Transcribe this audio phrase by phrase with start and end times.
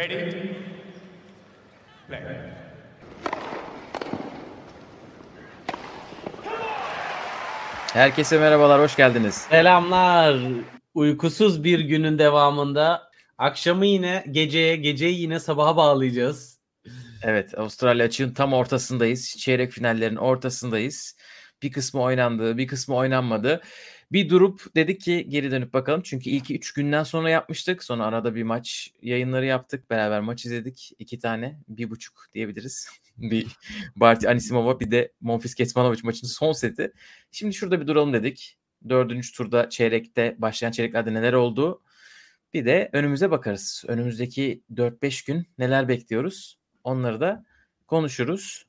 [0.00, 0.32] Ready?
[2.08, 2.20] Play.
[7.92, 9.34] Herkese merhabalar, hoş geldiniz.
[9.34, 10.40] Selamlar.
[10.94, 16.60] Uykusuz bir günün devamında akşamı yine geceye, geceyi yine sabaha bağlayacağız.
[17.22, 19.36] Evet, Avustralya açığın tam ortasındayız.
[19.38, 21.16] Çeyrek finallerin ortasındayız.
[21.62, 23.60] Bir kısmı oynandı, bir kısmı oynanmadı.
[24.12, 26.02] Bir durup dedik ki geri dönüp bakalım.
[26.04, 27.84] Çünkü ilk 3 günden sonra yapmıştık.
[27.84, 29.90] Sonra arada bir maç yayınları yaptık.
[29.90, 30.92] Beraber maç izledik.
[30.98, 32.88] iki tane, bir buçuk diyebiliriz.
[33.18, 33.46] bir
[33.96, 36.92] Barty Anisimova bir de Monfils Kecmanovic maçının son seti.
[37.30, 38.56] Şimdi şurada bir duralım dedik.
[38.88, 41.82] Dördüncü turda çeyrekte başlayan çeyreklerde neler oldu?
[42.54, 43.84] Bir de önümüze bakarız.
[43.88, 46.58] Önümüzdeki 4-5 gün neler bekliyoruz?
[46.84, 47.44] Onları da
[47.86, 48.66] konuşuruz.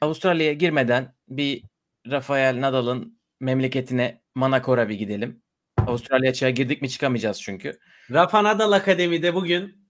[0.00, 1.64] Avustralya'ya girmeden bir
[2.10, 5.42] Rafael Nadal'ın memleketine Manakor'a bir gidelim.
[5.86, 7.78] Avustralya çağa girdik mi çıkamayacağız çünkü.
[8.10, 9.82] Rafa Nadal Akademi'de bugün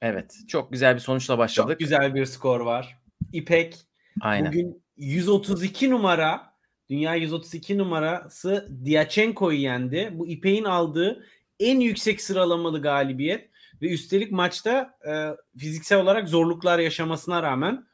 [0.00, 0.34] Evet.
[0.48, 1.70] Çok güzel bir sonuçla başladık.
[1.70, 2.98] çok güzel bir skor var.
[3.32, 3.76] İpek
[4.20, 4.52] Aynen.
[4.52, 6.54] bugün 132 numara
[6.90, 10.10] dünya 132 numarası Diachenko'yu yendi.
[10.12, 11.26] Bu İpek'in aldığı
[11.60, 13.50] en yüksek sıralamalı galibiyet
[13.82, 15.12] ve üstelik maçta e,
[15.58, 17.86] fiziksel olarak zorluklar yaşamasına rağmen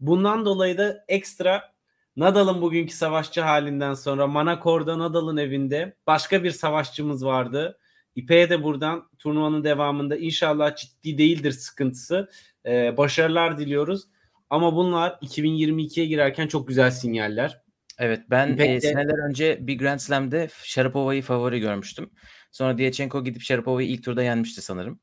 [0.00, 1.72] bundan dolayı da ekstra
[2.16, 7.78] Nadal'ın bugünkü savaşçı halinden sonra Manakor'da Nadal'ın evinde başka bir savaşçımız vardı.
[8.14, 12.30] İpek'e de buradan turnuvanın devamında inşallah ciddi değildir sıkıntısı.
[12.66, 14.04] Ee, başarılar diliyoruz.
[14.50, 17.60] Ama bunlar 2022'ye girerken çok güzel sinyaller.
[17.98, 22.10] Evet ben e, seneler önce bir Grand Slam'de Sharapova'yı favori görmüştüm.
[22.52, 25.00] Sonra Diachenko gidip Sharapova'yı ilk turda yenmişti sanırım.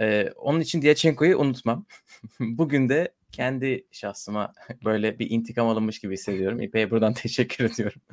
[0.00, 1.86] E, onun için Diachenko'yu unutmam.
[2.40, 4.52] Bugün de kendi şahsıma
[4.84, 6.60] böyle bir intikam alınmış gibi hissediyorum.
[6.60, 8.00] İpek'e buradan teşekkür ediyorum.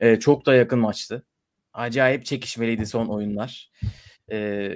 [0.00, 1.26] E, çok da yakın maçtı.
[1.72, 3.70] Acayip çekişmeliydi son oyunlar.
[4.30, 4.68] E,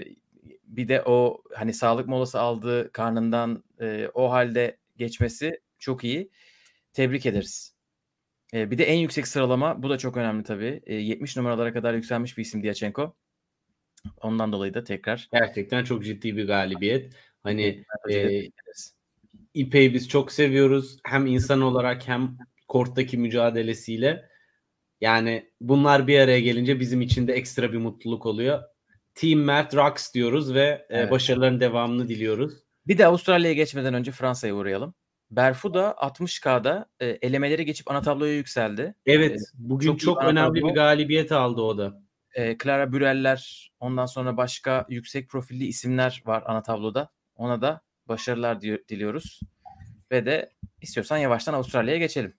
[0.64, 6.30] bir de o hani sağlık molası aldığı karnından e, o halde geçmesi çok iyi.
[6.92, 7.74] Tebrik ederiz.
[8.54, 10.82] E, bir de en yüksek sıralama bu da çok önemli tabii.
[10.86, 13.16] E, 70 numaralara kadar yükselmiş bir isim Diachenko.
[14.20, 17.12] Ondan dolayı da tekrar Gerçekten çok ciddi bir galibiyet.
[17.42, 18.50] Hani e.
[19.54, 20.98] İpek'i biz çok seviyoruz.
[21.04, 22.38] Hem insan olarak hem
[22.68, 24.28] korttaki mücadelesiyle.
[25.00, 28.62] Yani bunlar bir araya gelince bizim için de ekstra bir mutluluk oluyor.
[29.14, 31.10] Team Mert Rocks diyoruz ve e, Evet.
[31.10, 32.54] başarıların devamını diliyoruz.
[32.86, 34.94] Bir de Avustralya'ya geçmeden önce Fransa'ya uğrayalım.
[35.30, 38.94] Berfuda 60K'da e, elemeleri geçip ana tabloya yükseldi.
[39.06, 40.68] Evet, Evet, bugün çok çok, önemli tablo.
[40.68, 42.02] bir galibiyet aldı o da.
[42.34, 47.10] E, Clara Büreller ondan sonra başka yüksek profilli isimler var ana tabloda.
[47.34, 49.40] Ona da başarılar diliyoruz.
[50.10, 50.50] Ve de
[50.80, 52.34] istiyorsan yavaştan Avustralya'ya geçelim.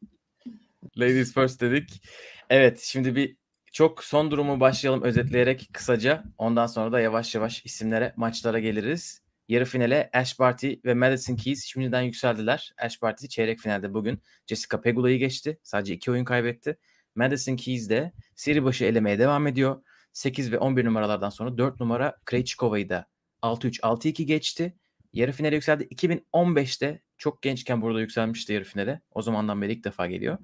[0.98, 2.04] Ladies first dedik.
[2.50, 3.38] Evet şimdi bir
[3.72, 6.24] çok son durumu başlayalım özetleyerek kısaca.
[6.38, 9.22] Ondan sonra da yavaş yavaş isimlere, maçlara geliriz.
[9.48, 12.74] Yarı finale Ash Barty ve Madison Keys şimdiden yükseldiler.
[12.78, 15.60] Ash Barty çeyrek finalde bugün Jessica Pegula'yı geçti.
[15.64, 16.78] Sadece iki oyun kaybetti.
[17.16, 19.84] Madison Keys de seri başı elemeye devam ediyor.
[20.14, 23.08] 8 ve 11 numaralardan sonra 4 numara Krejcikova'yı da
[23.44, 24.76] 6-3, 6-2 geçti.
[25.14, 25.84] Yarı finale yükseldi.
[25.84, 29.02] 2015'te çok gençken burada yükselmişti yarı finale.
[29.12, 30.38] O zamandan beri ilk defa geliyor.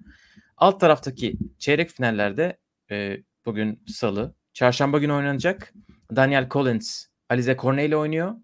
[0.57, 2.57] Alt taraftaki çeyrek finallerde
[2.91, 5.73] e, bugün salı, çarşamba günü oynanacak.
[6.15, 8.35] Daniel Collins, Alize Cornet ile oynuyor.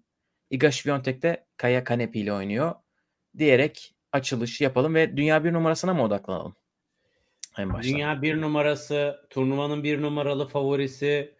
[0.50, 2.74] Iga Świątek de Kaya Kanepi ile oynuyor.
[3.38, 6.56] Diyerek açılış yapalım ve dünya bir numarasına mı odaklanalım?
[7.58, 7.82] En.
[7.82, 11.34] Dünya bir numarası, turnuvanın bir numaralı favorisi,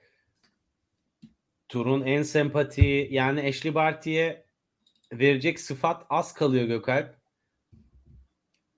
[1.68, 4.43] turun en sempati yani Ashley Barty'ye
[5.18, 7.16] verecek sıfat az kalıyor Gökalp.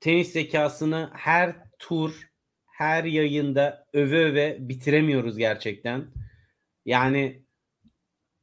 [0.01, 2.31] Tenis zekasını her tur,
[2.67, 6.07] her yayında öve öve bitiremiyoruz gerçekten.
[6.85, 7.47] Yani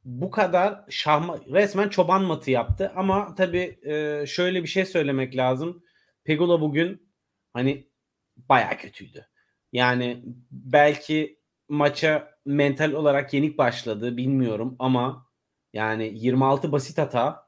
[0.04, 5.84] bu kadar şahma, resmen çoban matı yaptı ama tabii e, şöyle bir şey söylemek lazım.
[6.24, 7.14] Pegula bugün
[7.54, 7.88] hani
[8.38, 9.28] baya kötüydü.
[9.72, 11.40] Yani belki
[11.70, 15.28] maça mental olarak yenik başladı bilmiyorum ama
[15.74, 17.43] yani 26 basit hata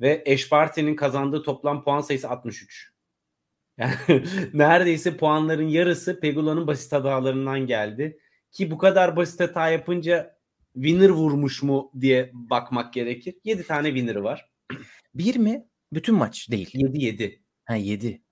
[0.00, 2.92] ve Eşparti'nin kazandığı toplam puan sayısı 63.
[3.78, 3.94] Yani
[4.54, 8.18] neredeyse puanların yarısı Pegula'nın basit hatalarından geldi.
[8.52, 10.38] Ki bu kadar basit hata yapınca
[10.74, 13.34] winner vurmuş mu diye bakmak gerekir.
[13.44, 14.50] 7 tane winner'ı var.
[15.14, 15.64] Bir mi?
[15.92, 16.70] Bütün maç değil.
[16.74, 17.42] 7 7.
[17.64, 18.22] Ha 7.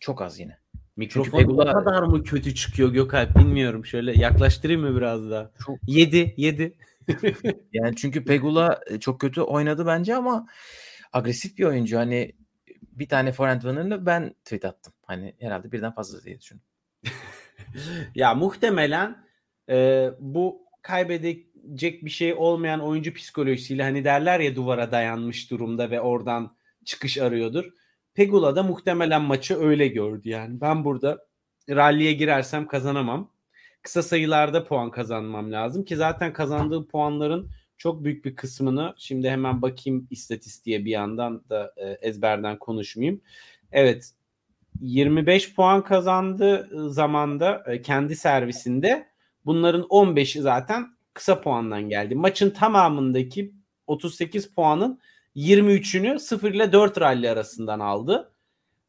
[0.00, 0.58] Çok az yine.
[0.96, 3.86] Mikrofon Pegula- o kadar mı kötü çıkıyor Gökalp bilmiyorum.
[3.86, 5.50] Şöyle yaklaştırayım mı biraz daha?
[5.66, 6.76] Çok 7 7.
[7.72, 10.46] Yani çünkü Pegula e, çok kötü oynadı bence ama
[11.14, 11.98] agresif bir oyuncu.
[11.98, 12.32] Hani
[12.82, 14.92] bir tane forehand winner'ını ben tweet attım.
[15.06, 16.64] Hani herhalde birden fazla diye düşündüm.
[18.14, 19.24] ya muhtemelen
[19.70, 21.46] e, bu kaybedek
[22.04, 27.64] bir şey olmayan oyuncu psikolojisiyle hani derler ya duvara dayanmış durumda ve oradan çıkış arıyordur.
[28.14, 30.60] Pegula da muhtemelen maçı öyle gördü yani.
[30.60, 31.26] Ben burada
[31.70, 33.34] ralliye girersem kazanamam.
[33.82, 37.50] Kısa sayılarda puan kazanmam lazım ki zaten kazandığı puanların
[37.84, 43.20] çok büyük bir kısmını şimdi hemen bakayım istatistiğe bir yandan da e, ezberden konuşmayayım.
[43.72, 44.10] Evet
[44.80, 49.08] 25 puan kazandı zamanda e, kendi servisinde.
[49.44, 52.14] Bunların 15'i zaten kısa puandan geldi.
[52.14, 53.52] Maçın tamamındaki
[53.86, 55.00] 38 puanın
[55.36, 58.32] 23'ünü 0 ile 4 rally arasından aldı.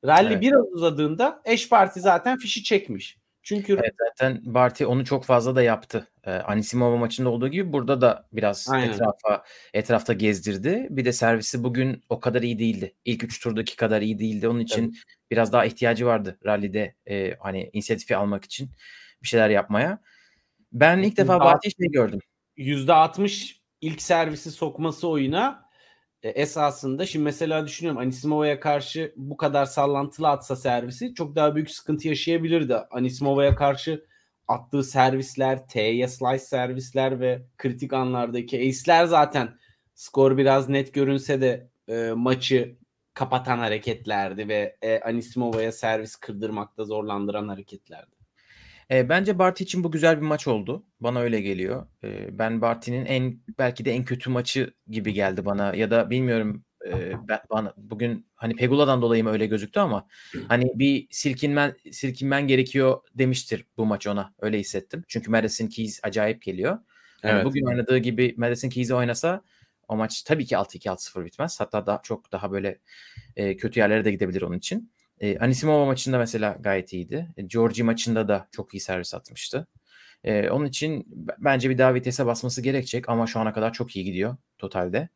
[0.06, 0.41] Rally evet.
[0.41, 3.18] biraz uzadığında eş parti zaten fişi çekmiş.
[3.45, 6.07] Çünkü evet, zaten Barty onu çok fazla da yaptı.
[6.24, 8.94] Ee, Anisimova maçında olduğu gibi burada da biraz Aynen.
[8.94, 9.44] etrafa
[9.74, 10.88] etrafta gezdirdi.
[10.89, 12.95] Bir de servisi bugün o kadar iyi değildi.
[13.06, 14.47] İlk üç turdaki kadar iyi değildi.
[14.47, 14.95] Onun için evet.
[15.31, 18.71] biraz daha ihtiyacı vardı rallide e, hani inisiyatifi almak için
[19.24, 20.01] bir şeyler yapmaya.
[20.74, 22.19] Ben ilk defa Barty'yi şey gördüm.
[22.57, 25.64] %60 ilk servisi sokması oyuna
[26.23, 31.71] e, esasında şimdi mesela düşünüyorum Anisimova'ya karşı bu kadar sallantılı atsa servisi çok daha büyük
[31.71, 32.75] sıkıntı yaşayabilirdi.
[32.75, 34.06] Anisimova'ya karşı
[34.47, 39.57] attığı servisler, T'ye slice servisler ve kritik anlardaki ace'ler zaten
[39.95, 42.75] skor biraz net görünse de e, maçı
[43.13, 48.14] kapatan hareketlerdi ve e, Anisimova'ya servis kırdırmakta zorlandıran hareketlerdi.
[48.92, 50.86] E, bence Barty için bu güzel bir maç oldu.
[51.00, 51.88] Bana öyle geliyor.
[52.04, 56.64] E, ben Barty'nin en belki de en kötü maçı gibi geldi bana ya da bilmiyorum
[56.88, 60.08] e, ben, bana bugün hani Pegula'dan dolayı mı öyle gözüktü ama
[60.48, 64.34] hani bir silkinmen silkinmen gerekiyor demiştir bu maç ona.
[64.40, 65.04] Öyle hissettim.
[65.08, 66.80] Çünkü Madison Keys acayip geliyor.
[67.24, 67.46] Yani evet.
[67.46, 69.42] Bugün oynadığı gibi Madison Keys'i oynasa
[69.88, 71.60] o maç tabii ki 6-2 6-0 bitmez.
[71.60, 72.80] Hatta daha çok daha böyle
[73.36, 74.92] e, kötü yerlere de gidebilir onun için.
[75.19, 77.27] E, Anisimova maçında mesela gayet iyiydi.
[77.38, 79.67] E, Georgi maçında da çok iyi servis atmıştı.
[80.23, 81.06] E, onun için
[81.38, 85.09] bence bir daha vitese basması gerekecek ama şu ana kadar çok iyi gidiyor totalde.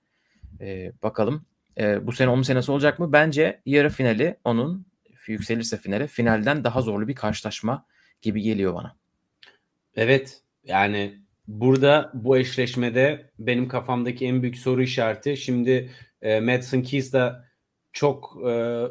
[0.62, 1.46] E, bakalım
[1.78, 3.14] e, bu sene onun senesi olacak mı?
[3.14, 4.86] Bence yarı finali onun
[5.28, 7.86] yükselirse finale finalden daha zorlu bir karşılaşma
[8.22, 8.96] gibi geliyor bana.
[9.96, 15.92] Evet yani burada bu eşleşmede benim kafamdaki en büyük soru işareti şimdi
[16.22, 17.34] e, Madison Keys de
[17.94, 18.84] çok e,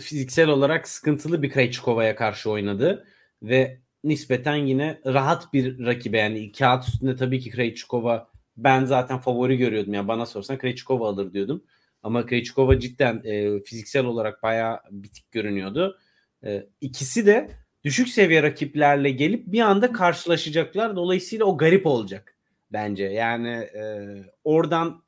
[0.00, 3.06] fiziksel olarak sıkıntılı bir Krejcikova'ya karşı oynadı
[3.42, 9.56] ve nispeten yine rahat bir rakibe yani kağıt üstünde tabii ki Krejcikova ben zaten favori
[9.56, 11.64] görüyordum yani bana sorsan Krejcikova alır diyordum.
[12.02, 15.98] Ama Krejcikova cidden e, fiziksel olarak bayağı bitik görünüyordu.
[16.44, 17.50] E, ikisi de
[17.84, 20.96] düşük seviye rakiplerle gelip bir anda karşılaşacaklar.
[20.96, 22.36] Dolayısıyla o garip olacak
[22.72, 23.04] bence.
[23.04, 24.06] Yani e,
[24.44, 25.02] oradan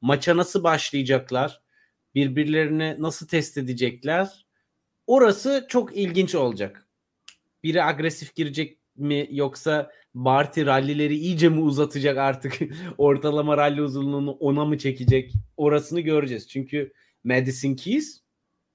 [0.00, 1.63] maça nasıl başlayacaklar?
[2.14, 4.46] Birbirlerini nasıl test edecekler?
[5.06, 6.86] Orası çok ilginç olacak.
[7.62, 12.58] Biri agresif girecek mi yoksa Barty rallileri iyice mi uzatacak artık?
[12.98, 15.32] Ortalama ralli uzunluğunu ona mı çekecek?
[15.56, 16.48] Orasını göreceğiz.
[16.48, 16.92] Çünkü
[17.24, 18.20] Madison Keys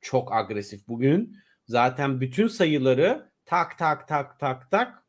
[0.02, 1.38] çok agresif bugün.
[1.68, 5.04] Zaten bütün sayıları tak tak tak tak tak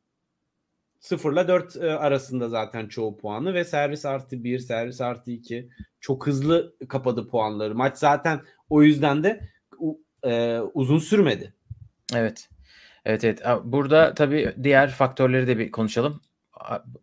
[1.00, 5.68] 0 ile 4 arasında zaten çoğu puanı ve servis artı 1, servis artı 2
[6.00, 7.74] çok hızlı kapadı puanları.
[7.74, 9.48] Maç zaten o yüzden de
[10.24, 11.54] e, uzun sürmedi.
[12.14, 12.48] Evet.
[13.04, 13.42] Evet evet.
[13.64, 16.20] Burada tabii diğer faktörleri de bir konuşalım.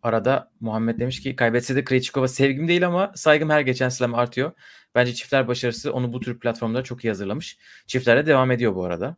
[0.01, 4.51] Arada Muhammed demiş ki kaybetse de Krejcikova sevgim değil ama saygım her geçen slam artıyor.
[4.95, 7.57] Bence çiftler başarısı onu bu tür platformlara çok iyi hazırlamış.
[7.87, 9.15] Çiftlere devam ediyor bu arada.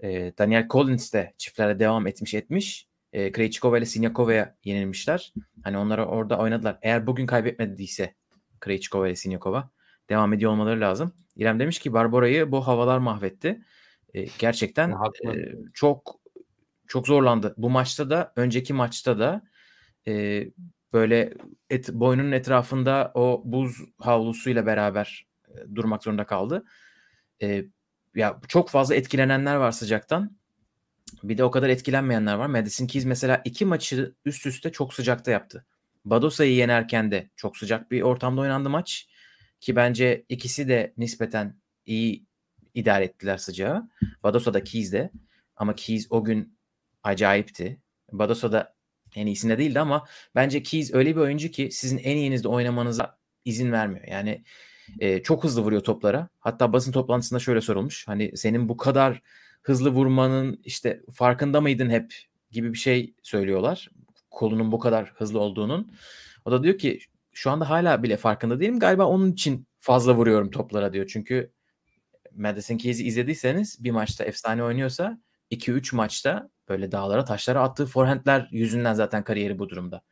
[0.00, 5.32] E, Daniel Collins de çiftlere devam etmiş etmiş e, Krejcikova ile Sinyakova'ya yenilmişler.
[5.64, 6.78] Hani onlara orada oynadılar.
[6.82, 8.14] Eğer bugün kaybetmediyse
[8.60, 9.70] Krejcikova ile Sinyakova
[10.10, 11.12] devam ediyor olmaları lazım.
[11.36, 13.64] İrem demiş ki Barbara'yı bu havalar mahvetti.
[14.14, 14.96] E, gerçekten e,
[15.74, 16.20] çok
[16.86, 17.54] çok zorlandı.
[17.56, 19.42] Bu maçta da önceki maçta da
[20.08, 20.44] e,
[20.92, 21.34] böyle
[21.70, 26.64] et, boynunun etrafında o buz havlusuyla beraber e, durmak zorunda kaldı.
[27.42, 27.64] E,
[28.14, 30.36] ya çok fazla etkilenenler var sıcaktan.
[31.22, 32.46] Bir de o kadar etkilenmeyenler var.
[32.46, 35.66] Madison Keys mesela iki maçı üst üste çok sıcakta yaptı.
[36.04, 39.08] Badosa'yı yenerken de çok sıcak bir ortamda oynandı maç.
[39.60, 41.56] Ki bence ikisi de nispeten
[41.86, 42.26] iyi
[42.74, 43.88] idare ettiler sıcağı.
[44.22, 45.10] Badosa da Keys de.
[45.56, 46.58] Ama Keys o gün
[47.02, 47.80] acayipti.
[48.12, 48.74] Badosa da
[49.14, 50.04] en iyisinde değildi ama
[50.34, 54.06] bence Keys öyle bir oyuncu ki sizin en iyinizde oynamanıza izin vermiyor.
[54.08, 54.44] Yani
[55.00, 56.28] e, çok hızlı vuruyor toplara.
[56.40, 58.08] Hatta basın toplantısında şöyle sorulmuş.
[58.08, 59.22] Hani senin bu kadar
[59.64, 62.14] hızlı vurmanın işte farkında mıydın hep
[62.50, 63.90] gibi bir şey söylüyorlar.
[64.30, 65.92] Kolunun bu kadar hızlı olduğunun.
[66.44, 66.98] O da diyor ki
[67.32, 68.78] şu anda hala bile farkında değilim.
[68.78, 71.06] Galiba onun için fazla vuruyorum toplara diyor.
[71.12, 71.52] Çünkü
[72.36, 75.18] Madison Keys'i izlediyseniz bir maçta efsane oynuyorsa
[75.50, 80.02] 2-3 maçta böyle dağlara taşlara attığı forehandler yüzünden zaten kariyeri bu durumda.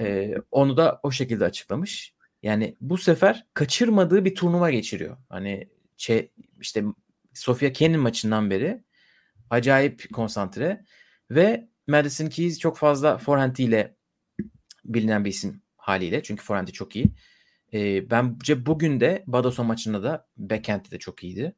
[0.00, 2.14] E, onu da o şekilde açıklamış.
[2.42, 5.16] Yani bu sefer kaçırmadığı bir turnuva geçiriyor.
[5.28, 6.84] Hani şey, işte
[7.34, 8.84] Sofia Kenin maçından beri
[9.50, 10.84] acayip konsantre
[11.30, 13.96] ve Madison Keys çok fazla forehandiyle
[14.84, 16.22] bilinen bir isim haliyle.
[16.22, 17.10] Çünkü forehand'i çok iyi.
[17.72, 21.54] E, bence bugün de Badoso maçında da backhand'i de çok iyiydi.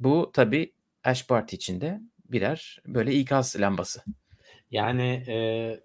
[0.00, 0.72] Bu tabii
[1.04, 4.02] Ash Party içinde birer böyle ikaz lambası.
[4.70, 5.36] Yani e,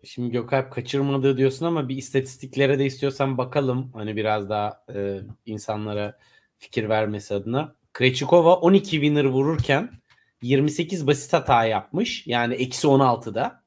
[0.03, 3.91] şimdi Gökalp kaçırmadığı diyorsun ama bir istatistiklere de istiyorsan bakalım.
[3.93, 6.17] Hani biraz daha e, insanlara
[6.57, 7.75] fikir vermesi adına.
[7.93, 9.91] Krejcikova 12 winner vururken
[10.41, 12.27] 28 basit hata yapmış.
[12.27, 13.63] Yani eksi 16'da.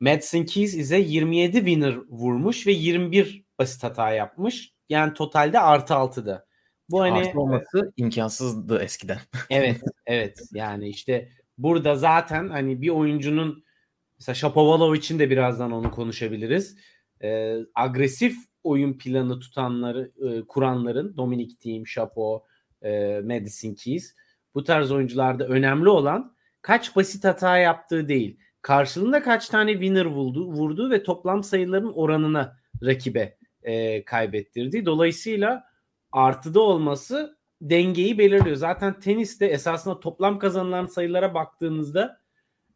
[0.00, 4.72] Madison Keys ise 27 winner vurmuş ve 21 basit hata yapmış.
[4.88, 6.46] Yani totalde artı 6'da.
[6.90, 9.18] Bu hani artı olması imkansızdı eskiden.
[9.50, 10.40] evet, evet.
[10.52, 13.64] Yani işte burada zaten hani bir oyuncunun
[14.18, 16.76] mesela Shapovalov için de birazdan onu konuşabiliriz.
[17.22, 22.44] Ee, agresif oyun planı tutanları, e, kuranların Dominic Thiem, Shapo,
[22.82, 24.14] e, Madison Keys
[24.54, 28.38] bu tarz oyuncularda önemli olan kaç basit hata yaptığı değil.
[28.62, 34.86] Karşılığında kaç tane winner vurdu, vurdu ve toplam sayıların oranına rakibe e, kaybettirdi.
[34.86, 35.64] Dolayısıyla
[36.12, 38.56] artıda olması dengeyi belirliyor.
[38.56, 42.20] Zaten teniste esasında toplam kazanılan sayılara baktığınızda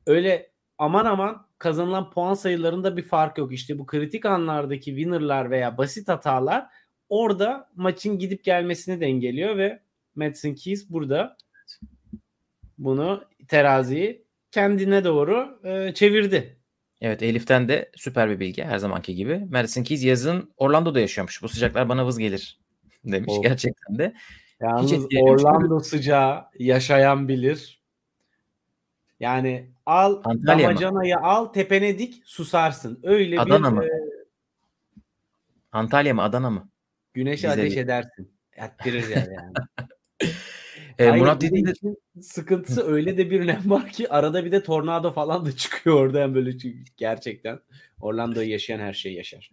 [0.07, 3.53] öyle aman aman kazanılan puan sayılarında bir fark yok.
[3.53, 6.67] İşte bu kritik anlardaki winner'lar veya basit hatalar
[7.09, 9.83] orada maçın gidip gelmesini dengeliyor ve
[10.21, 11.37] Madison Keys burada
[12.79, 16.57] bunu teraziyi kendine doğru e, çevirdi.
[17.01, 19.47] Evet Elif'ten de süper bir bilgi her zamanki gibi.
[19.51, 21.43] Madison Keys yazın Orlando'da yaşıyormuş.
[21.43, 22.61] Bu sıcaklar bana vız gelir
[23.05, 23.43] demiş oh.
[23.43, 24.15] gerçekten de.
[24.61, 25.89] Yalnız Orlando gibi.
[25.89, 27.81] sıcağı yaşayan bilir.
[29.21, 31.21] Yani al Antalya damacanayı mı?
[31.23, 33.01] al tepene dik susarsın.
[33.03, 33.85] Öyle Adana bir mı?
[33.85, 33.91] E,
[35.73, 36.69] Antalya mı Adana mı?
[37.15, 38.33] Güneşe Bize ateş edersin.
[38.53, 39.35] Ettirir yani.
[39.35, 39.53] yani.
[41.01, 41.73] E, Murat dediğin de
[42.23, 46.35] sıkıntısı öyle de bir nem var ki arada bir de tornado falan da çıkıyor oradan
[46.35, 46.51] böyle
[46.97, 47.59] gerçekten.
[48.01, 49.51] Orlando'yu yaşayan her şeyi yaşar.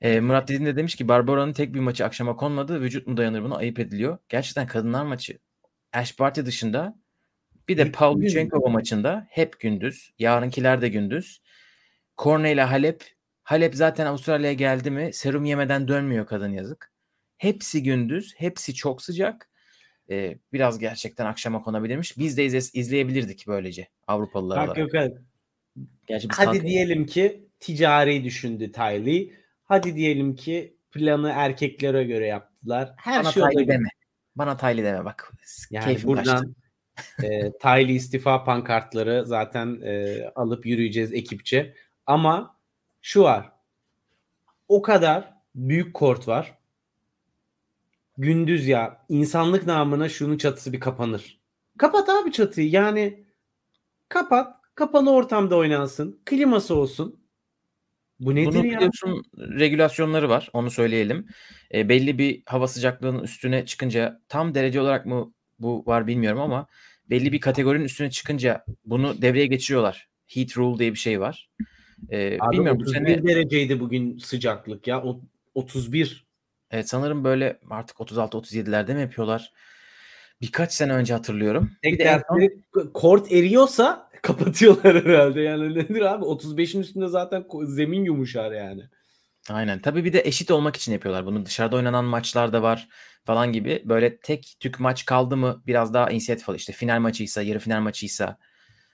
[0.00, 2.80] E, Murat dediğin de demiş ki Barbara'nın tek bir maçı akşama konmadı.
[2.80, 4.18] Vücut mu dayanır buna ayıp ediliyor.
[4.28, 5.38] Gerçekten kadınlar maçı
[5.92, 7.00] Ash Barty dışında
[7.68, 10.12] bir de Paul Luchenkova maçında hep gündüz.
[10.18, 11.42] Yarınkiler de gündüz.
[12.16, 13.04] Korne ile Halep.
[13.42, 16.92] Halep zaten Avustralya'ya geldi mi serum yemeden dönmüyor kadın yazık.
[17.36, 18.34] Hepsi gündüz.
[18.36, 19.48] Hepsi çok sıcak
[20.10, 22.18] e, biraz gerçekten akşama konabilirmiş.
[22.18, 24.78] Biz de izle, izleyebilirdik böylece Avrupalılar olarak.
[24.78, 25.12] Yok, yok.
[26.06, 26.62] Gerçi Hadi tank...
[26.62, 29.30] diyelim ki ticari düşündü Tylee.
[29.64, 32.92] Hadi diyelim ki planı erkeklere göre yaptılar.
[32.96, 33.88] Her Bana şey Tylee deme.
[34.36, 35.32] Bana Tylee deme bak.
[35.70, 36.56] Yani Keyfim buradan
[37.22, 41.74] e, Tylee istifa pankartları zaten e, alıp yürüyeceğiz ekipçe.
[42.06, 42.58] Ama
[43.02, 43.52] şu var.
[44.68, 46.58] O kadar büyük kort var
[48.18, 51.40] gündüz ya insanlık namına şunun çatısı bir kapanır.
[51.78, 53.24] Kapat abi çatıyı yani
[54.08, 57.26] kapat kapalı ortamda oynansın kliması olsun.
[58.20, 58.76] Bu nedir Bunun ya?
[58.76, 61.26] biliyorsun regülasyonları var onu söyleyelim.
[61.74, 66.66] E, belli bir hava sıcaklığının üstüne çıkınca tam derece olarak mı bu var bilmiyorum ama
[67.10, 70.08] belli bir kategorinin üstüne çıkınca bunu devreye geçiriyorlar.
[70.26, 71.50] Heat rule diye bir şey var.
[72.10, 75.02] E, Abi bilmiyorum 31 bu sene dereceydi bugün sıcaklık ya.
[75.02, 75.20] O,
[75.54, 76.25] 31
[76.76, 79.52] Evet sanırım böyle artık 36-37'lerde mi yapıyorlar?
[80.40, 81.70] Birkaç sene önce hatırlıyorum.
[81.82, 82.90] Tek de son...
[82.94, 85.40] kort eriyorsa kapatıyorlar herhalde.
[85.40, 86.24] Yani nedir abi?
[86.24, 88.82] 35'in üstünde zaten zemin yumuşar yani.
[89.50, 89.78] Aynen.
[89.82, 91.26] Tabii bir de eşit olmak için yapıyorlar.
[91.26, 92.88] Bunu dışarıda oynanan maçlar da var
[93.24, 93.82] falan gibi.
[93.84, 96.60] Böyle tek tük maç kaldı mı biraz daha inisiyatif alıyor.
[96.60, 98.38] İşte final maçıysa, yarı final maçıysa.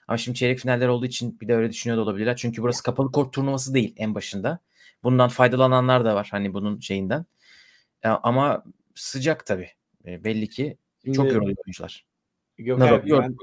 [0.07, 2.35] Ama şimdi çeyrek finaller olduğu için bir de öyle düşünüyor da olabilirler.
[2.35, 4.59] Çünkü burası kapalı kort turnuvası değil en başında.
[5.03, 7.25] Bundan faydalananlar da var hani bunun şeyinden.
[8.03, 8.63] Ama
[8.95, 9.69] sıcak tabii.
[10.05, 12.05] E, belli ki Şimdi, çok yoruluyor oyuncular.
[12.57, 13.35] Gökhan, ben,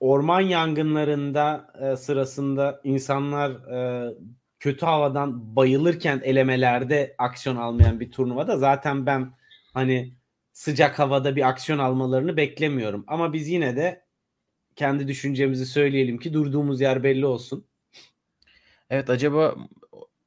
[0.00, 4.14] orman yangınlarında e, sırasında insanlar e,
[4.60, 9.32] kötü havadan bayılırken elemelerde aksiyon almayan bir turnuvada zaten ben
[9.74, 10.14] hani
[10.52, 13.04] sıcak havada bir aksiyon almalarını beklemiyorum.
[13.06, 14.04] Ama biz yine de
[14.76, 17.66] kendi düşüncemizi söyleyelim ki durduğumuz yer belli olsun.
[18.90, 19.56] Evet acaba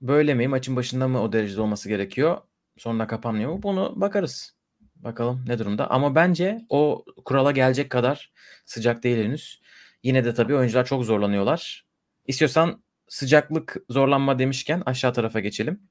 [0.01, 0.47] böyle mi?
[0.47, 2.41] Maçın başında mı o derecede olması gerekiyor?
[2.77, 3.63] Sonra kapanmıyor mu?
[3.63, 4.55] Bunu bakarız.
[4.95, 5.91] Bakalım ne durumda.
[5.91, 8.33] Ama bence o kurala gelecek kadar
[8.65, 9.61] sıcak değil henüz.
[10.03, 11.85] Yine de tabii oyuncular çok zorlanıyorlar.
[12.27, 15.81] İstiyorsan sıcaklık zorlanma demişken aşağı tarafa geçelim.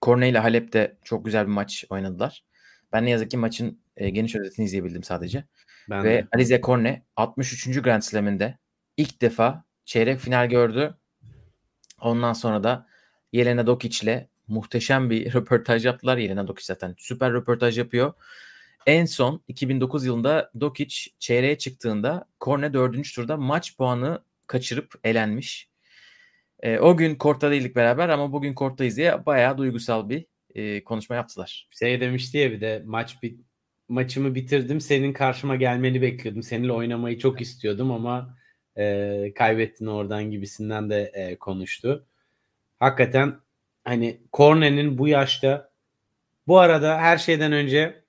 [0.00, 2.44] Korne ile Halep de çok güzel bir maç oynadılar.
[2.92, 5.44] Ben ne yazık ki maçın e, geniş özetini izleyebildim sadece.
[5.90, 6.28] Ben Ve de.
[6.34, 7.82] Alize Korne 63.
[7.82, 8.58] Grand Slam'inde
[8.96, 10.94] ilk defa çeyrek final gördü.
[12.00, 12.86] Ondan sonra da
[13.32, 16.16] Yelena Dokic'le muhteşem bir röportaj yaptılar.
[16.16, 18.12] Yelena Dokic zaten süper röportaj yapıyor.
[18.86, 23.14] En son 2009 yılında Dokic çeyreğe çıktığında Korne 4.
[23.14, 25.68] turda maç puanı kaçırıp elenmiş.
[26.60, 31.16] E, o gün kortta değildik beraber ama bugün korttayız diye bayağı duygusal bir e, konuşma
[31.16, 31.68] yaptılar.
[31.70, 33.40] Şey demişti ya bir de maç bit
[33.88, 34.80] maçımı bitirdim.
[34.80, 36.42] Senin karşıma gelmeni bekliyordum.
[36.42, 38.36] Seninle oynamayı çok istiyordum ama
[38.78, 42.06] e, kaybettin oradan gibisinden de e, konuştu.
[42.78, 43.34] Hakikaten
[43.84, 45.70] hani Korne'nin bu yaşta
[46.46, 48.02] bu arada her şeyden önce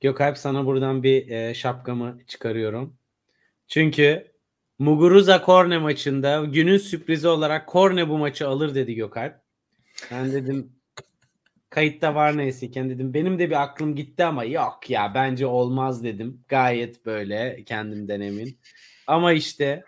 [0.00, 2.96] Gökalp sana buradan bir e, şapkamı çıkarıyorum.
[3.68, 4.32] Çünkü
[4.78, 9.34] Muguruza Korne maçında günün sürprizi olarak Korne bu maçı alır dedi Gökalp.
[10.10, 10.72] Ben dedim
[11.70, 16.44] kayıtta var neyseyken dedim benim de bir aklım gitti ama yok ya bence olmaz dedim.
[16.48, 18.58] Gayet böyle kendimden emin.
[19.06, 19.84] Ama işte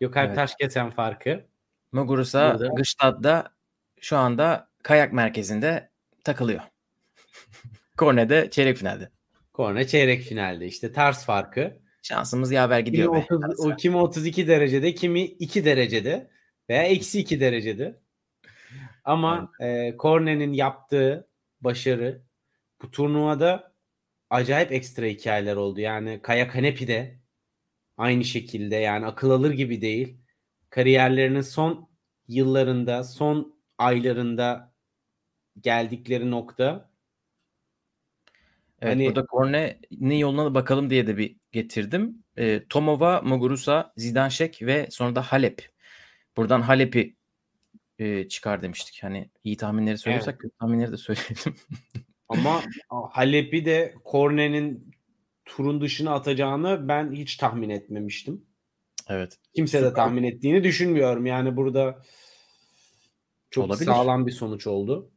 [0.00, 0.36] Gökalp Evet.
[0.36, 1.44] Taşketen farkı.
[1.92, 3.52] Muguruza Gstad'da
[4.00, 5.90] şu anda kayak merkezinde
[6.24, 6.60] takılıyor.
[7.96, 9.10] Korne'de çeyrek finalde.
[9.52, 11.80] Korne çeyrek finalde işte tarz farkı.
[12.02, 13.26] Şansımız yaver Kimi, gidiyor be.
[13.30, 16.30] 30, o, kimi 32 derecede, kimi 2 derecede
[16.68, 18.00] veya eksi 2 derecede.
[19.04, 21.28] Ama e, Korne'nin yaptığı
[21.60, 22.22] başarı
[22.82, 23.72] bu turnuvada
[24.30, 25.80] acayip ekstra hikayeler oldu.
[25.80, 27.18] Yani Kaya Kanepi de
[27.96, 30.16] aynı şekilde yani akıl alır gibi değil.
[30.70, 31.88] Kariyerlerinin son
[32.28, 34.69] yıllarında, son aylarında
[35.62, 36.90] geldikleri nokta
[38.82, 42.24] Evet, Hani- burada Korne'nin yoluna da bakalım diye de bir getirdim.
[42.36, 45.70] E, Tomova, Muguruza, Zidanşek ve sonra da Halep.
[46.36, 47.16] Buradan Halep'i
[47.98, 49.02] e, çıkar demiştik.
[49.02, 51.54] Hani iyi tahminleri söylüyorsak kötü tahminleri de söyleyelim.
[52.28, 52.62] Ama
[53.10, 54.90] Halep'i de Korne'nin
[55.44, 58.46] turun dışına atacağını ben hiç tahmin etmemiştim.
[59.08, 59.38] evet.
[59.54, 61.26] Kimse de tahmin ettiğini düşünmüyorum.
[61.26, 62.02] Yani burada
[63.50, 63.86] çok Olabilir.
[63.86, 65.10] sağlam bir sonuç oldu.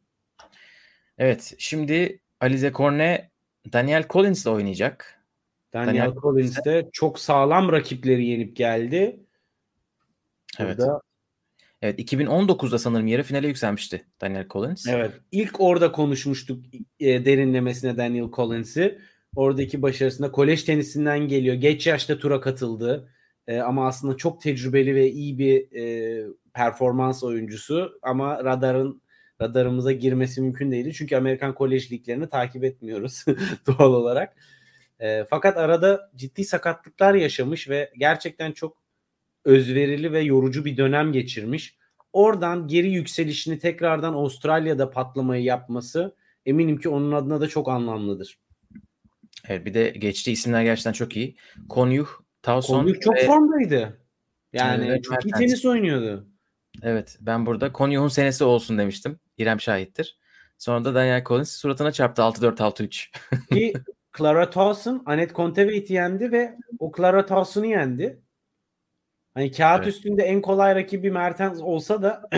[1.18, 1.54] Evet.
[1.58, 3.30] Şimdi Alize Korne
[3.74, 5.24] Daniel Collins ile oynayacak.
[5.74, 9.20] Daniel, Daniel Collins de çok sağlam rakipleri yenip geldi.
[10.60, 10.78] Evet.
[10.78, 11.02] Burada,
[11.84, 14.88] Evet 2019'da sanırım yarı finale yükselmişti Daniel Collins.
[14.88, 15.12] evet.
[15.32, 16.66] İlk orada konuşmuştuk
[17.00, 19.00] e, derinlemesine Daniel Collins'i.
[19.36, 21.56] Oradaki başarısında kolej tenisinden geliyor.
[21.56, 23.10] Geç yaşta tura katıldı.
[23.48, 28.00] E, ama aslında çok tecrübeli ve iyi bir e, performans oyuncusu.
[28.02, 29.02] Ama radarın
[29.44, 30.94] radarımıza girmesi mümkün değildi.
[30.94, 33.26] Çünkü Amerikan kolej liglerini takip etmiyoruz
[33.68, 34.36] doğal olarak.
[35.00, 38.78] E, fakat arada ciddi sakatlıklar yaşamış ve gerçekten çok
[39.46, 41.78] özverili ve yorucu bir dönem geçirmiş.
[42.14, 48.40] Oradan geri yükselişini tekrardan Avustralya'da patlamayı yapması eminim ki onun adına da çok anlamlıdır.
[49.48, 51.36] Evet bir de geçtiği isimler gerçekten çok iyi.
[51.70, 52.08] Konyuh,
[52.44, 54.00] Towson Konyuk çok ve- formdaydı.
[54.54, 56.28] Yani Evet, çok iyi tenis oynuyordu.
[56.82, 59.20] Evet ben burada Konyuh'un senesi olsun demiştim.
[59.38, 60.18] İrem şahittir.
[60.58, 63.10] Sonra da Daniel Collins suratına çarptı 6-4-6-3.
[63.54, 63.74] Ki
[64.18, 68.22] Clara Towson Anet Kontaveit'i yendi ve o Clara Towson'u yendi.
[69.34, 69.88] Hani kağıt Evet.
[69.96, 72.30] üstünde en kolay rakibi Mertens olsa da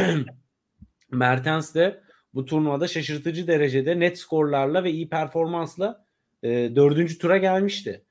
[1.12, 2.02] Mertens de
[2.34, 6.06] bu turnuvada şaşırtıcı derecede net skorlarla ve iyi performansla
[6.44, 8.06] e, dördüncü tura gelmişti.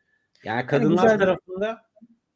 [0.45, 1.19] Yani kadınlar güzel.
[1.19, 1.83] tarafında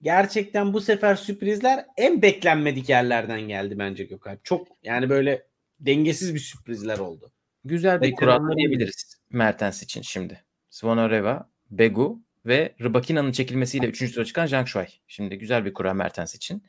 [0.03, 4.45] gerçekten bu sefer sürprizler en beklenmedik yerlerden geldi bence Gökalp.
[4.45, 5.47] Çok yani böyle
[5.81, 7.33] dengesiz bir sürprizler oldu.
[7.65, 10.45] Güzel bir kural diyebiliriz Mertens için şimdi.
[10.71, 14.15] Svonareva, Begu ve Rybakina'nın çekilmesiyle 3.
[14.15, 14.89] tura çıkan Zhang Shuai.
[15.07, 16.63] Şimdi güzel bir kura Mertens için.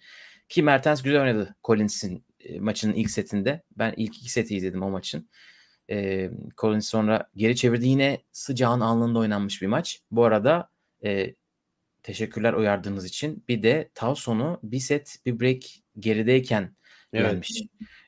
[0.50, 3.64] Ki Mertens güzel oynadı Collins'in e, maçının ilk setinde.
[3.78, 5.30] Ben ilk iki seti izledim o maçın.
[5.90, 7.88] E, Collins sonra geri çevirdi.
[7.88, 10.02] Yine sıcağın alnında oynanmış bir maç.
[10.12, 10.70] Bu arada
[11.04, 11.36] e,
[12.04, 13.44] teşekkürler uyardığınız için.
[13.48, 15.62] Bir de Towson'u bir set bir break
[16.00, 16.76] gerideyken
[17.14, 17.32] Evet.
[17.32, 17.64] yenmiş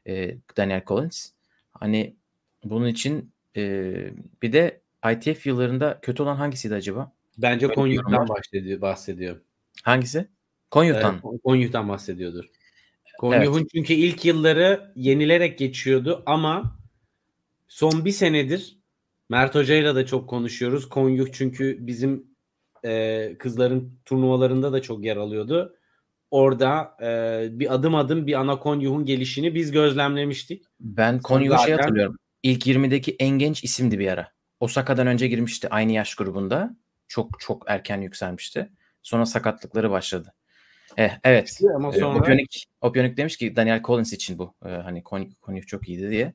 [0.07, 1.29] e, Daniel Collins.
[1.71, 2.15] Hani
[2.63, 3.93] bunun için e,
[4.41, 7.13] bir de ITF yıllarında kötü olan hangisiydi acaba?
[7.37, 9.41] Bence Konyuk'tan bahsediyor, bahsediyor.
[9.83, 10.27] Hangisi?
[10.71, 11.21] Konyu'dan.
[11.25, 12.45] Evet, Konyuk'tan bahsediyordur.
[13.17, 16.79] Konyuk'un çünkü ilk yılları yenilerek geçiyordu ama
[17.67, 18.77] son bir senedir
[19.29, 20.89] Mert Hoca'yla da çok konuşuyoruz.
[20.89, 22.30] Konyuk çünkü bizim
[22.85, 25.75] e, kızların turnuvalarında da çok yer alıyordu.
[26.31, 30.63] Orada e, bir adım adım bir ana Konyuk'un gelişini biz gözlemlemiştik.
[30.79, 32.17] Ben Konyu'yu şey hatırlıyorum.
[32.43, 34.31] İlk 20'deki en genç isimdi bir ara.
[34.59, 36.75] Osaka'dan önce girmişti aynı yaş grubunda.
[37.07, 38.69] Çok çok erken yükselmişti.
[39.01, 40.33] Sonra sakatlıkları başladı.
[40.97, 41.59] Eh, evet.
[41.75, 44.53] Ama Ee, sonra Opionik, Opionik demiş ki Daniel Collins için bu.
[44.65, 46.33] Ee, hani Kony, Konyuk çok iyiydi diye.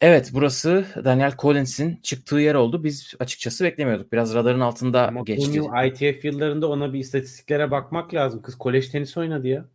[0.00, 2.84] Evet burası Daniel Collins'in çıktığı yer oldu.
[2.84, 4.12] Biz açıkçası beklemiyorduk.
[4.12, 5.60] Biraz radarın altında ama geçti.
[5.86, 8.42] ITF yıllarında ona bir istatistiklere bakmak lazım.
[8.42, 9.68] Kız kolej tenisi oynadı ya.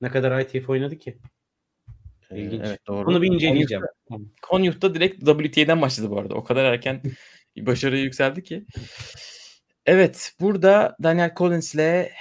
[0.00, 1.18] Ne kadar ITF oynadı ki?
[2.30, 2.62] Ee, İlginç.
[2.66, 3.06] Evet doğru.
[3.06, 3.84] Bunu bir inceleyeceğim.
[4.42, 6.34] Konyuht'ta direkt WTA'den başladı bu arada.
[6.34, 7.02] O kadar erken
[7.58, 8.66] başarıya yükseldi ki.
[9.86, 12.12] Evet burada Daniel Collins ile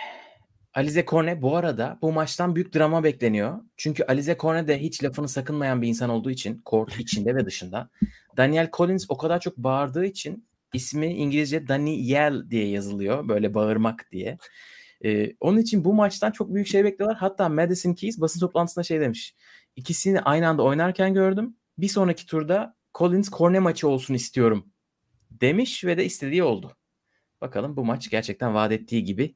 [0.73, 3.61] Alize Cornet bu arada bu maçtan büyük drama bekleniyor.
[3.77, 7.89] Çünkü Alize Cornet de hiç lafını sakınmayan bir insan olduğu için court içinde ve dışında.
[8.37, 13.27] Daniel Collins o kadar çok bağırdığı için ismi İngilizce Daniel diye yazılıyor.
[13.27, 14.37] Böyle bağırmak diye.
[15.05, 17.17] Ee, onun için bu maçtan çok büyük şey bekliyorlar.
[17.17, 19.35] Hatta Madison Keys basın toplantısında şey demiş.
[19.75, 21.55] İkisini aynı anda oynarken gördüm.
[21.77, 24.71] Bir sonraki turda Collins Cornet maçı olsun istiyorum
[25.31, 26.77] demiş ve de istediği oldu.
[27.41, 29.35] Bakalım bu maç gerçekten vaat ettiği gibi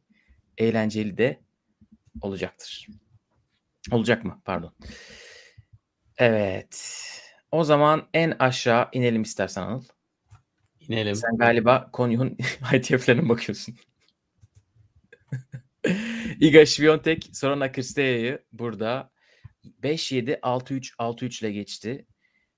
[0.57, 1.39] eğlenceli de
[2.21, 2.87] olacaktır.
[3.91, 4.41] Olacak mı?
[4.45, 4.73] Pardon.
[6.17, 7.01] Evet.
[7.51, 9.83] O zaman en aşağı inelim istersen Anıl.
[10.79, 11.15] İnelim.
[11.15, 12.37] Sen galiba Konyu'nun
[12.73, 13.75] ITF'lerine bakıyorsun.
[16.39, 19.11] Iga Świątek Sorana Kristeya'yı burada
[19.83, 22.05] 5-7 6-3 6-3 ile geçti.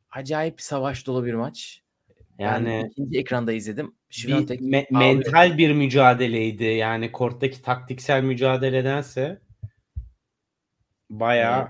[0.10, 1.84] Acayip savaş dolu bir maç.
[2.40, 3.96] Yani ben ikinci ekranda izledim.
[4.10, 5.14] bir me- ağlıyor.
[5.16, 6.64] mental bir mücadeleydi.
[6.64, 9.42] Yani korttaki taktiksel mücadeledense
[11.10, 11.68] bayağı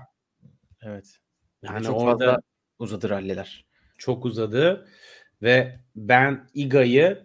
[0.82, 1.18] Evet.
[1.62, 2.42] yani çok orada fazla
[2.78, 3.66] uzadı ralliler.
[3.98, 4.88] çok uzadı
[5.42, 7.22] ve ben Iga'yı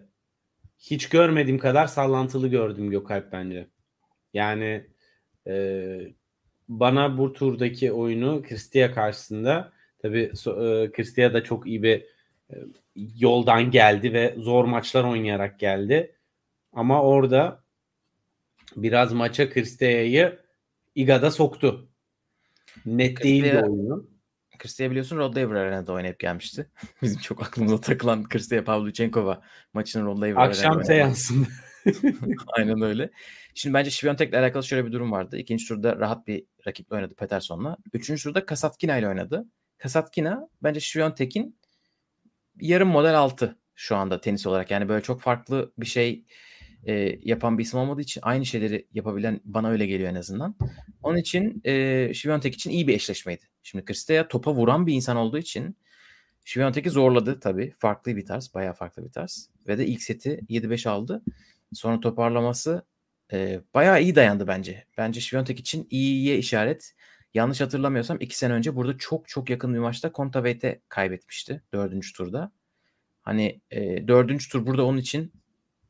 [0.78, 3.68] hiç görmediğim kadar sallantılı gördüm Gökalp bence.
[4.34, 4.86] Yani
[5.46, 5.86] e,
[6.68, 12.13] bana bu turdaki oyunu Kristia karşısında tabii e, Kristia da çok iyi bir
[12.96, 16.16] yoldan geldi ve zor maçlar oynayarak geldi.
[16.72, 17.64] Ama orada
[18.76, 20.38] biraz maça Kristia'yı
[20.94, 21.88] Iga'da soktu.
[22.86, 24.10] Net değildi Kristia- oyunu.
[24.58, 26.70] Kristia biliyorsun Rod Laver Arena'da oynayıp gelmişti.
[27.02, 31.46] Bizim çok aklımıza takılan Kristia Pavlyuchenkova maçının Rod Laver Akşam seansında.
[32.58, 33.10] Aynen öyle.
[33.54, 35.38] Şimdi bence Świątek'le alakalı şöyle bir durum vardı.
[35.38, 37.76] İkinci turda rahat bir rakiple oynadı Peterson'la.
[37.92, 39.46] Üçüncü turda Kasatkina ile oynadı.
[39.78, 41.56] Kasatkina bence Świątek'in
[42.60, 44.70] yarım model altı şu anda tenis olarak.
[44.70, 46.24] Yani böyle çok farklı bir şey
[46.86, 50.56] e, yapan bir isim olmadığı için aynı şeyleri yapabilen bana öyle geliyor en azından.
[51.02, 51.72] Onun için e,
[52.14, 53.44] Świątek için iyi bir eşleşmeydi.
[53.62, 55.76] Şimdi Kristea topa vuran bir insan olduğu için
[56.44, 57.72] Świątek'i zorladı tabii.
[57.78, 58.54] Farklı bir tarz.
[58.54, 59.50] Bayağı farklı bir tarz.
[59.68, 61.22] Ve de ilk seti 7-5 aldı.
[61.72, 62.86] Sonra toparlaması
[63.32, 64.84] e, bayağı iyi dayandı bence.
[64.98, 66.94] Bence Świątek için iyiye işaret.
[67.34, 71.62] Yanlış hatırlamıyorsam 2 sene önce burada çok çok yakın bir maçta Kontaveit kaybetmişti.
[71.72, 72.52] Dördüncü turda.
[73.22, 75.32] Hani e, dördüncü tur burada onun için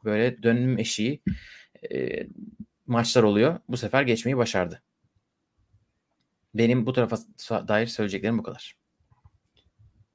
[0.05, 1.23] böyle dönüm eşiği
[1.93, 2.27] e,
[2.87, 3.59] maçlar oluyor.
[3.69, 4.83] Bu sefer geçmeyi başardı.
[6.55, 7.17] Benim bu tarafa
[7.69, 8.77] dair söyleyeceklerim bu kadar.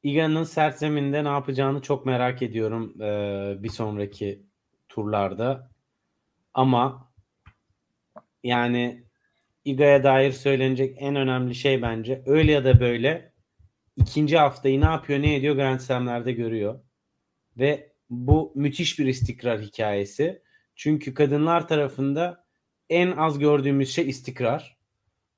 [0.03, 4.43] Iga'nın sert zeminde ne yapacağını çok merak ediyorum eee, bir sonraki
[4.89, 5.71] turlarda.
[6.53, 7.11] Ama
[8.43, 9.08] yani
[9.69, 13.33] Iga'ya dair söylenecek en önemli şey bence öyle ya da böyle
[13.95, 16.79] ikinci haftayı ne yapıyor ne ediyor Grand Slam'lerde görüyor.
[17.57, 20.41] Ve bu müthiş bir istikrar hikayesi.
[20.75, 22.45] Çünkü kadınlar tarafında
[22.89, 24.77] en az gördüğümüz şey istikrar.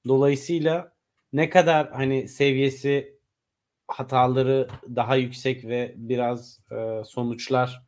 [0.08, 0.94] Dolayısıyla
[1.34, 3.20] ne kadar hani seviyesi
[3.88, 7.82] hataları daha yüksek ve biraz e, sonuçlar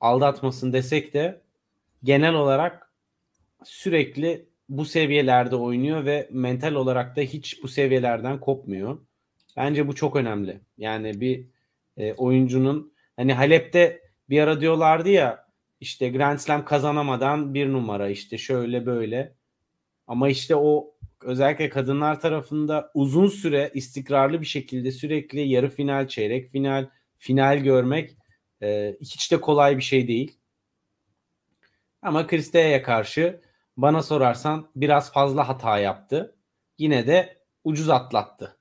[0.00, 1.42] aldatmasın desek de
[2.02, 2.92] genel olarak
[3.64, 8.98] sürekli bu seviyelerde oynuyor ve mental olarak da hiç bu seviyelerden kopmuyor.
[9.56, 10.60] Bence bu çok önemli.
[10.78, 11.46] Yani bir
[11.96, 15.48] e, oyuncunun hani Halep'te bir ara diyorlardı ya
[15.80, 19.34] işte Grand Slam kazanamadan bir numara işte şöyle böyle.
[20.06, 26.50] Ama işte o özellikle kadınlar tarafında uzun süre istikrarlı bir şekilde sürekli yarı final, çeyrek
[26.50, 28.16] final, final görmek
[28.62, 30.38] e, hiç de kolay bir şey değil.
[32.02, 33.40] Ama Kristea'ya karşı
[33.78, 36.36] bana sorarsan biraz fazla hata yaptı.
[36.78, 38.58] Yine de ucuz atlattı.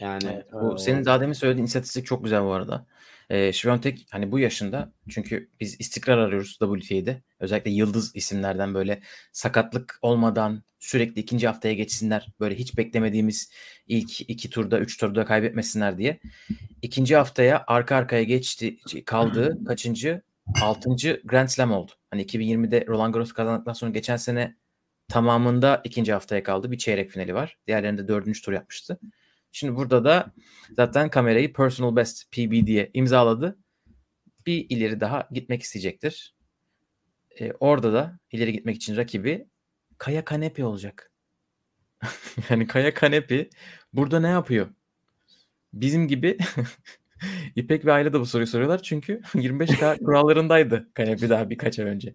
[0.00, 2.86] Yani Evet, bu e, senin daha demin söylediğin istatistik çok güzel bu arada.
[3.30, 7.22] Ee, Świątek hani bu yaşında çünkü biz istikrar arıyoruz WTA'de.
[7.40, 9.00] Özellikle yıldız isimlerden böyle
[9.32, 12.28] sakatlık olmadan sürekli ikinci haftaya geçsinler.
[12.40, 13.50] Böyle hiç beklemediğimiz
[13.86, 16.20] ilk iki turda, üç turda kaybetmesinler diye.
[16.82, 20.22] İkinci haftaya arka arkaya geçti, kaldığı kaçıncı?
[20.60, 21.92] Altıncı Grand Slam oldu.
[22.10, 24.56] Hani 2020'de Roland Garros kazandıktan sonra geçen sene
[25.08, 26.70] tamamında ikinci haftaya kaldı.
[26.70, 27.58] Bir çeyrek finali var.
[27.66, 28.98] Diğerlerinde dördüncü tur yapmıştı.
[29.52, 30.32] Şimdi burada da
[30.76, 33.58] zaten kamerayı personal best PB diye imzaladı.
[34.46, 36.34] Bir ileri daha gitmek isteyecektir.
[37.40, 39.48] Ee, orada da ileri gitmek için rakibi
[39.98, 41.12] Kaya Kanepi olacak.
[42.50, 43.50] yani Kaya Kanepi
[43.92, 44.68] burada ne yapıyor?
[45.72, 46.38] Bizim gibi
[47.56, 52.14] İpek ve Ayla da bu soruyu soruyorlar çünkü 25K kurallarındaydı Kanepi daha birkaç ay önce.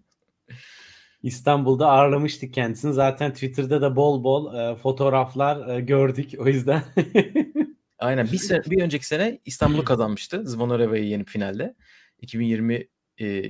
[1.22, 2.92] İstanbul'da ağırlamıştık kendisini.
[2.92, 6.30] Zaten Twitter'da da bol bol e, fotoğraflar e, gördük.
[6.38, 6.82] O yüzden
[7.98, 8.28] Aynen.
[8.32, 10.42] Bir, sene, bir önceki sene İstanbul'u kazanmıştı.
[10.46, 11.74] Zvonareva'yı yenip finalde.
[12.20, 13.42] 2020 e,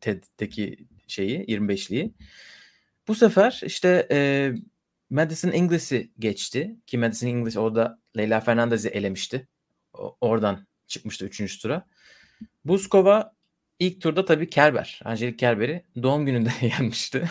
[0.00, 2.12] TED'deki şeyi 25'liği.
[3.08, 4.52] Bu sefer işte e,
[5.10, 6.76] Madison Inglis'i geçti.
[6.86, 9.48] Ki Madison Inglis orada Leyla Fernandez'i elemişti.
[9.92, 11.58] O, oradan çıkmıştı 3.
[11.62, 11.86] tura.
[12.64, 13.34] Buskova
[13.78, 15.00] ilk turda tabii Kerber.
[15.04, 17.30] Angelik Kerber'i doğum gününde yenmişti.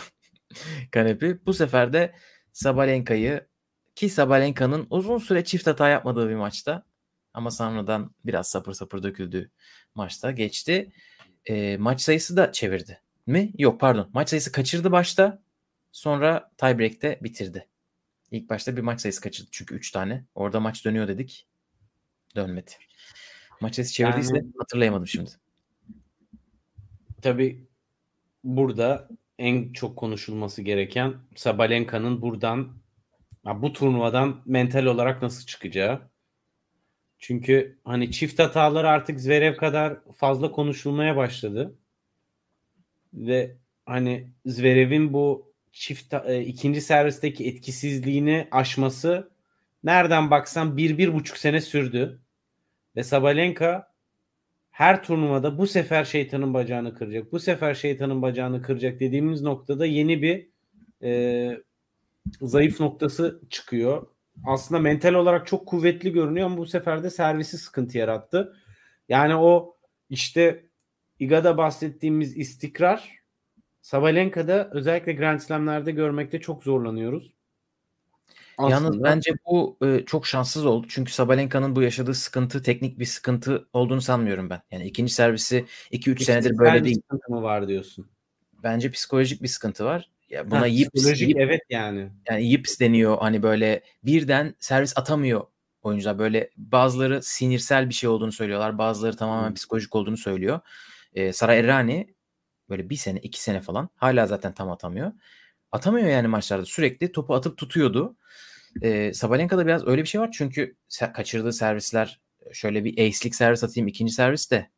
[0.90, 1.46] Kanepi.
[1.46, 2.14] Bu sefer de
[2.52, 3.46] Sabalenka'yı
[3.94, 6.84] ki Sabalenka'nın uzun süre çift hata yapmadığı bir maçta
[7.34, 9.50] ama sonradan biraz sapır sapır döküldüğü
[9.94, 10.92] maçta geçti.
[11.46, 13.52] E, maç sayısı da çevirdi mi?
[13.58, 14.10] Yok pardon.
[14.12, 15.42] Maç sayısı kaçırdı başta.
[15.92, 17.68] Sonra tiebreak'te bitirdi.
[18.30, 20.24] İlk başta bir maç sayısı kaçırdı çünkü 3 tane.
[20.34, 21.46] Orada maç dönüyor dedik.
[22.36, 22.72] Dönmedi.
[23.60, 25.30] Maç sayısı çevirdiyse yani, hatırlayamadım şimdi.
[27.22, 27.66] Tabii
[28.44, 32.76] burada en çok konuşulması gereken Sabalenka'nın buradan
[33.54, 36.10] bu turnuvadan mental olarak nasıl çıkacağı.
[37.18, 41.78] Çünkü hani çift hataları artık Zverev kadar fazla konuşulmaya başladı.
[43.14, 49.30] Ve hani Zverev'in bu çift e, ikinci servisteki etkisizliğini aşması
[49.84, 52.20] nereden baksan bir, bir buçuk sene sürdü.
[52.96, 53.92] Ve Sabalenka
[54.70, 57.32] her turnuvada bu sefer şeytanın bacağını kıracak.
[57.32, 60.48] Bu sefer şeytanın bacağını kıracak dediğimiz noktada yeni bir
[61.02, 61.50] e,
[62.40, 64.06] zayıf noktası çıkıyor.
[64.44, 68.56] Aslında mental olarak çok kuvvetli görünüyor ama bu sefer de servisi sıkıntı yarattı.
[69.08, 69.76] Yani o
[70.10, 70.66] işte
[71.18, 73.16] İGA'da bahsettiğimiz istikrar
[73.80, 77.35] Sabalenka'da özellikle Grand Slam'lerde görmekte çok zorlanıyoruz.
[78.58, 78.74] Aslında.
[78.74, 80.86] Yalnız bence bu e, çok şanssız oldu.
[80.90, 84.62] Çünkü Sabalenka'nın bu yaşadığı sıkıntı teknik bir sıkıntı olduğunu sanmıyorum ben.
[84.70, 87.00] Yani ikinci servisi 2-3 senedir böyle değil.
[87.02, 88.06] sıkıntı mı var diyorsun?
[88.62, 90.10] Bence psikolojik bir sıkıntı var.
[90.30, 92.10] Ya buna ha, yips, psikolojik yip, evet yani.
[92.28, 93.18] Yani yips deniyor.
[93.18, 95.44] Hani böyle birden servis atamıyor
[95.82, 96.18] oyuncular.
[96.18, 98.78] Böyle bazıları sinirsel bir şey olduğunu söylüyorlar.
[98.78, 99.54] Bazıları tamamen hmm.
[99.54, 100.60] psikolojik olduğunu söylüyor.
[101.14, 102.14] Ee, Sara Errani
[102.68, 105.12] böyle bir sene iki sene falan hala zaten tam atamıyor.
[105.76, 106.64] Atamıyor yani maçlarda.
[106.64, 108.16] Sürekli topu atıp tutuyordu.
[108.82, 110.30] Ee, Sabalenka'da biraz öyle bir şey var.
[110.32, 110.76] Çünkü
[111.14, 112.20] kaçırdığı servisler
[112.52, 114.70] şöyle bir ace'lik servis atayım ikinci servis de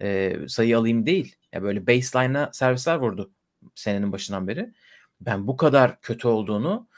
[0.00, 1.36] e, sayı alayım değil.
[1.52, 3.32] Ya böyle baseline'a servisler vurdu
[3.74, 4.72] senenin başından beri.
[5.20, 6.88] Ben bu kadar kötü olduğunu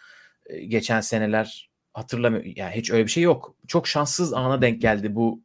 [0.46, 2.52] e, geçen seneler hatırlamıyorum.
[2.56, 3.56] Yani hiç öyle bir şey yok.
[3.68, 5.42] Çok şanssız ana denk geldi bu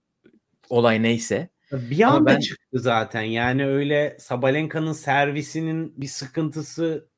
[0.70, 1.50] olay neyse.
[1.72, 2.40] Bir anda ben...
[2.40, 3.22] çıktı zaten.
[3.22, 7.09] Yani öyle Sabalenka'nın servisinin bir sıkıntısı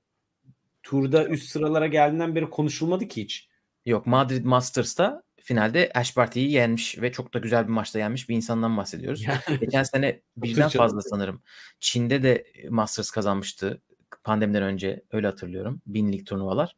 [0.83, 3.49] turda üst sıralara geldiğinden beri konuşulmadı ki hiç.
[3.85, 8.35] Yok Madrid Masters'ta finalde Ash Barty'yi yenmiş ve çok da güzel bir maçta yenmiş bir
[8.35, 9.23] insandan bahsediyoruz.
[9.23, 11.41] Yani, Geçen sene birden fazla sanırım.
[11.79, 13.81] Çin'de de Masters kazanmıştı
[14.23, 15.81] pandemiden önce öyle hatırlıyorum.
[15.87, 16.75] Binlik turnuvalar.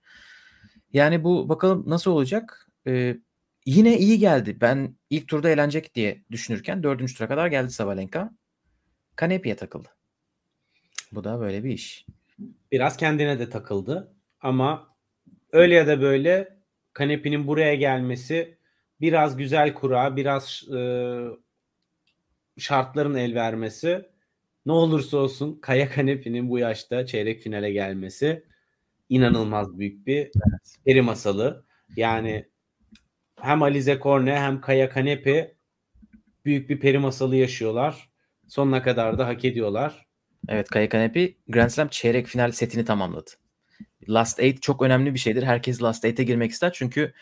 [0.94, 2.70] Yani bu bakalım nasıl olacak?
[2.88, 3.18] Ee,
[3.66, 4.58] yine iyi geldi.
[4.62, 8.32] Ben ilk turda eğlenecek diye düşünürken dördüncü tura kadar geldi Sabalenka.
[9.16, 9.90] Kanepi'ye takıldı.
[11.12, 12.06] Bu da böyle bir iş.
[12.74, 14.14] Biraz kendine de takıldı.
[14.42, 14.96] Ama
[15.52, 16.58] öyle ya da böyle
[16.94, 18.58] Kanepi'nin buraya gelmesi
[19.02, 20.80] biraz güzel kura, biraz e,
[22.58, 24.06] şartların el vermesi
[24.66, 28.44] ne olursa olsun Kaya Kanepi'nin bu yaşta çeyrek finale gelmesi
[29.10, 30.32] inanılmaz büyük bir
[30.86, 31.66] peri masalı.
[31.96, 32.50] Yani
[33.42, 35.56] hem Alize Korne hem Kaya Kanepi
[36.46, 38.10] büyük bir peri masalı yaşıyorlar.
[38.48, 40.03] Sonuna kadar da hak ediyorlar.
[40.48, 43.32] Evet Kaya Kanepi Grand Slam çeyrek final setini tamamladı.
[44.10, 45.44] Last Eight çok önemli bir şeydir.
[45.44, 46.72] Herkes Last Eight'e girmek ister.
[46.74, 47.14] Çünkü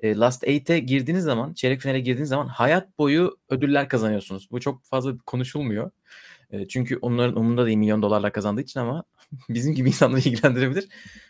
[0.00, 4.48] e, Last Eight'e girdiğiniz zaman, çeyrek finale girdiğiniz zaman hayat boyu ödüller kazanıyorsunuz.
[4.50, 5.90] Bu çok fazla konuşulmuyor.
[6.50, 9.04] E, çünkü onların umurunda değil milyon dolarla kazandığı için ama
[9.48, 10.88] bizim gibi insanları ilgilendirebilir.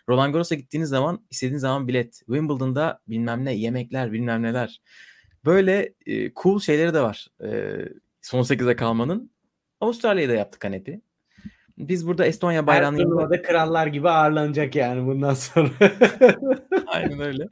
[0.08, 2.18] Roland Garros'a gittiğiniz zaman istediğiniz zaman bilet.
[2.18, 4.80] Wimbledon'da bilmem ne yemekler bilmem neler.
[5.44, 7.28] Böyle e, cool şeyleri de var.
[8.22, 9.30] Son 8'e kalmanın.
[9.80, 11.00] Avustralya'da yaptık kanepi.
[11.78, 12.98] Biz burada Estonya bayrağını...
[12.98, 15.70] Her turnuvada krallar gibi ağırlanacak yani bundan sonra.
[16.86, 17.48] Aynen öyle.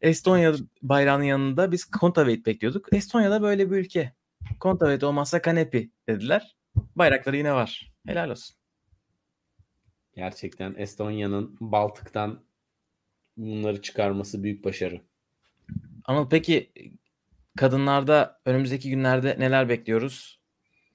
[0.00, 2.92] Estonya bayrağının yanında biz Kontaveit bekliyorduk.
[2.92, 4.12] Estonya'da böyle bir ülke.
[4.60, 6.56] Kontaveit olmazsa kanepi dediler.
[6.96, 7.92] Bayrakları yine var.
[8.06, 8.56] Helal olsun.
[10.14, 12.44] Gerçekten Estonya'nın Baltık'tan
[13.36, 15.00] bunları çıkarması büyük başarı.
[16.04, 16.72] Anıl peki
[17.56, 20.40] kadınlarda önümüzdeki günlerde neler bekliyoruz?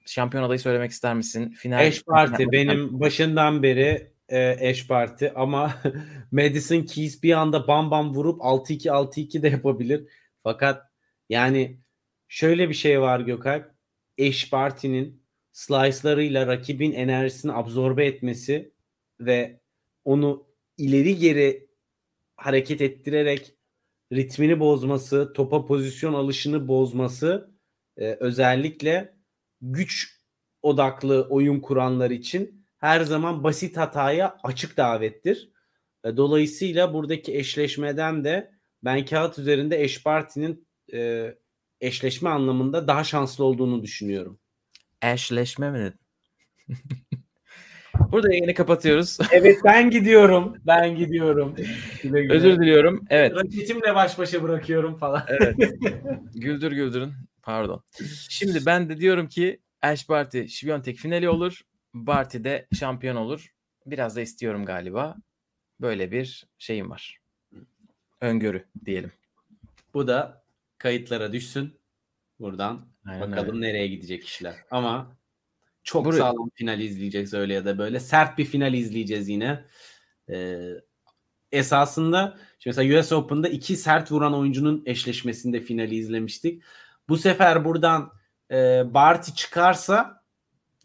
[0.05, 1.49] Şampiyon adayı söylemek ister misin?
[1.49, 5.75] Final Eş parti benim başından beri e, eş parti ama
[6.31, 10.07] Madison Keys bir anda bam bam vurup 6-2 6-2 de yapabilir.
[10.43, 10.85] Fakat
[11.29, 11.77] yani
[12.27, 13.71] şöyle bir şey var Gökalp.
[14.17, 18.73] Eş partinin slice'larıyla rakibin enerjisini absorbe etmesi
[19.19, 19.59] ve
[20.05, 21.67] onu ileri geri
[22.35, 23.55] hareket ettirerek
[24.13, 27.51] ritmini bozması, topa pozisyon alışını bozması
[27.97, 29.13] e, özellikle
[29.61, 30.21] güç
[30.61, 35.51] odaklı oyun kuranlar için her zaman basit hataya açık davettir.
[36.05, 38.51] E, dolayısıyla buradaki eşleşmeden de
[38.83, 41.31] ben kağıt üzerinde Eşparti'nin e,
[41.81, 44.39] eşleşme anlamında daha şanslı olduğunu düşünüyorum.
[45.01, 45.99] Eşleşme mi dedin?
[48.11, 49.17] Burada yayını kapatıyoruz.
[49.31, 50.57] Evet ben gidiyorum.
[50.67, 51.55] Ben gidiyorum.
[52.03, 52.33] Güle güle.
[52.33, 53.05] Özür diliyorum.
[53.09, 53.35] Evet.
[53.35, 55.23] Raketimle baş başa bırakıyorum falan.
[55.27, 55.55] Evet.
[56.35, 57.13] Güldür güldürün.
[57.43, 57.83] Pardon.
[58.29, 61.61] Şimdi ben de diyorum ki Ash Barty Şiviyontek finali olur.
[61.93, 63.53] Barty de şampiyon olur.
[63.85, 65.15] Biraz da istiyorum galiba.
[65.81, 67.19] Böyle bir şeyim var.
[68.21, 69.11] Öngörü diyelim.
[69.93, 70.43] Bu da
[70.77, 71.73] kayıtlara düşsün.
[72.39, 73.67] Buradan Aynen bakalım öyle.
[73.67, 74.55] nereye gidecek işler.
[74.71, 75.17] Ama
[75.83, 77.99] çok Buraya- sağlam final izleyeceğiz öyle ya da böyle.
[77.99, 79.65] Sert bir final izleyeceğiz yine.
[80.29, 80.69] Ee,
[81.51, 86.63] esasında şimdi mesela US Open'da iki sert vuran oyuncunun eşleşmesinde finali izlemiştik.
[87.11, 88.11] Bu sefer buradan
[88.51, 90.23] e, Barty çıkarsa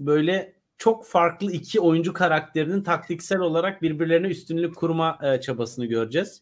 [0.00, 6.40] böyle çok farklı iki oyuncu karakterinin taktiksel olarak birbirlerine üstünlük kurma e, çabasını göreceğiz.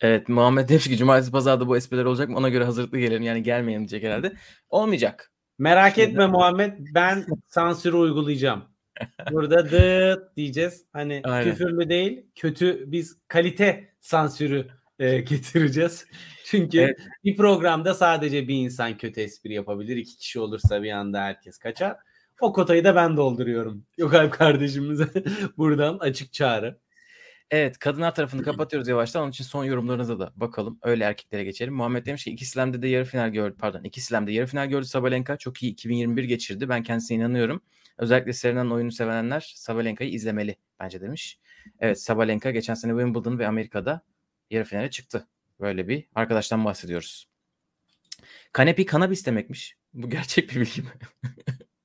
[0.00, 2.36] Evet Muhammed demiş ki cumartesi pazarda bu espriler olacak mı?
[2.36, 3.22] Ona göre hazırlıklı gelirim.
[3.22, 4.32] Yani gelmeyelim diyecek herhalde.
[4.70, 5.32] Olmayacak.
[5.58, 8.64] Merak Şimdi- etme Muhammed ben sansürü uygulayacağım.
[9.30, 10.84] Burada dıt diyeceğiz.
[10.92, 11.50] Hani Aynen.
[11.50, 14.68] küfürlü değil kötü biz kalite sansürü
[15.02, 16.06] e, getireceğiz.
[16.44, 16.98] Çünkü Evet.
[17.24, 19.96] bir programda sadece bir insan kötü espri yapabilir.
[19.96, 21.96] İki kişi olursa bir anda herkes kaçar.
[22.40, 23.86] O kotayı da ben dolduruyorum.
[23.98, 25.08] Yok abi kardeşimize
[25.56, 26.78] buradan açık çağrı.
[27.50, 29.22] Evet kadınlar tarafını kapatıyoruz yavaştan.
[29.22, 30.78] Onun için son yorumlarınıza da bakalım.
[30.82, 31.74] Öyle erkeklere geçelim.
[31.74, 33.56] Muhammed demiş ki iki slam'de de yarı final gördü.
[33.58, 35.36] Pardon iki slam'de yarı final gördü Sabalenka.
[35.36, 36.68] Çok iyi 2021 geçirdi.
[36.68, 37.62] Ben kendisine inanıyorum.
[37.98, 41.38] Özellikle Serena'nın oyunu sevenler Sabalenka'yı izlemeli bence demiş.
[41.80, 44.02] Evet Sabalenka geçen sene Wimbledon ve Amerika'da
[44.52, 45.28] yarı finale çıktı.
[45.60, 47.28] Böyle bir arkadaştan bahsediyoruz.
[48.52, 49.76] Kanepi kanabis demekmiş.
[49.94, 50.88] Bu gerçek bir bilgi mi?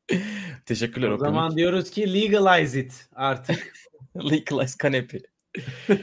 [0.65, 1.09] Teşekkürler.
[1.09, 3.73] O zaman diyoruz ki legalize it artık.
[4.31, 5.21] Legalize kanepi.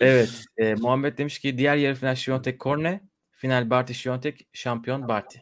[0.00, 0.44] evet.
[0.56, 3.00] E, Muhammed demiş ki diğer yarı final Şiyontek Korne.
[3.30, 4.48] Final Barty Şiyontek.
[4.52, 5.38] Şampiyon Barty.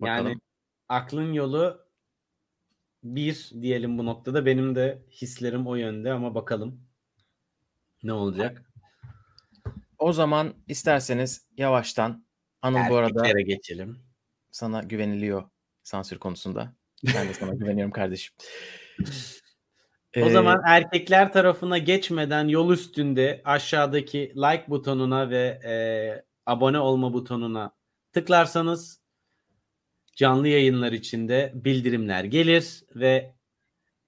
[0.00, 0.26] Bakalım.
[0.26, 0.40] Yani
[0.88, 1.88] aklın yolu
[3.02, 4.46] bir diyelim bu noktada.
[4.46, 6.87] Benim de hislerim o yönde ama bakalım
[8.02, 8.62] ne olacak.
[9.98, 12.26] O zaman isterseniz yavaştan
[12.62, 13.98] Anıl bu arada geçelim.
[14.50, 15.50] sana güveniliyor
[15.82, 16.74] sansür konusunda.
[17.14, 18.34] Ben de sana güveniyorum kardeşim.
[20.16, 25.74] O Ee, zaman erkekler tarafına geçmeden yol üstünde aşağıdaki like butonuna ve e,
[26.46, 27.72] abone olma butonuna
[28.12, 29.00] tıklarsanız
[30.16, 33.34] canlı yayınlar içinde bildirimler gelir ve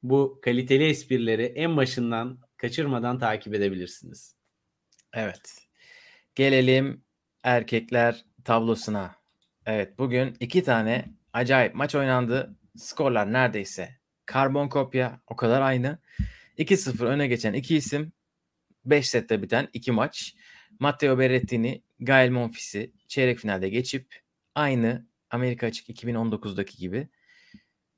[0.02, 4.36] bu kaliteli esprileri en başından kaçırmadan takip edebilirsiniz.
[5.12, 5.68] Evet.
[6.34, 7.04] Gelelim
[7.42, 9.16] erkekler tablosuna.
[9.66, 12.56] Evet bugün iki tane acayip maç oynandı.
[12.76, 13.96] Skorlar neredeyse
[14.26, 15.98] karbon kopya o kadar aynı.
[16.58, 18.12] 2-0 öne geçen iki isim.
[18.84, 20.34] 5 sette biten iki maç.
[20.78, 24.20] Matteo Berrettini, Gael Monfils'i çeyrek finalde geçip
[24.54, 27.08] aynı Amerika Açık 2019'daki gibi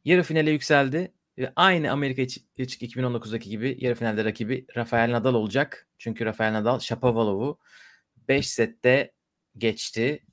[0.04, 1.12] yarı finale yükseldi.
[1.38, 5.88] Ve aynı Amerika Açık 2019'daki gibi yarı finalde rakibi Rafael Nadal olacak.
[5.98, 7.58] Çünkü Rafael Nadal Shapovalov'u
[8.28, 9.12] 5 sette
[9.58, 10.24] geçti.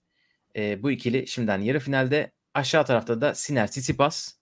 [0.56, 2.32] E, bu ikili şimdiden yarı finalde.
[2.54, 4.34] Aşağı tarafta da Sinner Tsitsipas,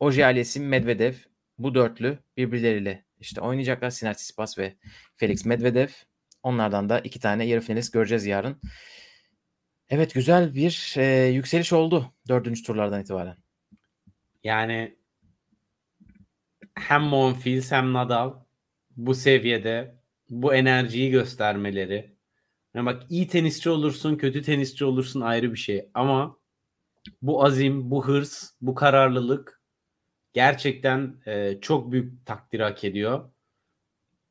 [0.00, 1.14] Oje Aliassime Medvedev
[1.58, 3.90] bu dörtlü birbirleriyle işte oynayacaklar.
[3.90, 4.76] Sinner Tsitsipas ve
[5.16, 5.88] Felix Medvedev.
[6.42, 8.60] Onlardan da iki tane yarı finalist göreceğiz yarın.
[9.88, 13.36] Evet güzel bir e, yükseliş oldu dördüncü turlardan itibaren.
[14.44, 14.96] Yani
[16.74, 18.34] hem Monfils hem Nadal
[18.96, 19.96] bu seviyede
[20.30, 22.16] bu enerjiyi göstermeleri.
[22.74, 25.90] Yani bak iyi tenisçi olursun, kötü tenisçi olursun ayrı bir şey.
[25.94, 26.38] Ama
[27.22, 29.62] bu azim, bu hırs, bu kararlılık
[30.32, 33.30] gerçekten e, çok büyük takdir hak ediyor.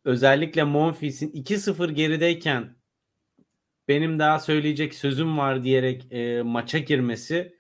[0.06, 2.75] Özellikle Monfils'in 2-0 gerideyken
[3.88, 7.59] benim daha söyleyecek sözüm var diyerek e, maça girmesi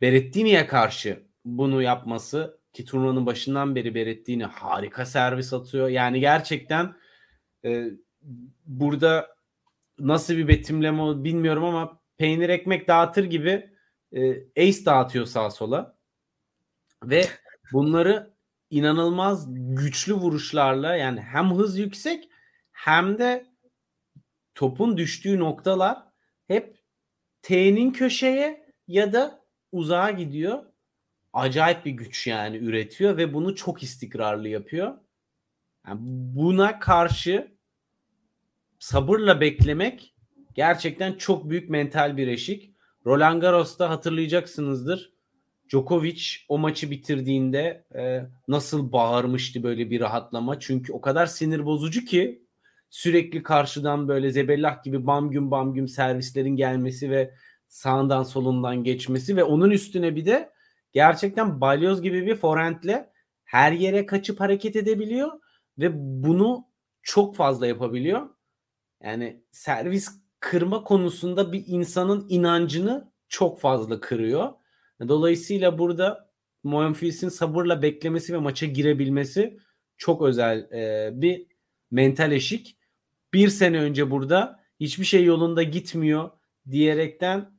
[0.00, 5.88] Berettini'ye karşı bunu yapması ki turnuvanın başından beri Berettini harika servis atıyor.
[5.88, 6.94] Yani gerçekten
[7.64, 7.84] e,
[8.64, 9.36] burada
[9.98, 13.70] nasıl bir betimleme bilmiyorum ama peynir ekmek dağıtır gibi
[14.12, 15.96] e, ace dağıtıyor sağa sola.
[17.04, 17.26] Ve
[17.72, 18.34] bunları
[18.70, 22.28] inanılmaz güçlü vuruşlarla yani hem hız yüksek
[22.72, 23.46] hem de
[24.54, 25.98] topun düştüğü noktalar
[26.48, 26.84] hep
[27.42, 30.64] T'nin köşeye ya da uzağa gidiyor.
[31.34, 34.94] Acayip bir güç yani üretiyor ve bunu çok istikrarlı yapıyor.
[35.86, 35.98] Yani
[36.36, 37.54] buna karşı
[38.78, 40.14] sabırla beklemek
[40.54, 42.74] gerçekten çok büyük mental bir eşik.
[43.06, 45.12] Roland Garros'ta hatırlayacaksınızdır.
[45.68, 50.60] Djokovic o maçı bitirdiğinde e, nasıl bağırmıştı böyle bir rahatlama.
[50.60, 52.44] Çünkü o kadar sinir bozucu ki
[52.90, 57.34] sürekli karşıdan böyle zebellah gibi bam güm bam güm servislerin gelmesi ve
[57.68, 60.53] sağından solundan geçmesi ve onun üstüne bir de
[60.94, 63.12] gerçekten balyoz gibi bir forehandle
[63.44, 65.32] her yere kaçıp hareket edebiliyor
[65.78, 66.68] ve bunu
[67.02, 68.28] çok fazla yapabiliyor.
[69.02, 74.52] Yani servis kırma konusunda bir insanın inancını çok fazla kırıyor.
[75.08, 76.30] Dolayısıyla burada
[76.62, 79.58] Monfils'in sabırla beklemesi ve maça girebilmesi
[79.96, 81.46] çok özel e, bir
[81.90, 82.78] mental eşik.
[83.32, 86.30] Bir sene önce burada hiçbir şey yolunda gitmiyor
[86.70, 87.53] diyerekten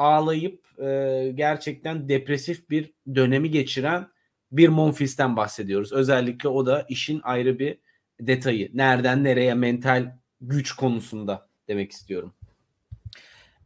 [0.00, 4.08] ağlayıp e, gerçekten depresif bir dönemi geçiren
[4.52, 5.92] bir Monfils'ten bahsediyoruz.
[5.92, 7.78] Özellikle o da işin ayrı bir
[8.20, 8.70] detayı.
[8.74, 12.34] Nereden nereye mental güç konusunda demek istiyorum.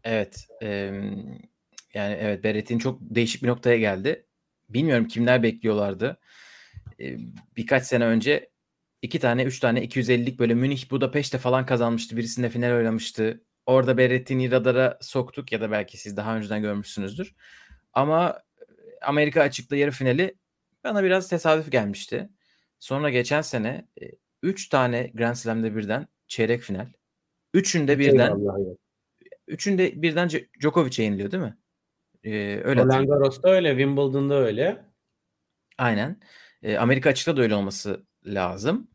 [0.05, 0.49] Evet.
[0.63, 0.69] E,
[1.95, 4.27] yani evet Berettin çok değişik bir noktaya geldi.
[4.69, 6.21] Bilmiyorum kimler bekliyorlardı.
[7.01, 7.17] E,
[7.57, 8.51] birkaç sene önce
[9.03, 12.17] iki tane, üç tane 250'lik böyle Münih Budapeşte falan kazanmıştı.
[12.17, 13.45] Birisinde final oynamıştı.
[13.67, 17.35] Orada Berrettin'i radara soktuk ya da belki siz daha önceden görmüşsünüzdür.
[17.93, 18.43] Ama
[19.03, 20.35] Amerika açıkta yarı finali
[20.85, 22.29] bana biraz tesadüf gelmişti.
[22.79, 23.89] Sonra geçen sene
[24.43, 26.93] 3 tane Grand Slam'de birden çeyrek final.
[27.55, 28.37] Üçünde birden
[29.49, 30.29] üçünde birden
[30.61, 31.57] Djokovic'e yeniliyor değil mi?
[32.25, 34.85] Ee, öyle Roland Garros'ta öyle, Wimbledon'da öyle.
[35.79, 36.21] Aynen.
[36.63, 38.91] Ee, Amerika açıkta da öyle olması lazım.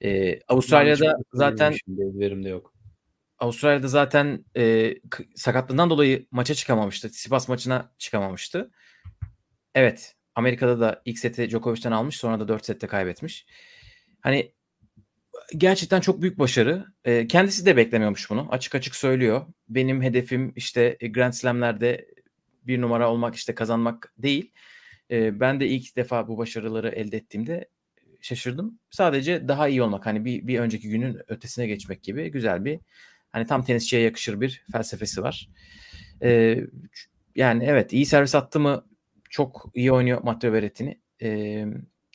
[0.00, 2.75] Ee, Avustralya'da zaten verimde yok.
[3.38, 4.94] Avustralya'da zaten e,
[5.34, 7.10] sakatlığından dolayı maça çıkamamıştı.
[7.10, 8.70] Tsitsipas maçına çıkamamıştı.
[9.74, 10.14] Evet.
[10.34, 12.16] Amerika'da da ilk seti Djokovic'ten almış.
[12.16, 13.46] Sonra da 4 sette kaybetmiş.
[14.20, 14.52] Hani
[15.56, 16.86] gerçekten çok büyük başarı.
[17.04, 18.48] E, kendisi de beklemiyormuş bunu.
[18.50, 19.46] Açık açık söylüyor.
[19.68, 22.06] Benim hedefim işte Grand Slam'lerde
[22.66, 24.52] bir numara olmak işte kazanmak değil.
[25.10, 27.68] E, ben de ilk defa bu başarıları elde ettiğimde
[28.20, 28.78] şaşırdım.
[28.90, 32.80] Sadece daha iyi olmak hani bir, bir önceki günün ötesine geçmek gibi güzel bir
[33.32, 35.48] hani tam tenisçiye yakışır bir felsefesi var.
[36.22, 36.60] E,
[37.34, 38.84] yani evet iyi servis attı mı
[39.30, 41.00] çok iyi oynuyor Matteo Berrettini.
[41.22, 41.64] E,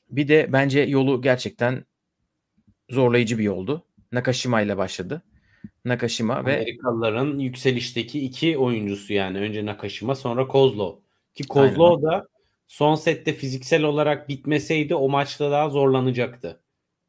[0.10, 1.86] bir de bence yolu gerçekten
[2.90, 3.86] zorlayıcı bir yoldu.
[4.12, 5.22] Nakashima ile başladı.
[5.86, 9.38] Nakashima ve Amerikalıların yükselişteki iki oyuncusu yani.
[9.38, 10.96] Önce Nakashima sonra Kozlov.
[11.36, 12.28] Ki Kozlov da
[12.68, 16.62] son sette fiziksel olarak bitmeseydi o maçta daha zorlanacaktı.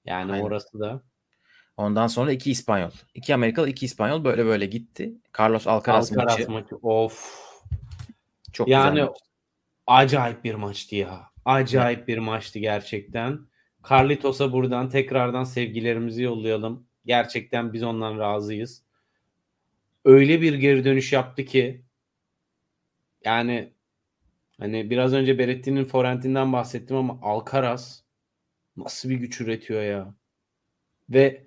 [0.05, 0.45] Yani Aynen.
[0.45, 1.03] orası da.
[1.77, 2.91] Ondan sonra iki İspanyol.
[3.15, 5.13] iki Amerikalı, iki İspanyol böyle böyle gitti.
[5.39, 6.51] Carlos Alcaraz, Alcaraz maçı.
[6.51, 6.77] maçı.
[6.77, 7.43] Of.
[8.53, 9.17] Çok yani güzel maç.
[9.87, 11.21] acayip bir maçtı ya.
[11.45, 12.09] Acayip evet.
[12.09, 13.41] bir maçtı gerçekten.
[13.91, 16.87] Carlitos'a buradan tekrardan sevgilerimizi yollayalım.
[17.07, 18.83] Gerçekten biz ondan razıyız.
[20.05, 21.85] Öyle bir geri dönüş yaptı ki
[23.25, 23.73] yani
[24.61, 28.05] hani biraz önce Beretti'nin forentinden bahsettim ama Alcaraz
[28.77, 30.15] nasıl bir güç üretiyor ya.
[31.11, 31.47] Ve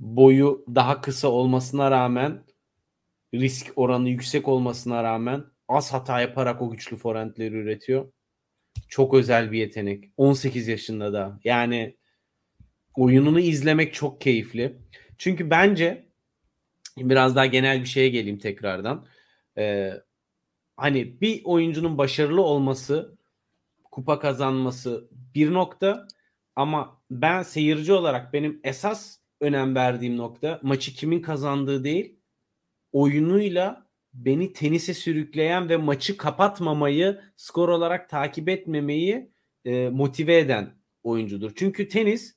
[0.00, 2.44] boyu daha kısa olmasına rağmen
[3.34, 8.12] risk oranı yüksek olmasına rağmen az hata yaparak o güçlü forentleri üretiyor.
[8.88, 10.04] Çok özel bir yetenek.
[10.16, 11.40] 18 yaşında da.
[11.44, 11.96] Yani
[12.96, 14.78] oyununu izlemek çok keyifli.
[15.18, 16.08] Çünkü bence
[16.98, 19.06] biraz daha genel bir şeye geleyim tekrardan.
[19.58, 19.92] Ee,
[20.76, 23.18] hani bir oyuncunun başarılı olması,
[23.84, 26.08] kupa kazanması bir nokta
[26.56, 32.18] ama ben seyirci olarak benim esas önem verdiğim nokta maçı kimin kazandığı değil,
[32.92, 39.30] oyunuyla beni tenise sürükleyen ve maçı kapatmamayı, skor olarak takip etmemeyi
[39.64, 41.52] e, motive eden oyuncudur.
[41.54, 42.36] Çünkü tenis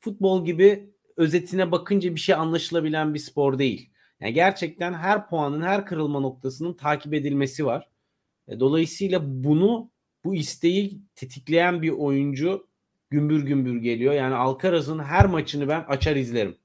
[0.00, 3.90] futbol gibi özetine bakınca bir şey anlaşılabilen bir spor değil.
[4.20, 7.88] Yani gerçekten her puanın, her kırılma noktasının takip edilmesi var.
[8.48, 9.90] E, dolayısıyla bunu
[10.24, 12.69] bu isteği tetikleyen bir oyuncu
[13.10, 14.14] gümbür gümbür geliyor.
[14.14, 16.56] Yani Alcaraz'ın her maçını ben açar izlerim.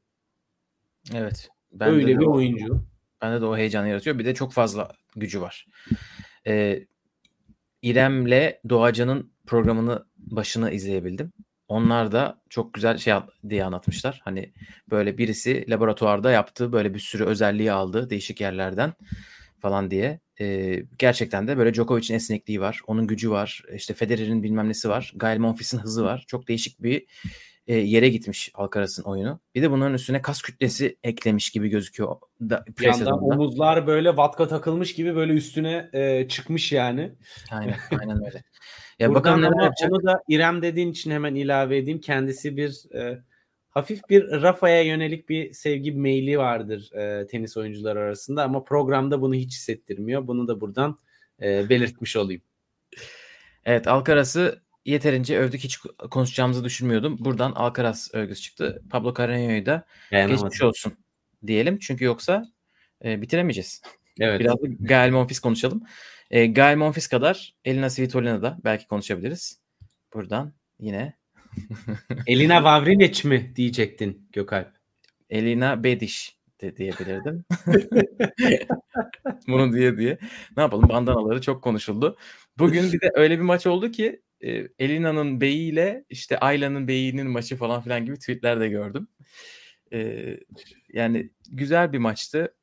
[1.14, 1.50] Evet.
[1.72, 2.86] Ben Öyle bir oyuncu.
[3.22, 4.20] Bende de o heyecanı yaratıyor.
[4.20, 5.68] Bir de çok fazla gücü var.
[6.48, 6.86] Ee,
[7.82, 11.34] İrem'le Doğacan'ın programını başını izleyebildim.
[11.68, 13.14] Onlar da çok güzel şey
[13.50, 14.22] diye anlatmışlar.
[14.24, 14.54] Hani
[14.90, 18.94] böyle birisi laboratuvarda yaptı böyle bir sürü özelliği aldı değişik yerlerden
[19.66, 20.20] falan diye.
[20.40, 22.82] Ee, gerçekten de böyle Djokovic'in esnekliği var.
[22.88, 23.64] Onun gücü var.
[23.76, 25.14] İşte Federer'in bilmem nesi var.
[25.16, 26.24] Gael Monfils'in hızı var.
[26.28, 27.06] Çok değişik bir
[27.68, 29.40] e, yere gitmiş Alcaraz'ın oyunu.
[29.56, 32.16] Bir de bunların üstüne kas kütlesi eklemiş gibi gözüküyor.
[32.42, 37.12] Da, bir yandan omuzlar böyle vatka takılmış gibi böyle üstüne e, çıkmış yani.
[37.52, 38.44] Aynen, aynen öyle.
[39.00, 39.92] Ya Buradan bakalım neler yapacak.
[39.92, 42.00] Onu da İrem dediğin için hemen ilave edeyim.
[42.00, 43.20] Kendisi bir e,
[43.76, 49.36] hafif bir Rafa'ya yönelik bir sevgi meyli vardır e, tenis oyuncuları arasında ama programda bunu
[49.36, 50.28] hiç hissettirmiyor.
[50.28, 51.00] Bunu da buradan
[51.42, 52.42] e, belirtmiş olayım.
[53.66, 55.64] Evet Alcaraz'ı yeterince övdük.
[55.64, 55.78] Hiç
[56.12, 57.18] konuşacağımızı düşünmüyordum.
[57.20, 58.84] Buradan Alcaraz övgüsü çıktı.
[58.90, 60.94] Pablo Carreño'yu da geçmiş olsun
[61.48, 61.80] diyelim.
[61.80, 62.46] Çünkü yoksa
[63.06, 63.82] e, bitiremeyeceğiz.
[64.20, 64.40] Evet.
[64.40, 65.84] Biraz da Gael Monfils konuşalım.
[66.32, 69.60] E, Gael Monfils kadar Elina Svitolina da belki konuşabiliriz.
[70.14, 71.14] Buradan yine
[72.28, 74.72] Elina Vavrinic mi diyecektin Gökalp?
[75.30, 77.46] Elina Bediş de diyebilirdim.
[79.48, 80.18] Bunu diye diye.
[80.58, 82.18] Ne yapalım bandanaları çok konuşuldu.
[82.58, 87.56] Bugün bir de öyle bir maç oldu ki e, Elina'nın beyiyle işte Ayla'nın beyinin maçı
[87.56, 89.08] falan filan gibi tweetler de gördüm.
[89.94, 90.24] E,
[90.94, 92.56] yani güzel bir maçtı.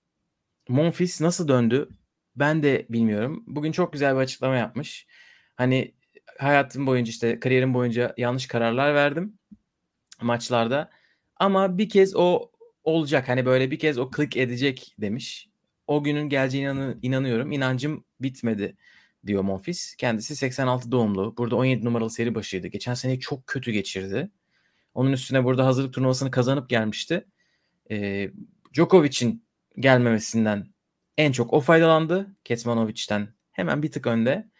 [0.68, 1.88] Monfils nasıl döndü?
[2.36, 3.45] Ben de bilmiyorum.
[3.47, 5.07] Bugün çok güzel bir açıklama yapmış.
[5.55, 5.95] Hani
[6.43, 9.38] hayatım boyunca işte kariyerim boyunca yanlış kararlar verdim
[10.22, 10.90] maçlarda.
[11.36, 12.51] Ama bir kez o
[12.84, 13.28] olacak.
[13.28, 15.49] Hani böyle bir kez o klik edecek demiş.
[15.86, 17.53] O günün geleceğine inanıyorum.
[17.53, 18.76] İnancım bitmedi
[19.26, 19.95] diyor Monfils.
[19.95, 21.36] Kendisi 86 doğumlu.
[21.36, 22.66] Burada 17 numaralı seri başıydı.
[22.66, 24.30] Geçen sene çok kötü geçirdi.
[24.95, 27.26] Onun üstüne burada hazırlık turnuvasını kazanıp gelmişti.
[27.90, 28.30] Ee,
[28.74, 29.45] Djokovic'in
[29.78, 30.66] gelmemesinden
[31.18, 32.36] en çok o faydalandı.
[32.45, 34.51] Kecmanovic'ten hemen bir tık önde.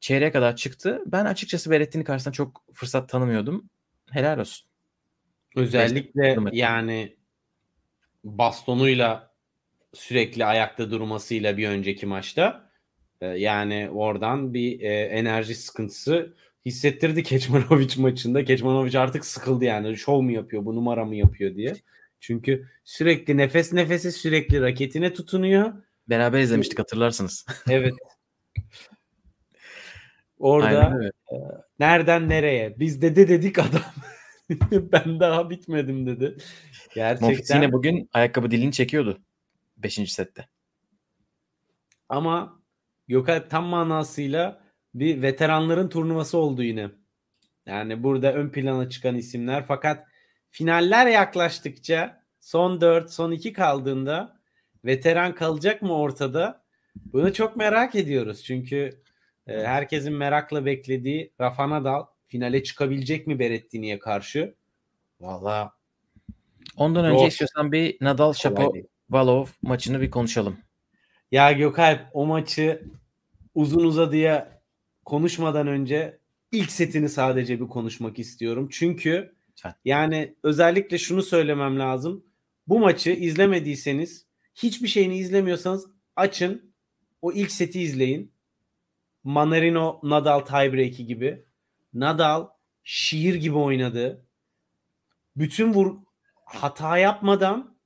[0.00, 1.02] Çeyreğe kadar çıktı.
[1.06, 3.70] Ben açıkçası Berretti'nin karşısında çok fırsat tanımıyordum.
[4.10, 4.68] Helal olsun.
[5.56, 7.16] Özellikle yani
[8.24, 9.34] bastonuyla
[9.94, 12.70] sürekli ayakta durmasıyla bir önceki maçta
[13.20, 16.34] e, yani oradan bir e, enerji sıkıntısı
[16.66, 18.44] hissettirdi Keçmanovic maçında.
[18.44, 19.96] Keçmanovic artık sıkıldı yani.
[19.96, 21.74] Şov mu yapıyor, bu numara mı yapıyor diye.
[22.20, 25.72] Çünkü sürekli nefes nefese sürekli raketine tutunuyor.
[26.08, 27.46] Beraber izlemiştik hatırlarsınız.
[27.70, 27.94] Evet.
[30.40, 31.00] Orada
[31.32, 31.36] e,
[31.78, 32.78] nereden nereye?
[32.78, 33.82] Biz dede dedik adam.
[34.72, 36.36] ben daha bitmedim dedi.
[36.94, 37.28] Gerçekten.
[37.28, 39.18] Monfils yine bugün ayakkabı dilini çekiyordu.
[39.76, 40.48] Beşinci sette.
[42.08, 42.60] Ama
[43.10, 44.60] Gökalp tam manasıyla
[44.94, 46.90] bir veteranların turnuvası oldu yine.
[47.66, 50.06] Yani burada ön plana çıkan isimler fakat
[50.50, 54.40] finaller yaklaştıkça son 4, son 2 kaldığında
[54.84, 56.64] veteran kalacak mı ortada?
[56.96, 58.44] Bunu çok merak ediyoruz.
[58.44, 59.02] Çünkü
[59.46, 64.54] herkesin merakla beklediği Rafa Nadal finale çıkabilecek mi Berettini'ye karşı?
[65.20, 65.72] Valla
[66.76, 70.56] Ondan önce istiyorsan bir Nadal Shapovalov maçını bir konuşalım.
[71.32, 72.84] Ya Gökalp o maçı
[73.54, 74.60] uzun uzadıya
[75.04, 76.18] konuşmadan önce
[76.52, 78.68] ilk setini sadece bir konuşmak istiyorum.
[78.72, 79.74] Çünkü Lütfen.
[79.84, 82.24] yani özellikle şunu söylemem lazım.
[82.68, 85.86] Bu maçı izlemediyseniz hiçbir şeyini izlemiyorsanız
[86.16, 86.72] açın
[87.22, 88.32] o ilk seti izleyin.
[89.24, 91.44] Manarino Nadal tiebreak'i gibi.
[91.94, 92.48] Nadal
[92.84, 94.26] şiir gibi oynadı.
[95.36, 95.96] Bütün vur
[96.44, 97.76] hata yapmadan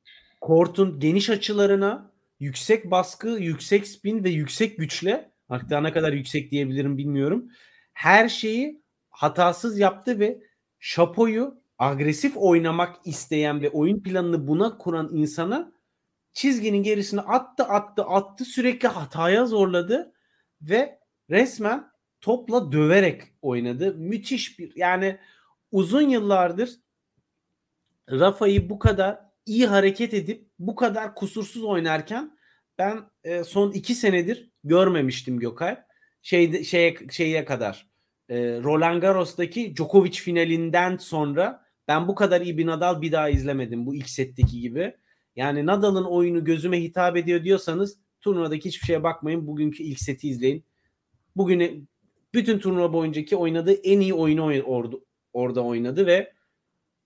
[0.41, 6.99] kortun geniş açılarına yüksek baskı, yüksek spin ve yüksek güçle hatta ne kadar yüksek diyebilirim
[6.99, 7.49] bilmiyorum.
[7.93, 10.41] Her şeyi hatasız yaptı ve
[10.78, 15.72] Şapo'yu agresif oynamak isteyen ve oyun planını buna kuran insana
[16.32, 20.12] çizginin gerisine attı attı attı sürekli hataya zorladı
[20.62, 20.99] ve
[21.31, 23.95] resmen topla döverek oynadı.
[23.95, 25.18] Müthiş bir yani
[25.72, 26.70] uzun yıllardır
[28.11, 32.39] Rafa'yı bu kadar iyi hareket edip bu kadar kusursuz oynarken
[32.79, 35.79] ben e, son iki senedir görmemiştim Gökay.
[36.22, 37.89] Şeyde, şeye, şeye kadar
[38.29, 43.87] e, Roland Garros'taki Djokovic finalinden sonra ben bu kadar iyi bir Nadal bir daha izlemedim
[43.87, 44.97] bu ilk setteki gibi.
[45.37, 49.47] Yani Nadal'ın oyunu gözüme hitap ediyor diyorsanız turnuvadaki hiçbir şeye bakmayın.
[49.47, 50.64] Bugünkü ilk seti izleyin.
[51.37, 51.89] Bugün
[52.35, 54.97] bütün turnuva boyuncaki oynadığı en iyi oyunu orada,
[55.32, 56.32] orada oynadı ve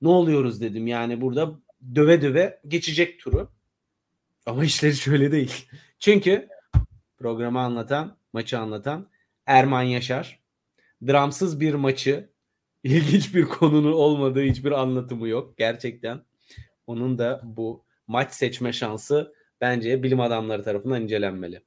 [0.03, 0.87] ne oluyoruz dedim.
[0.87, 1.61] Yani burada
[1.95, 3.51] döve döve geçecek turu.
[4.47, 5.67] Ama işleri şöyle değil.
[5.99, 6.49] Çünkü
[7.19, 9.09] programı anlatan, maçı anlatan
[9.47, 10.41] Erman Yaşar.
[11.07, 12.31] Dramsız bir maçı,
[12.85, 15.59] ilginç bir konunun olmadığı hiçbir anlatımı yok.
[15.59, 16.25] Gerçekten
[16.87, 21.63] onun da bu maç seçme şansı bence bilim adamları tarafından incelenmeli.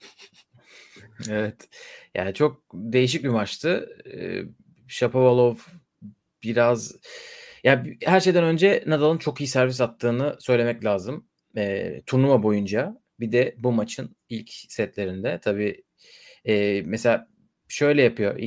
[1.30, 1.68] evet.
[2.14, 3.98] Yani çok değişik bir maçtı.
[4.06, 4.42] Ee,
[4.88, 5.56] Shapovalov
[6.42, 6.96] biraz
[7.64, 11.26] ya her şeyden önce Nadal'ın çok iyi servis attığını söylemek lazım.
[11.56, 15.84] E, turnuva boyunca bir de bu maçın ilk setlerinde tabii
[16.44, 17.28] e, mesela
[17.68, 18.38] şöyle yapıyor.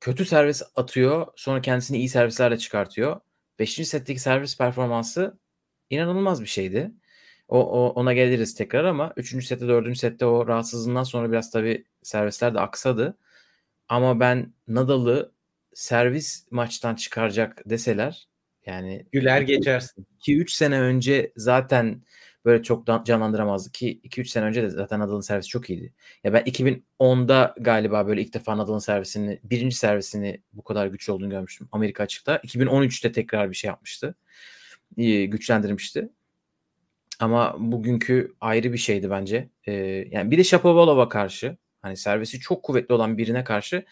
[0.00, 1.26] Kötü servis atıyor.
[1.36, 3.20] Sonra kendisini iyi servislerle çıkartıyor.
[3.58, 5.38] Beşinci setteki servis performansı
[5.90, 6.92] inanılmaz bir şeydi.
[7.52, 9.46] O, o ona geliriz tekrar ama 3.
[9.46, 9.98] sette 4.
[9.98, 13.18] sette o rahatsızlığından sonra biraz tabii servisler de aksadı.
[13.88, 15.32] Ama ben Nadal'ı
[15.74, 18.28] servis maçtan çıkaracak deseler
[18.66, 20.06] Yani Güler geçersin.
[20.20, 22.02] 2-3 sene önce zaten
[22.44, 25.92] böyle çok canlandıramazdı ki 2-3 sene önce de zaten Nadal'ın servisi çok iyiydi.
[26.24, 31.30] Ya ben 2010'da galiba böyle ilk defa Nadal'ın servisini, birinci servisini bu kadar güçlü olduğunu
[31.30, 32.36] görmüştüm Amerika açıkta.
[32.36, 34.14] 2013'te tekrar bir şey yapmıştı.
[35.28, 36.08] Güçlendirmişti.
[37.22, 39.48] Ama bugünkü ayrı bir şeydi bence.
[39.66, 39.72] Ee,
[40.10, 43.84] yani bir de Shapovalov'a karşı hani servisi çok kuvvetli olan birine karşı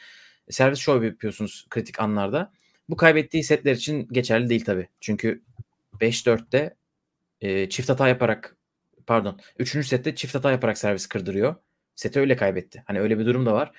[0.51, 2.53] servis show yapıyorsunuz kritik anlarda.
[2.89, 4.89] Bu kaybettiği setler için geçerli değil tabii.
[5.01, 5.43] Çünkü
[6.01, 6.76] 5-4'te
[7.41, 8.57] e, çift hata yaparak
[9.07, 9.87] pardon 3.
[9.87, 11.55] sette çift hata yaparak servis kırdırıyor.
[11.95, 12.83] Seti öyle kaybetti.
[12.87, 13.72] Hani öyle bir durum da var.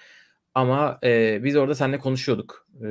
[0.55, 2.67] Ama e, biz orada seninle konuşuyorduk.
[2.83, 2.87] E,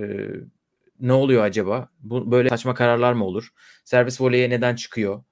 [1.00, 1.88] ne oluyor acaba?
[2.00, 3.48] Bu böyle saçma kararlar mı olur?
[3.84, 5.22] Servis voleye neden çıkıyor?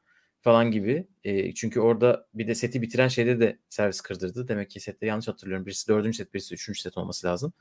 [0.41, 1.09] Falan gibi.
[1.25, 4.49] E, çünkü orada bir de seti bitiren şeyde de servis kırdırdı.
[4.49, 5.67] Demek ki sette yanlış hatırlıyorum.
[5.67, 7.53] Birisi dördüncü set, birisi üçüncü set olması lazım.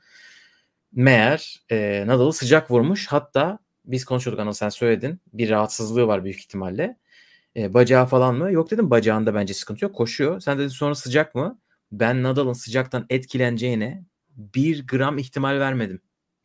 [0.92, 3.06] Meğer e, Nadal'ı sıcak vurmuş.
[3.06, 5.20] Hatta biz konuşuyorduk Anıl sen söyledin.
[5.32, 6.96] Bir rahatsızlığı var büyük ihtimalle.
[7.56, 8.52] E, bacağı falan mı?
[8.52, 9.94] Yok dedim bacağında bence sıkıntı yok.
[9.94, 10.40] Koşuyor.
[10.40, 11.58] Sen dedin sonra sıcak mı?
[11.92, 14.04] Ben Nadal'ın sıcaktan etkileneceğine
[14.36, 16.00] bir gram ihtimal vermedim.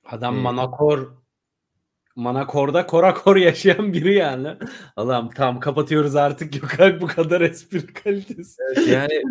[0.06, 1.23] Adam Ee, Manakor
[2.16, 4.58] Manakor'da korakor yaşayan biri yani.
[4.96, 8.62] Allah'ım tamam kapatıyoruz artık yok bu kadar espri kalitesi.
[8.90, 9.22] Yani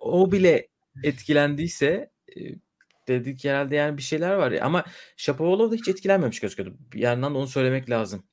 [0.00, 0.68] o bile
[1.02, 2.40] etkilendiyse e,
[3.08, 4.52] dedik herhalde yani bir şeyler var.
[4.52, 4.64] ya.
[4.64, 4.84] Ama
[5.16, 6.76] Shapovalov da hiç etkilenmemiş gözüküyordu.
[6.92, 8.26] Bir yandan da onu söylemek lazım.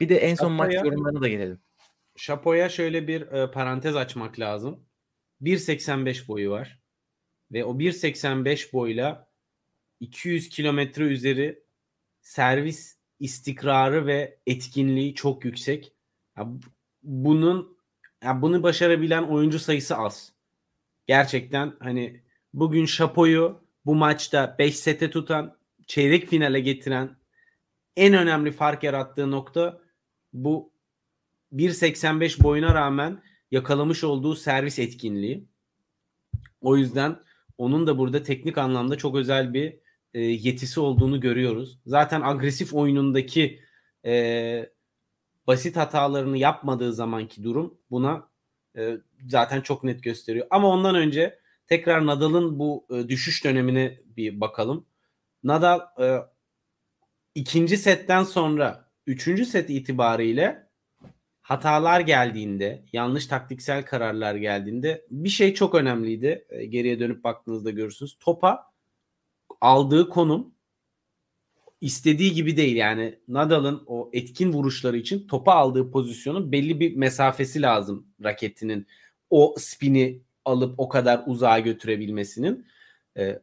[0.00, 1.60] Bir de en son maç Şapoya- yorumlarına da gelelim.
[2.16, 4.84] Şapo'ya şöyle bir e, parantez açmak lazım.
[5.42, 6.80] 1.85 boyu var.
[7.52, 9.28] Ve o 1.85 boyla
[10.00, 11.65] 200 kilometre üzeri
[12.26, 15.92] servis istikrarı ve etkinliği çok yüksek.
[16.36, 16.60] Ya bu-
[17.02, 17.78] bunun
[18.24, 20.32] ya bunu başarabilen oyuncu sayısı az.
[21.06, 22.20] Gerçekten hani
[22.54, 27.16] bugün Şapo'yu bu maçta 5 sete tutan, çeyrek finale getiren
[27.96, 29.80] en önemli fark yarattığı nokta
[30.32, 30.72] bu
[31.52, 35.48] 1.85 boyuna rağmen yakalamış olduğu servis etkinliği.
[36.60, 37.20] O yüzden
[37.58, 39.85] onun da burada teknik anlamda çok özel bir
[40.16, 41.78] e, yetisi olduğunu görüyoruz.
[41.86, 43.60] Zaten agresif oyunundaki
[44.04, 44.70] e,
[45.46, 48.28] basit hatalarını yapmadığı zamanki durum buna
[48.76, 48.96] e,
[49.28, 50.46] zaten çok net gösteriyor.
[50.50, 54.86] Ama ondan önce tekrar Nadal'ın bu e, düşüş dönemine bir bakalım.
[55.44, 56.18] Nadal e,
[57.34, 60.66] ikinci setten sonra üçüncü set itibariyle
[61.40, 66.46] hatalar geldiğinde, yanlış taktiksel kararlar geldiğinde bir şey çok önemliydi.
[66.48, 68.16] E, Geriye dönüp baktığınızda görürsünüz.
[68.20, 68.75] Topa
[69.60, 70.54] aldığı konum
[71.80, 72.76] istediği gibi değil.
[72.76, 78.86] Yani Nadal'ın o etkin vuruşları için topa aldığı pozisyonun belli bir mesafesi lazım raketinin.
[79.30, 82.66] O spini alıp o kadar uzağa götürebilmesinin.
[83.18, 83.40] E,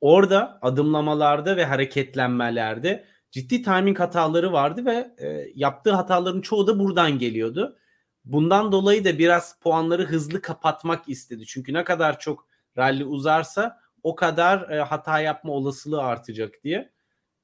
[0.00, 7.18] orada adımlamalarda ve hareketlenmelerde ciddi timing hataları vardı ve e, yaptığı hataların çoğu da buradan
[7.18, 7.78] geliyordu.
[8.24, 11.46] Bundan dolayı da biraz puanları hızlı kapatmak istedi.
[11.46, 12.46] Çünkü ne kadar çok
[12.78, 16.92] rally uzarsa o kadar e, hata yapma olasılığı artacak diye.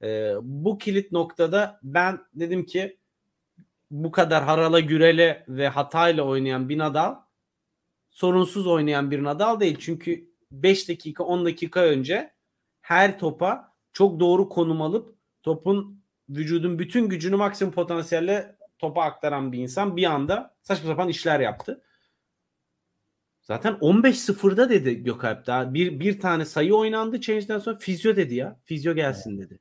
[0.03, 2.99] E, bu kilit noktada ben dedim ki
[3.91, 7.17] bu kadar harala gürele ve hatayla oynayan bir Nadal
[8.11, 9.77] sorunsuz oynayan bir Nadal değil.
[9.81, 12.33] Çünkü 5 dakika 10 dakika önce
[12.81, 19.59] her topa çok doğru konum alıp topun vücudun bütün gücünü maksimum potansiyelle topa aktaran bir
[19.59, 21.83] insan bir anda saçma sapan işler yaptı.
[23.43, 25.75] Zaten 15-0'da dedi Gökalp daha.
[25.75, 27.21] Bir, bir tane sayı oynandı.
[27.21, 28.61] Change'den sonra fizyo dedi ya.
[28.65, 29.59] Fizyo gelsin dedi.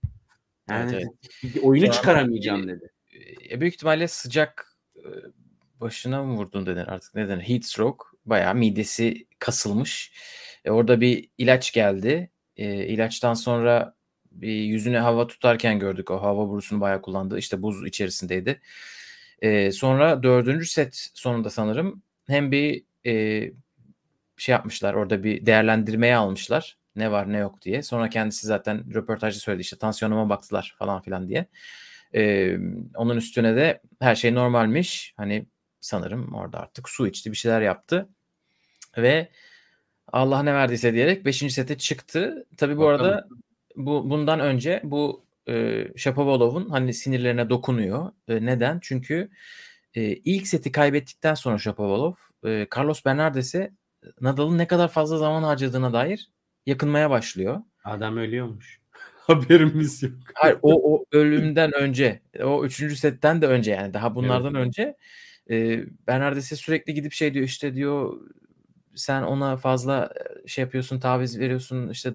[0.70, 2.92] Yani Evet, oyunu Sonra- çıkaramayacağım dedi.
[3.50, 5.08] E, büyük ihtimalle sıcak e,
[5.80, 7.42] başına mı vurdun denir artık ne denir?
[7.44, 8.04] Heat stroke.
[8.26, 10.14] Bayağı midesi kasılmış.
[10.66, 12.32] E, orada bir ilaç geldi.
[12.58, 13.96] E, ilaçtan sonra
[14.32, 16.12] bir yüzüne hava tutarken gördük.
[16.12, 17.38] O hava borusunu bayağı kullandı.
[17.38, 18.62] İşte buz içerisindeydi.
[19.42, 23.52] E, sonra dördüncü set sonunda sanırım hem bir e,
[24.42, 24.94] şey yapmışlar.
[24.94, 26.78] Orada bir değerlendirmeye almışlar.
[26.96, 27.84] Ne var ne yok diye.
[27.84, 31.46] Sonra kendisi zaten röportajda söyledi işte tansiyonuma baktılar falan filan diye.
[32.16, 32.58] Ee,
[32.96, 35.14] onun üstüne de her şey normalmiş.
[35.18, 35.46] Hani
[35.82, 38.10] sanırım orada artık su içti bir şeyler yaptı.
[38.98, 39.30] Ve
[40.08, 41.54] Allah ne verdiyse diyerek 5.
[41.54, 42.46] sete çıktı.
[42.58, 43.06] Tabii bu Bakalım.
[43.06, 43.28] arada
[43.76, 48.12] bu bundan önce bu e, Shapovalov'un hani sinirlerine dokunuyor.
[48.28, 48.80] E, neden?
[48.82, 49.30] Çünkü
[49.94, 52.14] e, ilk seti kaybettikten sonra Shapovalov
[52.46, 53.72] e, Carlos Bernardes'e
[54.22, 56.30] Nadal'ın ne kadar fazla zaman harcadığına dair
[56.66, 57.62] yakınmaya başlıyor.
[57.84, 58.82] Adam ölüyormuş.
[59.22, 60.14] Haberimiz yok.
[60.34, 64.98] Hayır o, o ölümden önce o üçüncü setten de önce yani daha bunlardan önce
[65.50, 68.20] e, Bernardes'e sürekli gidip şey diyor işte diyor
[68.96, 70.10] sen ona fazla
[70.46, 72.14] e, şey yapıyorsun taviz veriyorsun işte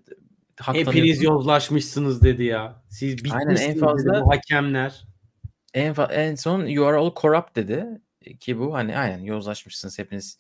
[0.60, 2.82] hak Hepiniz yozlaşmışsınız dedi ya.
[2.88, 5.04] Siz bitmişsiniz en dedi fazla- bu hakemler.
[5.74, 7.86] en, fa- en son you are all corrupt dedi
[8.40, 10.38] ki bu hani aynen yozlaşmışsınız hepiniz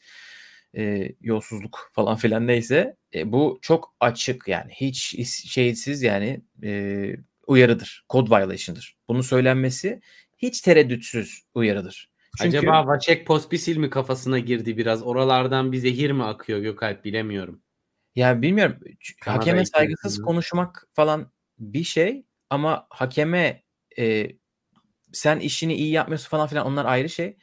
[0.76, 4.98] e, yolsuzluk falan filan neyse e, bu çok açık yani hiç
[5.50, 7.10] şeysiz yani e,
[7.46, 8.04] uyarıdır.
[8.10, 8.96] Code violation'dır.
[9.08, 10.00] Bunun söylenmesi
[10.38, 12.10] hiç tereddütsüz uyarıdır.
[12.38, 15.02] Çünkü Acaba Vaçek Pospisil mi kafasına girdi biraz?
[15.02, 17.62] Oralardan bir zehir mi akıyor Gökalp bilemiyorum.
[18.16, 18.76] ya bilmiyorum
[19.20, 23.62] Kanada hakeme saygısız konuşmak falan bir şey ama hakeme
[23.98, 24.30] e,
[25.12, 27.36] sen işini iyi yapmıyorsun falan filan onlar ayrı şey.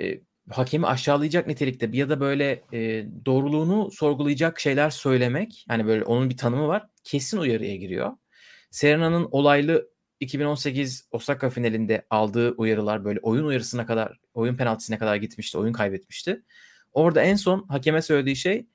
[0.00, 0.20] E,
[0.50, 6.36] hakemi aşağılayacak nitelikte ya da böyle e, doğruluğunu sorgulayacak şeyler söylemek hani böyle onun bir
[6.36, 8.12] tanımı var kesin uyarıya giriyor.
[8.70, 9.88] Serena'nın olaylı
[10.20, 16.42] 2018 Osaka finalinde aldığı uyarılar böyle oyun uyarısına kadar oyun penaltısına kadar gitmişti oyun kaybetmişti.
[16.92, 18.66] Orada en son hakeme söylediği şey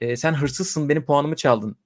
[0.00, 1.76] e, sen hırsızsın benim puanımı çaldın.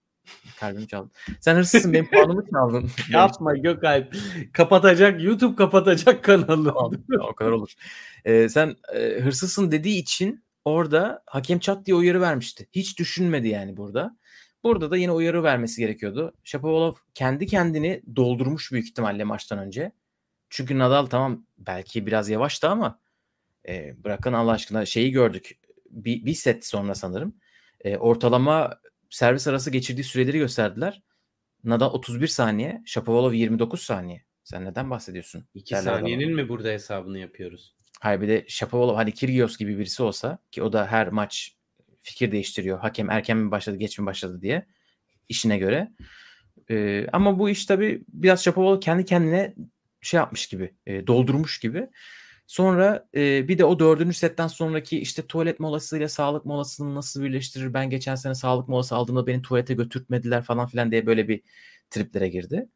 [0.61, 1.11] Kalbimi çaldın.
[1.41, 2.91] Sen hırsızsın benim puanımı çaldın.
[3.11, 4.17] Yapma Gökalp.
[4.53, 6.75] Kapatacak YouTube kapatacak kanalı.
[7.21, 7.73] O kadar olur.
[8.25, 12.69] Ee, sen e, hırsızsın dediği için orada hakem çat diye uyarı vermişti.
[12.73, 14.17] Hiç düşünmedi yani burada.
[14.65, 16.35] Burada da yine uyarı vermesi gerekiyordu.
[16.45, 19.93] Shapovalov kendi kendini doldurmuş büyük ihtimalle maçtan önce.
[20.51, 23.01] Çünkü Nadal tamam belki biraz yavaştı ama
[23.69, 25.59] e, bırakın Allah aşkına şeyi gördük.
[25.91, 27.37] Bir, bir set sonra sanırım.
[27.81, 28.79] E, ortalama
[29.13, 31.03] servis arası geçirdiği süreleri gösterdiler.
[31.65, 34.25] Nadal 31 saniye, Shapovalov 29 saniye.
[34.45, 35.45] Sen neden bahsediyorsun?
[35.55, 35.99] 2 derler adama.
[35.99, 37.75] saniyenin mi burada hesabını yapıyoruz?
[38.01, 41.57] Hayır bir de Shapovalov hani Kyrgios gibi birisi olsa ki o da her maç
[42.01, 42.79] fikir değiştiriyor.
[42.79, 44.67] Hakem erken mi başladı geç mi başladı diye
[45.29, 45.93] işine göre.
[46.71, 49.55] Ee, ama bu iş tabii biraz Shapovalov kendi kendine
[50.01, 51.89] şey yapmış gibi e, doldurmuş gibi.
[52.53, 57.75] Sonra e, bir de o dördüncü setten sonraki işte tuvalet molasıyla sağlık molasını nasıl birleştirir?
[57.75, 61.41] Ben geçen sene sağlık molası aldığımda beni tuvalete götürtmediler falan filan diye böyle bir
[61.91, 62.69] triplere girdi.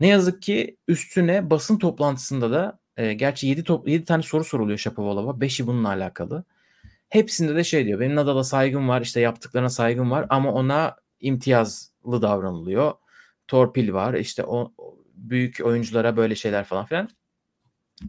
[0.00, 4.78] Ne yazık ki üstüne basın toplantısında da e, gerçi 7, top, 7 tane soru soruluyor
[4.78, 5.40] Shapovalov'a.
[5.40, 6.44] 5'i bununla alakalı.
[7.08, 8.00] Hepsinde de şey diyor.
[8.00, 12.92] Benim Nadal'a saygım var, işte yaptıklarına saygım var ama ona imtiyazlı davranılıyor.
[13.48, 14.72] Torpil var, işte o
[15.14, 17.08] büyük oyunculara böyle şeyler falan filan.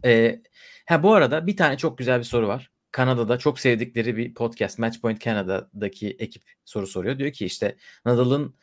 [0.04, 0.42] E,
[0.86, 2.70] ha bu arada bir tane çok güzel bir soru var.
[2.90, 7.18] Kanada'da çok sevdikleri bir podcast Matchpoint Canada'daki ekip soru soruyor.
[7.18, 8.54] Diyor ki işte Nadal'ın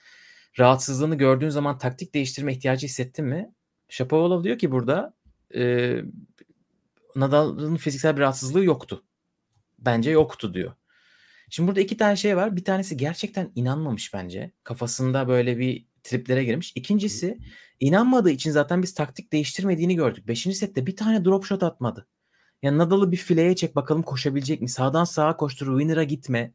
[0.60, 3.52] rahatsızlığını gördüğün zaman taktik değiştirme ihtiyacı hissettin mi?
[3.90, 5.14] Shapovalov diyor ki burada
[5.56, 5.96] e,
[7.16, 9.04] Nadal'ın fiziksel bir rahatsızlığı yoktu.
[9.80, 10.74] Bence yoktu diyor.
[11.50, 12.56] Şimdi burada iki tane şey var.
[12.56, 14.52] Bir tanesi gerçekten inanmamış bence.
[14.64, 16.74] Kafasında böyle bir triplere girmiş.
[16.76, 17.38] İkincisi
[17.82, 20.28] inanmadığı için zaten biz taktik değiştirmediğini gördük.
[20.28, 22.08] Beşinci sette bir tane drop shot atmadı.
[22.64, 24.70] Yani Nadal'ı bir fileye çek bakalım koşabilecek mi?
[24.70, 26.54] Sağdan sağa koştur, winner'a gitme.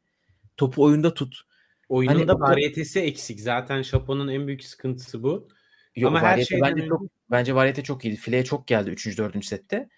[0.56, 1.42] Topu oyunda tut.
[1.88, 3.40] Oyunun Hani da varyetesi eksik.
[3.40, 5.48] Zaten Şapo'nun en büyük sıkıntısı bu.
[5.96, 8.16] Yok, Ama her şeyden bence çok bence Variyete çok iyiydi.
[8.16, 9.18] Fileye çok geldi 3.
[9.18, 9.44] 4.
[9.44, 9.88] sette.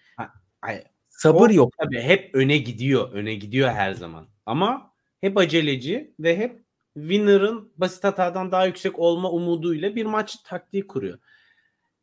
[0.61, 1.73] Ay, Sabır O yok.
[1.77, 3.11] Tabii hep öne gidiyor.
[3.11, 4.27] Öne gidiyor her zaman.
[4.45, 6.63] Ama hep aceleci ve hep
[6.93, 11.19] winner'ın basit hatadan daha yüksek olma umuduyla bir maç taktiği kuruyor.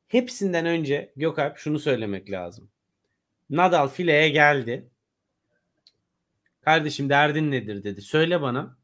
[0.08, 2.70] Hepsinden önce Gökalp şunu söylemek lazım.
[3.50, 4.90] Nadal fileye geldi.
[6.60, 8.02] Kardeşim derdin nedir dedi.
[8.02, 8.78] Söyle bana.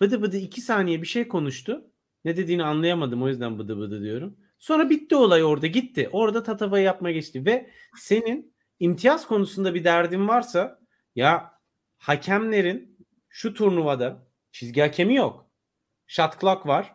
[0.00, 1.90] Bıdı bıdı iki saniye bir şey konuştu.
[2.24, 4.36] Ne dediğini anlayamadım o yüzden bıdı bıdı diyorum.
[4.58, 6.08] Sonra bitti olay orada gitti.
[6.12, 10.80] Orada tatavayı yapmaya geçti ve senin imtiyaz konusunda bir derdin varsa
[11.16, 11.60] ya
[11.98, 15.50] hakemlerin şu turnuvada çizgi hakemi yok.
[16.06, 16.94] Shot clock var.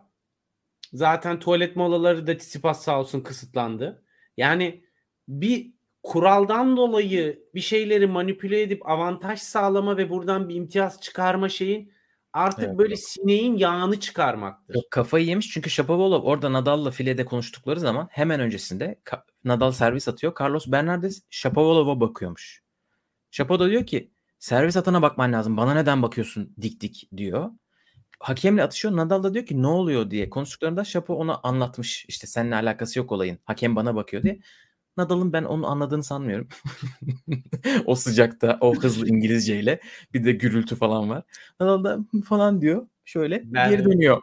[0.93, 4.04] Zaten tuvalet molaları da Tsitsipas sağ olsun kısıtlandı.
[4.38, 4.86] Yani
[5.28, 5.74] bir
[6.04, 11.93] kuraldan dolayı bir şeyleri manipüle edip avantaj sağlama ve buradan bir imtiyaz çıkarma şeyin
[12.34, 14.76] artık Evet, böyle sineğin yağını çıkarmaktır.
[14.76, 18.99] Yok, kafayı yemiş çünkü Shapovalov orada Nadal'la filede konuştukları zaman hemen öncesinde
[19.43, 20.34] Nadal servis atıyor.
[20.41, 22.64] Carlos Bernardes Shapovalov'a bakıyormuş.
[23.32, 24.12] Shapo da diyor ki
[24.44, 25.58] servis atana bakman lazım.
[25.58, 27.50] Bana neden bakıyorsun dik dik diyor.
[28.20, 28.96] Hakemle atışıyor.
[28.96, 32.06] Nadal da diyor ki ne oluyor diye konuştuklarında Shapo ona anlatmış.
[32.08, 33.39] İşte seninle alakası yok olayın.
[33.46, 34.39] Hakem bana bakıyor diye.
[34.98, 36.48] Nadal'ın ben onu anladığını sanmıyorum.
[37.86, 39.80] o sıcakta, o hızlı İngilizceyle
[40.14, 41.24] bir de gürültü falan var.
[41.60, 42.88] Nadal da falan diyor.
[43.06, 44.22] Şöyle Ben- geri dönüyor.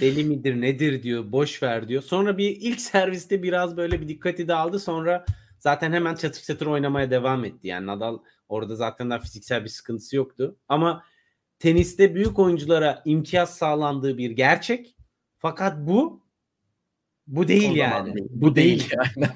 [0.00, 2.02] deli midir nedir diyor boş ver diyor.
[2.02, 5.24] Sonra bir ilk serviste biraz böyle bir dikkati dağıldı sonra
[5.58, 7.68] zaten hemen çatır çatır oynamaya devam etti.
[7.68, 8.18] Yani Nadal
[8.52, 10.56] orada zaten daha fiziksel bir sıkıntısı yoktu.
[10.68, 11.04] Ama
[11.58, 14.96] teniste büyük oyunculara imtiyaz sağlandığı bir gerçek.
[15.38, 16.22] Fakat bu
[17.26, 18.14] bu değil O yani.
[18.14, 18.28] değil.
[18.30, 18.90] Bu değil.
[19.16, 19.34] Aynen.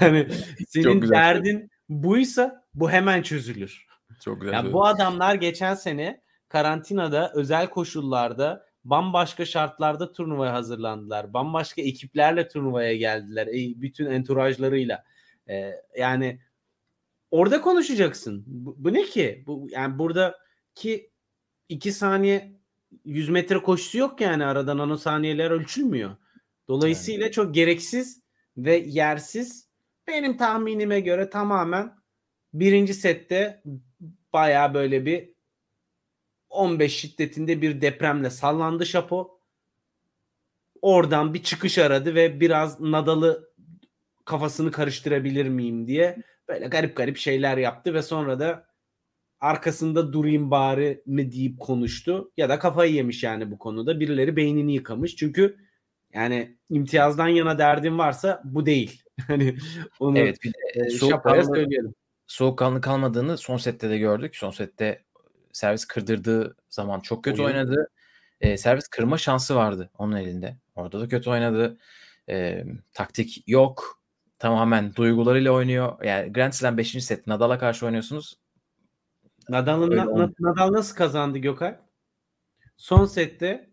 [0.00, 0.28] Yani
[0.68, 3.86] senin derdin buysa bu hemen çözülür.
[4.24, 4.54] Çok güzel.
[4.54, 11.32] Ya bu adamlar geçen sene karantinada özel koşullarda bambaşka şartlarda turnuvaya hazırlandılar.
[11.32, 13.46] Bambaşka ekiplerle turnuvaya geldiler.
[13.46, 15.04] E, bütün enturajlarıyla.
[15.48, 16.40] E, yani
[17.30, 18.44] orada konuşacaksın.
[18.46, 19.44] Bu, bu ne ki?
[19.46, 21.10] Bu yani buradaki
[21.68, 22.58] iki saniye
[23.04, 26.16] 100 metre koşusu yok yani arada nanosaniyeler ölçülmüyor.
[26.68, 27.32] Dolayısıyla yani.
[27.32, 28.22] çok gereksiz
[28.56, 29.68] ve yersiz.
[30.06, 31.98] Benim tahminime göre tamamen
[32.52, 33.62] birinci sette
[34.32, 35.30] baya böyle bir
[36.50, 39.40] 15 şiddetinde bir depremle sallandı şapo.
[40.82, 43.48] Oradan bir çıkış aradı ve biraz Nadal'ı
[44.24, 48.66] kafasını karıştırabilir miyim diye böyle garip garip şeyler yaptı ve sonra da
[49.40, 54.74] arkasında durayım bari mi deyip konuştu ya da kafayı yemiş yani bu konuda birileri beynini
[54.74, 55.56] yıkamış çünkü
[56.14, 59.02] yani imtiyazdan yana derdin varsa bu değil.
[59.26, 59.56] Hani
[60.00, 61.94] onu evet, bir de, e, soğukkanlı, söyleyelim.
[62.26, 64.36] Soğukkanlı kalmadığını son sette de gördük.
[64.36, 65.02] Son sette
[65.52, 67.54] servis kırdırdığı zaman çok kötü Oyun.
[67.54, 67.90] oynadı.
[68.40, 70.56] E, servis kırma şansı vardı onun elinde.
[70.76, 71.78] Orada da kötü oynadı.
[72.28, 74.02] E, taktik yok.
[74.38, 76.04] Tamamen duygularıyla oynuyor.
[76.04, 77.04] Yani Grand Slam 5.
[77.04, 78.38] set Nadal'a karşı oynuyorsunuz.
[79.48, 81.76] Nadal'ın na, Nadal nasıl kazandı Gökay?
[82.76, 83.70] Son sette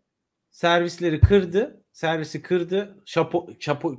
[0.52, 1.84] servisleri kırdı.
[1.92, 3.02] Servisi kırdı.
[3.06, 3.98] Şapo, şapo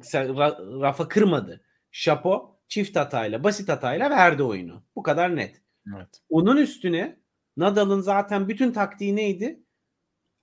[0.81, 1.65] rafa kırmadı.
[1.91, 4.83] Şapo çift hatayla, basit hatayla verdi oyunu.
[4.97, 5.63] Bu kadar net.
[5.97, 6.09] Evet.
[6.29, 7.21] Onun üstüne
[7.57, 9.66] Nadal'ın zaten bütün taktiği neydi?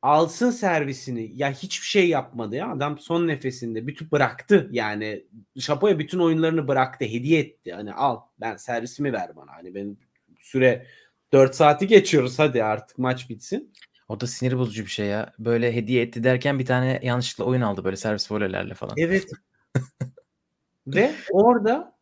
[0.03, 1.31] Alsın servisini.
[1.35, 2.71] Ya hiçbir şey yapmadı ya.
[2.71, 4.69] Adam son nefesinde bütün bıraktı.
[4.71, 5.25] Yani
[5.59, 7.05] Şapo'ya bütün oyunlarını bıraktı.
[7.05, 7.73] Hediye etti.
[7.73, 9.51] Hani al ben servisimi ver bana.
[9.51, 9.97] Hani ben
[10.39, 10.87] süre
[11.33, 13.73] 4 saati geçiyoruz hadi artık maç bitsin.
[14.07, 15.33] O da sinir bozucu bir şey ya.
[15.39, 18.95] Böyle hediye etti derken bir tane yanlışlıkla oyun aldı böyle servis voleylerle falan.
[18.97, 19.27] Evet.
[20.87, 21.97] Ve orada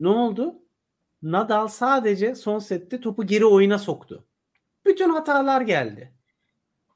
[0.00, 0.54] ne oldu?
[1.22, 4.24] Nadal sadece son sette topu geri oyuna soktu.
[4.86, 6.17] Bütün hatalar geldi.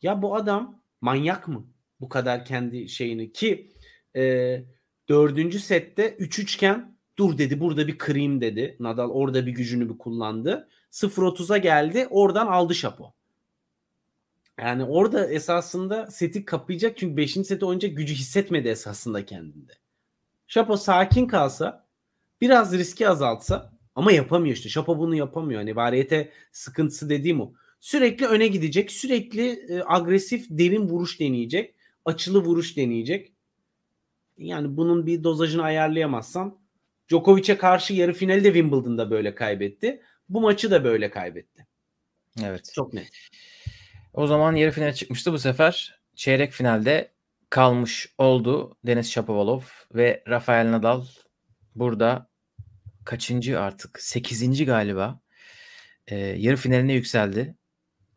[0.02, 1.66] Ya bu adam manyak mı?
[2.00, 3.72] Bu kadar kendi şeyini ki
[4.16, 4.64] e,
[5.08, 8.76] dördüncü sette 3-3 iken dur dedi burada bir kırayım dedi.
[8.80, 10.68] Nadal orada bir gücünü bir kullandı.
[10.90, 13.12] 0-30'a geldi oradan aldı şapo.
[14.58, 17.32] Yani orada esasında seti kapayacak çünkü 5.
[17.32, 19.72] seti oyunca gücü hissetmedi esasında kendinde.
[20.46, 21.86] Şapo sakin kalsa
[22.40, 24.68] biraz riski azaltsa ama yapamıyor işte.
[24.68, 25.60] Şapo bunu yapamıyor.
[25.60, 27.52] Hani variyete sıkıntısı dediğim o.
[27.82, 28.92] Sürekli öne gidecek.
[28.92, 31.74] Sürekli e, agresif derin vuruş deneyecek.
[32.04, 33.32] Açılı vuruş deneyecek.
[34.38, 36.58] Yani bunun bir dozajını ayarlayamazsan
[37.08, 40.02] Djokovic'e karşı yarı finalde Wimbledon'da böyle kaybetti.
[40.28, 41.66] Bu maçı da böyle kaybetti.
[42.42, 42.72] Evet.
[42.74, 43.10] Çok net.
[44.12, 46.00] O zaman yarı finale çıkmıştı bu sefer.
[46.14, 47.12] Çeyrek finalde
[47.50, 49.62] kalmış oldu Deniz Shapovalov
[49.94, 51.04] ve Rafael Nadal
[51.74, 52.30] burada
[53.04, 54.00] kaçıncı artık?
[54.00, 55.20] Sekizinci galiba.
[56.06, 57.56] E, yarı finaline yükseldi.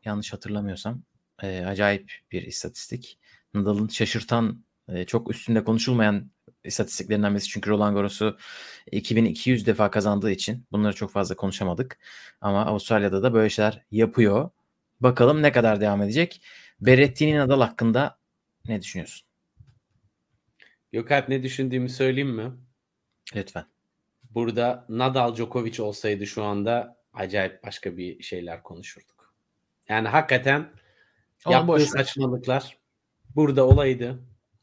[0.06, 1.02] Yanlış hatırlamıyorsam.
[1.44, 3.20] E, acayip bir istatistik.
[3.54, 6.32] Nadal'ın şaşırtan, e, çok üstünde konuşulmayan
[6.64, 7.50] istatistiklerinden birisi.
[7.50, 8.38] Çünkü Roland Garros'u
[8.92, 12.00] 2200 defa kazandığı için bunları çok fazla konuşamadık.
[12.42, 14.50] Ama Avustralya'da da böyle şeyler yapıyor.
[15.00, 16.42] Bakalım ne kadar devam edecek.
[16.82, 18.18] Berrettini Nadal hakkında
[18.68, 19.28] ne düşünüyorsun?
[20.92, 22.52] Gökalp ne düşündüğümü söyleyeyim mi?
[23.36, 23.66] Lütfen.
[24.32, 29.15] Burada Nadal Djokovic olsaydı şu anda acayip başka bir şeyler konuşurduk.
[29.90, 30.72] Yani hakikaten
[31.46, 32.78] Onu yaptığı saçmalıklar
[33.36, 34.20] burada olaydı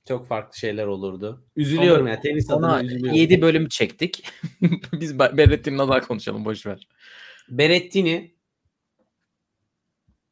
[0.08, 1.44] çok farklı şeyler olurdu.
[1.56, 3.14] Üzülüyorum ya tenis adına üzülüyorum.
[3.14, 4.24] 7 bölüm çektik.
[4.92, 6.88] Biz Berrettini Nadal konuşalım boş ver.
[7.48, 8.34] Berrettini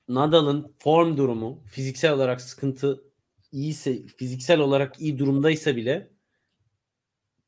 [0.08, 3.04] Nadal'ın form durumu fiziksel olarak sıkıntı
[3.52, 6.10] iyiyse fiziksel olarak iyi durumdaysa bile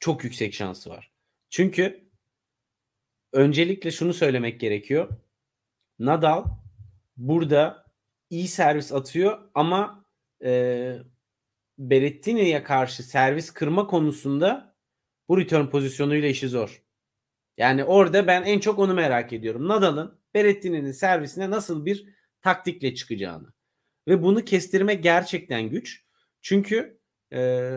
[0.00, 1.12] çok yüksek şansı var.
[1.50, 2.10] Çünkü
[3.32, 5.08] öncelikle şunu söylemek gerekiyor.
[5.98, 6.44] Nadal
[7.16, 7.86] burada
[8.30, 10.04] iyi servis atıyor ama
[10.44, 10.98] e,
[11.78, 14.76] Berrettini'ye karşı servis kırma konusunda
[15.28, 16.82] bu return pozisyonuyla işi zor.
[17.56, 19.68] Yani orada ben en çok onu merak ediyorum.
[19.68, 22.08] Nadal'ın Berrettini'nin servisine nasıl bir
[22.40, 23.52] taktikle çıkacağını.
[24.08, 26.06] Ve bunu kestirme gerçekten güç.
[26.40, 27.00] Çünkü
[27.32, 27.70] e,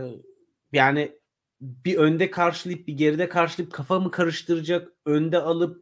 [0.72, 1.20] yani
[1.62, 5.82] bir önde karşılayıp bir geride karşılayıp kafamı karıştıracak, önde alıp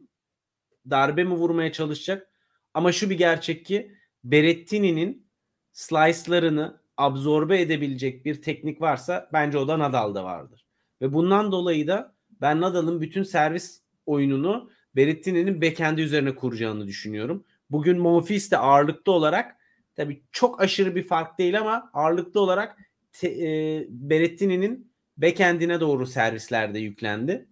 [0.90, 2.33] darbe mi vurmaya çalışacak.
[2.74, 3.92] Ama şu bir gerçek ki
[4.24, 5.26] Berrettini'nin
[5.72, 10.66] slice'larını absorbe edebilecek bir teknik varsa bence o da Nadal'da vardır.
[11.02, 17.44] Ve bundan dolayı da ben Nadal'ın bütün servis oyununu Berrettini'nin backend'i üzerine kuracağını düşünüyorum.
[17.70, 19.56] Bugün Monfils de ağırlıklı olarak
[19.96, 22.78] tabii çok aşırı bir fark değil ama ağırlıklı olarak
[23.12, 27.48] te, e, Berrettini'nin backend'ine doğru servislerde yüklendi.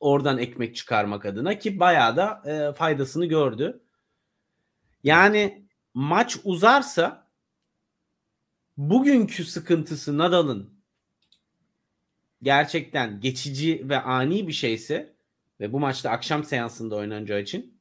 [0.00, 3.80] Oradan ekmek çıkarmak adına ki bayağı da e, faydasını gördü.
[5.06, 7.30] Yani maç uzarsa
[8.76, 10.80] bugünkü sıkıntısı Nadal'ın
[12.42, 15.16] gerçekten geçici ve ani bir şeyse
[15.60, 17.80] ve bu maçta akşam seansında oynanacağı için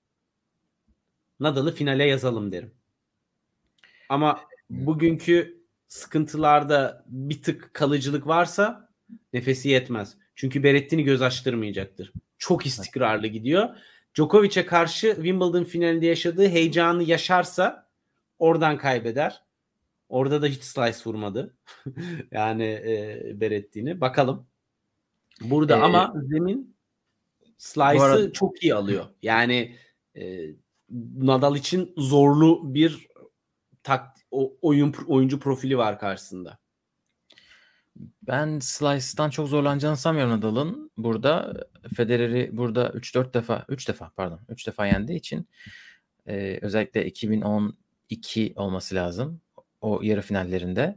[1.39, 2.73] Nadal'ı finale yazalım derim.
[4.09, 8.89] Ama bugünkü sıkıntılarda bir tık kalıcılık varsa
[9.33, 10.17] nefesi yetmez.
[10.35, 12.13] Çünkü Berettini göz açtırmayacaktır.
[12.37, 13.77] Çok istikrarlı gidiyor.
[14.15, 17.87] Djokovic'e karşı Wimbledon finalinde yaşadığı heyecanı yaşarsa
[18.39, 19.43] oradan kaybeder.
[20.09, 21.55] Orada da hiç slice vurmadı.
[22.31, 24.01] yani e, Berettini.
[24.01, 24.47] Bakalım.
[25.41, 26.75] Burada Ee, ama zemin
[27.57, 29.05] slice'ı arada- çok iyi alıyor.
[29.21, 29.75] Yani
[30.17, 30.49] e,
[31.17, 33.07] Nadal için zorlu bir
[33.83, 36.57] tak, o, oyun oyuncu profili var karşısında.
[38.27, 40.91] Ben Slice'dan çok zorlanacağını sanmıyorum Nadal'ın.
[40.97, 41.53] Burada
[41.95, 45.47] Federer'i burada 3-4 defa 3 defa pardon 3 defa yendiği için
[46.27, 49.41] e, özellikle 2012 olması lazım
[49.81, 50.95] o yarı finallerinde.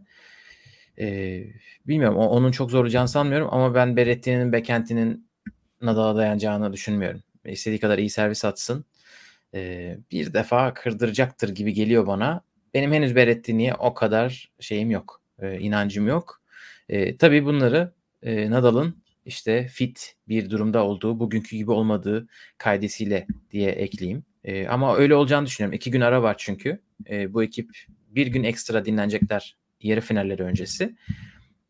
[0.99, 1.45] E,
[1.87, 5.29] bilmiyorum o- onun çok zorlayacağını sanmıyorum ama ben Berrettini'nin Bekent'i'nin
[5.83, 7.23] Nadal'a dayanacağını düşünmüyorum.
[7.45, 8.85] İstediği kadar iyi servis atsın.
[9.55, 12.43] E, bir defa kırdıracaktır gibi geliyor bana.
[12.75, 15.23] Benim henüz Berrettini'ye o kadar şeyim yok.
[15.39, 16.38] e, inancım yok.
[16.89, 22.29] E, tabii bunları e, Nadal'ın işte fit bir durumda olduğu, bugünkü gibi olmadığı
[22.59, 24.25] kaydesiyle diye ekleyeyim.
[24.45, 25.77] E, ama öyle olacağını düşünüyorum.
[25.77, 26.81] İki gün ara var çünkü.
[27.11, 27.71] E, bu ekip
[28.09, 30.97] bir gün ekstra dinlenecekler yarı finalleri öncesi.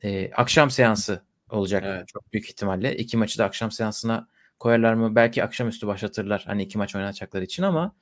[0.02, 2.08] E, akşam seansı olacak Evet.
[2.08, 2.96] çok büyük ihtimalle.
[2.96, 5.14] İki maçı da akşam seansına koyarlar mı?
[5.14, 7.96] Belki akşamüstü başlatırlar hani iki maç oynayacakları için ama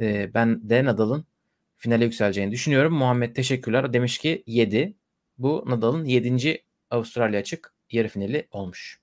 [0.00, 1.24] e, ben de Nadal'ın
[1.76, 2.94] finale yükseleceğini düşünüyorum.
[2.94, 3.92] Muhammed teşekkürler.
[3.92, 4.94] Demiş ki 7.
[5.38, 6.62] Bu Nadal'ın 7.
[6.90, 9.00] Avustralya açık yarı finali olmuş.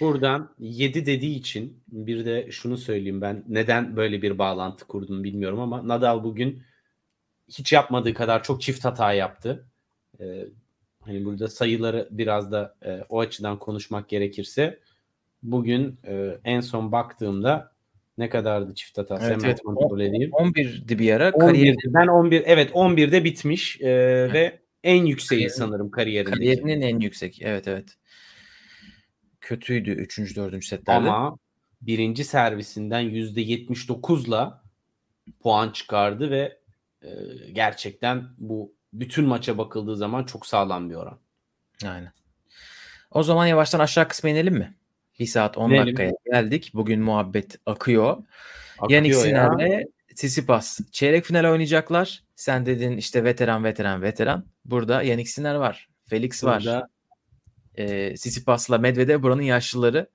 [0.00, 5.60] Buradan 7 dediği için bir de şunu söyleyeyim ben neden böyle bir bağlantı kurdum bilmiyorum
[5.60, 6.62] ama Nadal bugün
[7.48, 9.66] hiç yapmadığı kadar çok çift hata yaptı.
[10.20, 10.44] Ee,
[11.00, 14.78] hani burada sayıları biraz da e, o açıdan konuşmak gerekirse
[15.42, 17.72] bugün e, en son baktığımda
[18.18, 19.60] ne kadardı çift hatası Evet, evet.
[19.60, 20.30] kontrol edeyim.
[20.30, 21.28] 11'di bir ara.
[21.28, 23.88] 11'de, Kariyer, ben 11 evet 11'de bitmiş e,
[24.32, 24.58] ve
[24.88, 26.36] en yükseği Kariyerin- sanırım kariyerindeki.
[26.36, 27.42] kariyerinin en yüksek.
[27.42, 27.88] Evet evet.
[29.40, 30.36] Kötüydü 3.
[30.36, 30.64] 4.
[30.66, 31.10] setlerde.
[31.10, 31.38] Ama
[31.82, 34.62] birinci servisinden %79'la
[35.42, 36.58] puan çıkardı ve
[37.02, 37.08] e,
[37.52, 41.18] gerçekten bu bütün maça bakıldığı zaman çok sağlam bir oran.
[41.84, 42.12] Aynen.
[43.10, 44.74] O zaman yavaştan aşağı kısma inelim mi?
[45.18, 45.86] 1 saat 10 İnelim.
[45.86, 46.70] dakikaya geldik.
[46.74, 48.16] Bugün muhabbet akıyor.
[48.78, 49.22] Akıyor Yannick ya.
[49.24, 49.82] Sinner'le
[50.16, 52.22] Tsitsipas çeyrek final oynayacaklar.
[52.36, 54.44] Sen dedin işte veteran veteran veteran.
[54.68, 55.88] Burada Yannick Sinner var.
[56.04, 56.60] Felix var.
[56.60, 56.88] Burada
[57.74, 60.10] e, Tsitsipas'la Medvedev buranın yaşlıları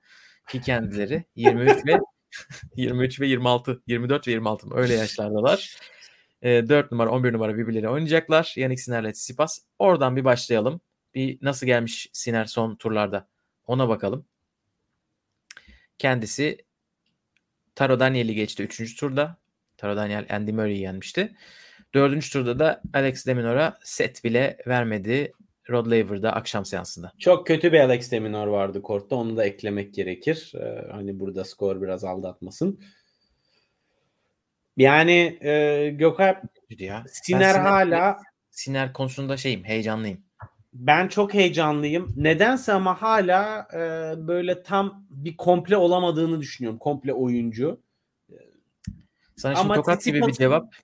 [0.48, 1.98] ki kendileri 23 ve
[2.76, 4.74] 23 ve 26 24 ve 26 mı?
[4.76, 5.76] öyle yaşlardalar.
[6.42, 8.54] E, 4 numara 11 numara birbirleri oynayacaklar.
[8.56, 9.58] Yannick Sinner'le Tsitsipas.
[9.78, 10.80] Oradan bir başlayalım.
[11.14, 13.28] Bir nasıl gelmiş Sinner son turlarda
[13.66, 14.26] ona bakalım.
[15.98, 16.64] Kendisi
[17.74, 18.96] Taro Daniel'i geçti 3.
[18.96, 19.36] turda.
[19.76, 21.36] Taro Daniel Andy Murray'i yenmişti.
[21.94, 22.32] 4.
[22.32, 25.32] turda da Alex de Minaur'a set bile vermedi.
[25.70, 27.12] Rod Laver'da akşam seansında.
[27.18, 29.16] çok kötü bir Alex de Minaur vardı kortta.
[29.16, 30.52] Onu da eklemek gerekir.
[30.54, 32.80] Ee, hani burada skor biraz aldatmasın.
[34.76, 36.36] Yani e, Gökhan
[36.78, 37.04] Ya.
[37.08, 38.18] Siner Ben hala
[38.50, 40.20] Siner konusunda şeyim, heyecanlıyım.
[40.72, 42.12] Ben çok heyecanlıyım.
[42.16, 43.78] Nedense ama hala e,
[44.28, 46.78] böyle tam bir komple olamadığını düşünüyorum.
[46.78, 47.80] Komple oyuncu.
[49.36, 50.74] Sana şimdi Ama tokat gibi bir cevap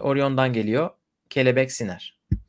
[0.00, 0.90] Orion'dan geliyor.
[1.30, 2.20] Kelebek Siner.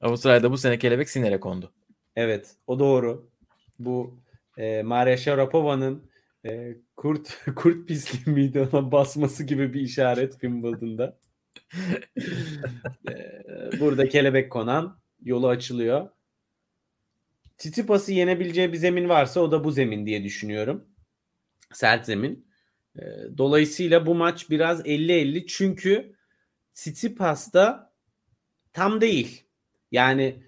[0.00, 1.72] Avustralya'da bu sene kelebek Siner'e kondu.
[2.16, 3.30] Evet, o doğru.
[3.78, 4.20] Bu
[4.56, 6.10] e, Maria Sharapova'nın
[6.46, 11.18] e, kurt kurt pisliği miydi ona basması gibi bir işaret Wimbledon'da.
[13.08, 13.14] E,
[13.80, 16.08] burada kelebek konan yolu açılıyor.
[17.58, 20.88] Tsitsipas'ı yenebileceği bir zemin varsa o da bu zemin diye düşünüyorum.
[21.72, 22.49] Sert zemin.
[22.98, 23.02] E,
[23.38, 26.12] dolayısıyla bu maç biraz 50-50 çünkü
[26.74, 27.92] Tsitsipas'ta
[28.72, 29.44] tam değil.
[29.92, 30.42] Yani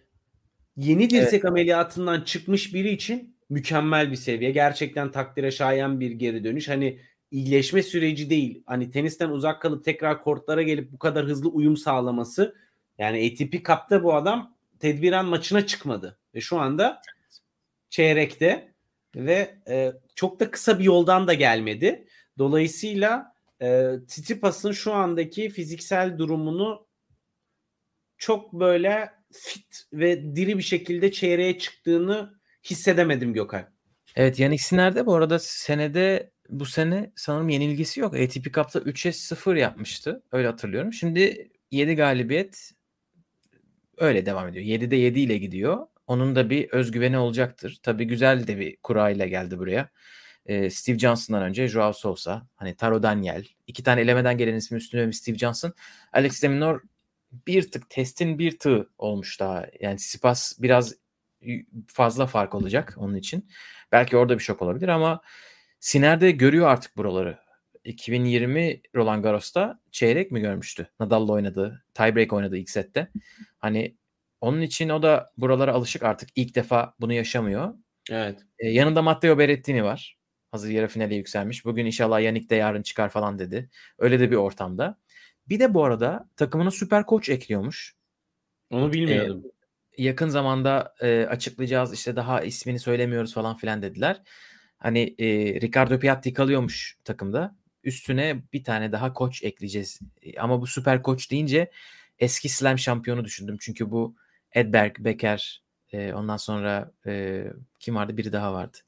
[0.76, 4.51] yeni dirsek ameliyatından çıkmış biri için mükemmel bir seviye.
[4.51, 6.68] Gerçekten takdire şayan bir geri dönüş.
[6.68, 6.99] Hani
[7.30, 8.62] iyileşme süreci değil.
[8.66, 12.55] Hani tenisten uzak kalıp tekrar kortlara gelip bu kadar hızlı uyum sağlaması.
[12.99, 16.18] Yani ATP Cup'ta bu adam tedbiren maçına çıkmadı.
[16.34, 17.03] Ve şu anda
[17.90, 18.72] çeyrekte
[19.16, 22.07] ve e, çok da kısa bir yoldan da gelmedi.
[22.43, 26.86] Dolayısıyla e, Tsitsipas'ın şu andaki fiziksel durumunu
[28.16, 33.64] çok böyle fit ve diri bir şekilde çeyreğe çıktığını hissedemedim Gökhan.
[34.16, 38.14] Evet Yannick Sinner'de bu arada senede bu sene sanırım yenilgisi yok.
[38.14, 40.22] ATP Cup'ta 3'e 0 yapmıştı.
[40.32, 40.93] Öyle hatırlıyorum.
[40.93, 42.70] Şimdi 7 galibiyet
[43.97, 44.64] öyle devam ediyor.
[44.64, 45.86] 7'de 7 ile gidiyor.
[46.07, 47.78] Onun da bir özgüveni olacaktır.
[47.82, 49.88] Tabii güzel de bir kura ile geldi buraya.
[50.47, 55.12] Ee, Steve Johnson'dan önce Joao Sousa, hani Taro Daniel, iki tane elemeden gelen ismi üstüne
[55.12, 55.74] Steve Johnson.
[56.12, 56.80] Alex Deminor
[57.47, 59.66] bir tık testin bir tığ olmuş daha.
[59.80, 60.95] Yani Sipas biraz
[61.86, 63.49] fazla fark olacak onun için.
[63.93, 65.20] Belki orada bir şok olabilir ama
[65.80, 67.38] Siner de görüyor artık buraları.
[67.84, 70.90] 2020 Roland Garros'ta çeyrek mi görmüştü?
[71.01, 71.84] Nadal'la oynadı.
[71.95, 73.09] Tiebreak oynadı ilk sette.
[73.59, 73.97] Hani
[74.40, 76.28] onun için o da buralara alışık artık.
[76.36, 77.74] ilk defa bunu yaşamıyor.
[78.11, 78.38] Evet.
[78.59, 80.18] Ee, yanında Matteo Berrettini var.
[80.53, 81.64] Hazır yarı finale yükselmiş.
[81.64, 83.70] Bugün inşallah Yannick de yarın çıkar falan dedi.
[83.98, 84.98] Öyle de bir ortamda.
[85.48, 87.96] Bir de bu arada takımına süper koç ekliyormuş.
[88.70, 89.42] Onu bilmiyordum.
[89.98, 94.22] Ee, yakın zamanda e, açıklayacağız işte daha ismini söylemiyoruz falan filan dediler.
[94.78, 95.26] Hani e,
[95.61, 97.57] Ricardo Piatti kalıyormuş takımda.
[97.84, 100.00] Üstüne bir tane daha koç ekleyeceğiz.
[100.22, 101.70] E, ama bu süper koç deyince
[102.18, 103.57] eski slam şampiyonu düşündüm.
[103.61, 104.16] Çünkü bu
[104.53, 107.44] Edberg, Becker, e, ondan sonra e,
[107.78, 108.16] kim vardı?
[108.16, 108.78] Biri daha vardı.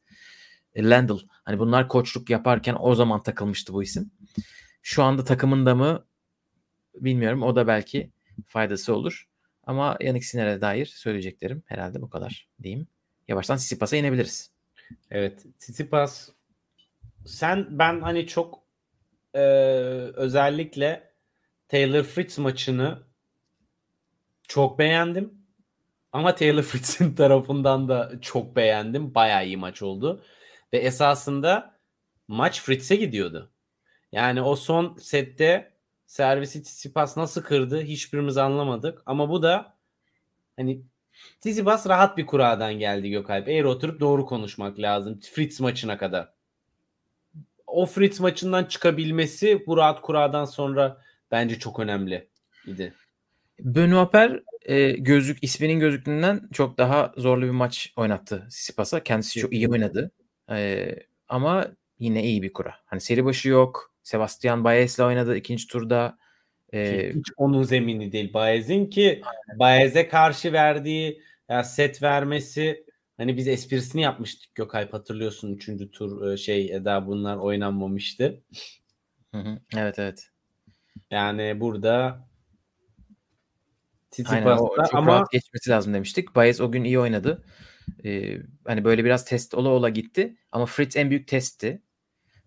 [0.74, 1.18] E, Landl.
[1.44, 4.10] Hani bunlar koçluk yaparken o zaman takılmıştı bu isim.
[4.82, 6.06] Şu anda takımında mı
[6.94, 7.42] bilmiyorum.
[7.42, 8.10] O da belki
[8.46, 9.28] faydası olur.
[9.66, 12.88] Ama Yannick Sinner'e dair söyleyeceklerim herhalde bu kadar diyeyim.
[13.28, 14.50] Yavaştan Tsitsipas'a inebiliriz.
[15.10, 15.46] Evet.
[15.58, 16.28] Tsitsipas
[17.26, 18.62] sen ben hani çok
[19.34, 19.40] e,
[20.14, 21.12] özellikle
[21.68, 23.02] Taylor Fritz maçını
[24.48, 25.34] çok beğendim.
[26.12, 29.14] Ama Taylor Fritz'in tarafından da çok beğendim.
[29.14, 30.24] Bayağı iyi maç oldu.
[30.74, 31.74] Ve esasında
[32.28, 33.50] maç Fritz'e gidiyordu.
[34.12, 35.72] Yani o son sette
[36.06, 39.02] servisi Tsitsipas nasıl kırdı hiçbirimiz anlamadık.
[39.06, 39.76] Ama bu da
[40.56, 40.82] hani
[41.40, 43.48] Tsitsipas rahat bir kuradan geldi Gökalp.
[43.48, 45.20] Eğer oturup doğru konuşmak lazım.
[45.20, 46.32] Fritz maçına kadar.
[47.66, 51.00] O Fritz maçından çıkabilmesi bu rahat kuradan sonra
[51.30, 52.28] bence çok önemli
[52.66, 52.94] idi.
[53.60, 59.02] Benoît Per e, gözlük isminin gözlüklüğünden çok daha zorlu bir maç oynattı Sipas'a.
[59.02, 60.10] Kendisi çok iyi oynadı.
[60.50, 60.88] E,
[61.28, 61.66] ama
[61.98, 62.74] yine iyi bir kura.
[62.86, 63.94] Hani seri başı yok.
[64.02, 66.18] Sebastian Baez'le oynadı ikinci turda.
[66.74, 69.22] E, Hiç onun zemini değil Baez'in ki
[69.58, 72.84] Baez'e karşı verdiği yani set vermesi
[73.16, 75.90] hani biz esprisini yapmıştık Gökalp hatırlıyorsun 3.
[75.92, 78.42] tur şey daha bunlar oynanmamıştı.
[79.34, 80.30] Hı hı, evet evet.
[81.10, 82.26] Yani burada
[84.26, 86.34] Aynen, o çok ama rahat geçmesi lazım demiştik.
[86.34, 87.44] Baez o gün iyi oynadı.
[88.04, 90.36] Ee, hani böyle biraz test ola ola gitti.
[90.52, 91.82] Ama Fritz en büyük testti.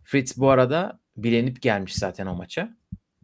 [0.03, 2.77] Fritz bu arada bilenip gelmiş zaten o maça.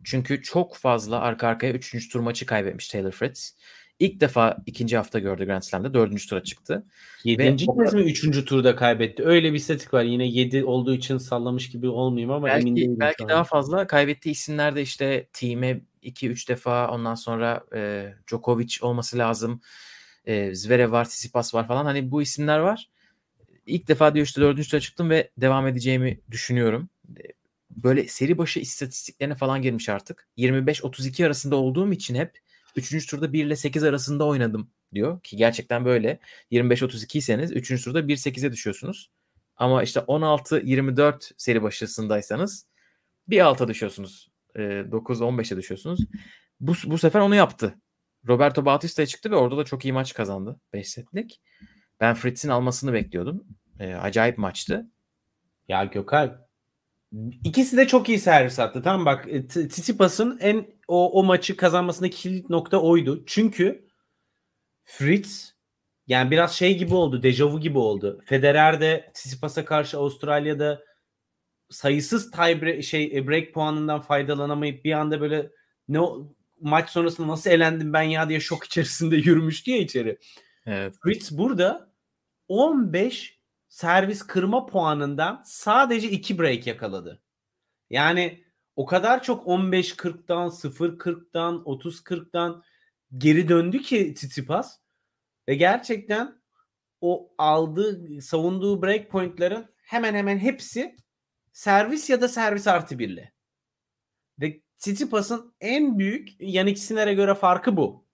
[0.03, 2.09] Çünkü çok fazla arka arkaya 3.
[2.09, 3.55] tur maçı kaybetmiş Taylor Fritz.
[3.99, 5.93] İlk defa ikinci hafta gördü Grand Slam'da.
[5.93, 6.85] Dördüncü tura çıktı.
[7.23, 9.23] Yedinci kez mi üçüncü turda kaybetti?
[9.23, 10.03] Öyle bir statik var.
[10.03, 12.97] Yine yedi olduğu için sallamış gibi olmayayım ama belki, emin değilim.
[12.99, 13.87] Belki daha fazla.
[13.87, 19.61] Kaybettiği isimler de işte team'e 2-3 defa ondan sonra e, Djokovic olması lazım.
[20.25, 21.85] E, Zverev var, Tsitsipas var falan.
[21.85, 22.89] Hani bu isimler var.
[23.65, 26.89] İlk defa diyor işte dördüncü tura çıktım ve devam edeceğimi düşünüyorum.
[27.71, 30.27] Böyle seri başı istatistiklerine falan girmiş artık.
[30.37, 32.39] 25-32 arasında olduğum için hep
[32.75, 33.07] 3.
[33.07, 35.21] turda 1 ile 8 arasında oynadım diyor.
[35.21, 36.19] Ki gerçekten böyle.
[36.51, 37.83] 25-32 iseniz 3.
[37.83, 39.11] turda 1-8'e düşüyorsunuz.
[39.57, 42.67] Ama işte 16-24 seri başısındaysanız
[43.27, 44.29] bir alta düşüyorsunuz.
[44.55, 45.99] 9-15'e düşüyorsunuz.
[46.59, 47.75] Bu, bu sefer onu yaptı.
[48.27, 50.59] Roberto Bautista'ya çıktı ve orada da çok iyi maç kazandı.
[50.73, 51.41] 5 setlik.
[51.99, 53.43] Ben Fritz'in almasını bekliyordum.
[53.79, 54.91] E, acayip maçtı.
[55.67, 56.43] Ya Gökalp
[57.43, 58.81] İkisi de çok iyi servis attı.
[58.83, 63.23] Tamam bak e, Tsitsipas'ın en o, o maçı kazanmasındaki kilit nokta oydu.
[63.25, 63.87] Çünkü
[64.83, 65.53] Fritz
[66.07, 67.23] yani biraz şey gibi oldu.
[67.23, 68.21] Dejavu gibi oldu.
[68.25, 70.83] Federer de Tsitsipas'a karşı Avustralya'da
[71.69, 75.49] sayısız tie break, şey e, break puanından faydalanamayıp bir anda böyle
[75.87, 75.99] ne
[76.63, 80.17] maç sonrasında nasıl elendim ben ya diye şok içerisinde yürümüştü ya içeri.
[80.65, 80.95] Evet.
[81.03, 81.93] Fritz burada
[82.47, 87.21] 15 servis kırma puanından sadece 2 break yakaladı.
[87.89, 88.43] Yani
[88.75, 92.63] o kadar çok 15-40'dan, 0-40'dan, 30-40'dan
[93.17, 94.79] geri döndü ki Tsitsipas
[95.47, 96.41] ve gerçekten
[97.01, 100.95] o aldığı, savunduğu break pointların hemen hemen hepsi
[101.53, 103.33] servis ya da servis artı birle.
[104.83, 108.05] Tsitsipas'ın en büyük Yannick Sinner'e göre farkı bu.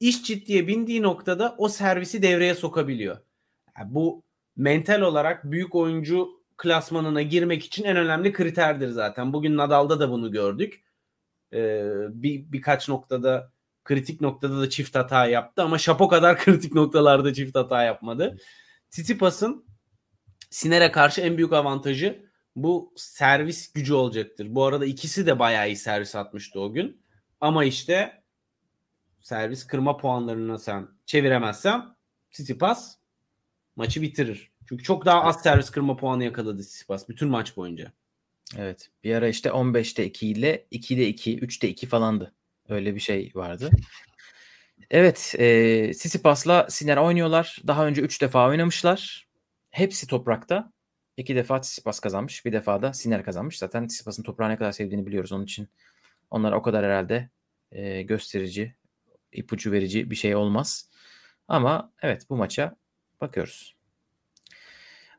[0.00, 3.18] İş ciddiye bindiği noktada o servisi devreye sokabiliyor.
[3.78, 4.22] Yani bu
[4.56, 9.32] mental olarak büyük oyuncu klasmanına girmek için en önemli kriterdir zaten.
[9.32, 10.82] Bugün Nadal'da da bunu gördük.
[11.52, 13.52] Ee, bir birkaç noktada
[13.84, 18.36] kritik noktada da çift hata yaptı ama şapo kadar kritik noktalarda çift hata yapmadı.
[18.90, 19.64] Tsitsipas'ın
[20.50, 24.54] Siner'e karşı en büyük avantajı bu servis gücü olacaktır.
[24.54, 27.02] Bu arada ikisi de bayağı iyi servis atmıştı o gün.
[27.40, 28.22] Ama işte
[29.20, 31.96] servis kırma puanlarına sen çeviremezsen
[32.30, 32.96] Tsitsipas
[33.76, 34.52] maçı bitirir.
[34.68, 37.92] Çünkü çok daha az servis kırma puanı yakaladı Tsitsipas bütün maç boyunca.
[38.58, 38.90] Evet.
[39.04, 42.32] Bir ara işte 15'te 2 ile 2'de 2, 3'te 2 falandı.
[42.68, 43.70] Öyle bir şey vardı.
[44.90, 45.34] Evet.
[45.38, 47.62] E, Sisipas'la Siner oynuyorlar.
[47.66, 49.28] Daha önce 3 defa oynamışlar.
[49.70, 50.72] Hepsi toprakta.
[51.16, 52.44] İki defa Tsitsipas kazanmış.
[52.44, 53.58] Bir defa da Siner kazanmış.
[53.58, 55.32] Zaten Tsitsipas'ın toprağı ne kadar sevdiğini biliyoruz.
[55.32, 55.68] Onun için
[56.30, 57.30] onlar o kadar herhalde
[57.72, 58.74] e, gösterici,
[59.32, 60.90] ipucu verici bir şey olmaz.
[61.48, 62.76] Ama evet bu maça
[63.20, 63.76] bakıyoruz.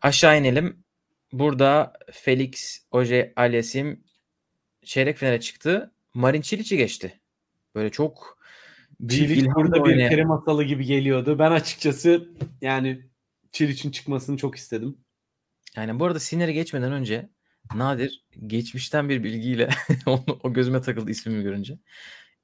[0.01, 0.83] Aşağı inelim.
[1.31, 4.03] Burada Felix Oje Aliasim
[4.85, 5.91] çeyrek finale çıktı.
[6.13, 7.19] Marin Çiliç'i geçti.
[7.75, 8.37] Böyle çok
[9.09, 11.39] Çiliç burada bir peri masalı gibi geliyordu.
[11.39, 12.29] Ben açıkçası
[12.61, 13.05] yani
[13.51, 14.97] Çiliç'in çıkmasını çok istedim.
[15.77, 17.29] Yani bu arada Siner'i geçmeden önce
[17.75, 19.69] Nadir geçmişten bir bilgiyle
[20.43, 21.77] o gözüme takıldı ismimi görünce.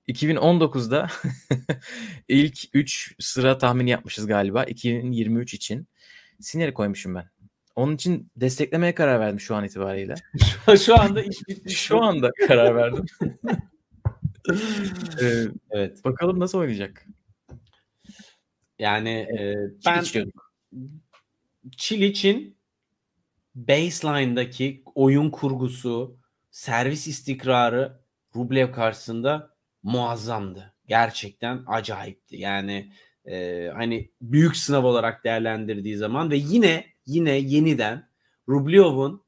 [0.07, 1.07] 2019'da
[2.27, 5.88] ilk 3 sıra tahmini yapmışız galiba 2023 için.
[6.39, 7.30] Siner'i koymuşum ben.
[7.76, 10.15] Onun için desteklemeye karar verdim şu an itibariyle.
[10.85, 11.77] Şu anda iş bitmiş.
[11.77, 13.06] Şu anda karar verdim.
[15.22, 16.06] Ee, Evet.
[16.06, 17.06] bakalım nasıl oynayacak.
[18.80, 20.03] Yani e, Ben...
[20.15, 20.31] ben
[21.77, 22.59] Çiliç'in
[23.55, 26.17] baseline'daki oyun kurgusu,
[26.51, 27.99] servis istikrarı
[28.35, 30.73] Rublev karşısında muazzamdı.
[30.88, 32.38] Gerçekten acayipti.
[32.38, 32.93] Yani
[33.26, 38.09] e, hani büyük sınav olarak değerlendirdiği zaman ve yine yine yeniden
[38.49, 39.21] Rublev'in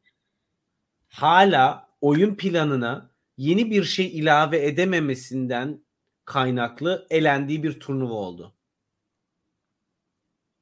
[1.07, 5.85] hala oyun planına yeni bir şey ilave edememesinden
[6.25, 8.55] kaynaklı elendiği bir turnuva oldu.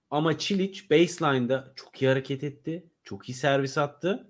[0.09, 2.88] Ama Çiliç baseline'da çok iyi hareket etti.
[3.03, 4.27] Çok iyi servis attı.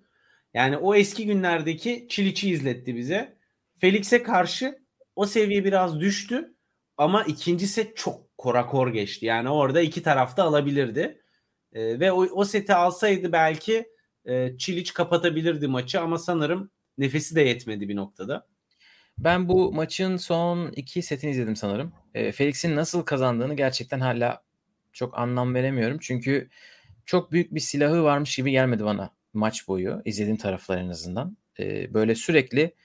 [0.54, 3.38] Yani o eski günlerdeki Çiliç'i izletti bize.
[3.78, 4.80] Felix'e karşı
[5.16, 6.56] o seviye biraz düştü.
[6.98, 9.26] Ama ikinci set çok korakor geçti.
[9.26, 11.22] Yani orada iki tarafta alabilirdi.
[11.74, 13.90] Ee, ve o, o seti alsaydı belki
[14.26, 16.02] e, Çiliç kapatabilirdi maçı.
[16.02, 18.48] Ama sanırım nefesi de yetmedi bir noktada.
[19.18, 21.94] Ben bu maçın son iki setini izledim sanırım.
[22.14, 24.44] E, Felix'in nasıl kazandığını gerçekten hala
[24.94, 25.98] çok anlam veremiyorum.
[26.02, 26.50] Çünkü
[27.10, 30.02] çok büyük bir silahı varmış gibi gelmedi bana maç boyu.
[30.06, 31.38] izlediğim taraflar en azından.
[31.60, 32.76] E, böyle sürekli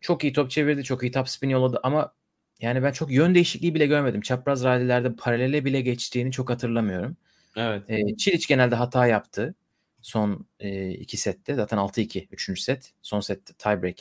[0.00, 2.14] çok iyi top çevirdi, çok iyi top spin yolladı ama
[2.60, 4.20] yani ben çok yön değişikliği bile görmedim.
[4.20, 7.16] Çapraz rallilerde paralele bile geçtiğini çok hatırlamıyorum.
[7.56, 7.90] Evet.
[7.90, 9.54] E, Çiliç genelde hata yaptı.
[10.02, 11.54] Son e, iki sette.
[11.54, 12.28] Zaten 6-2.
[12.30, 12.92] Üçüncü set.
[13.02, 13.96] Son set tiebreak.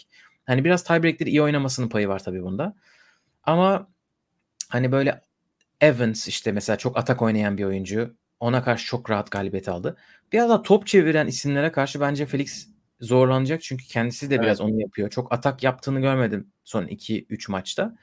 [0.45, 2.75] Hani biraz tiebreak'leri iyi oynamasının payı var tabii bunda.
[3.43, 3.87] Ama
[4.69, 5.21] hani böyle
[5.81, 8.15] Evans işte mesela çok atak oynayan bir oyuncu.
[8.43, 9.97] Ona karşı çok rahat galibiyet aldı.
[10.31, 12.67] Biraz da top çeviren isimlere karşı bence Felix
[12.99, 13.61] zorlanacak.
[13.61, 15.09] Çünkü kendisi de biraz onu yapıyor.
[15.09, 17.95] Çok atak yaptığını görmedim son 2-3 maçta.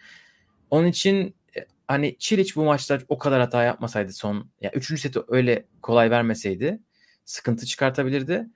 [0.70, 5.00] Onun için e, hani Çiliç bu maçta o kadar hata yapmasaydı son ya 3.
[5.00, 6.80] seti öyle kolay vermeseydi
[7.24, 8.46] sıkıntı çıkartabilirdi.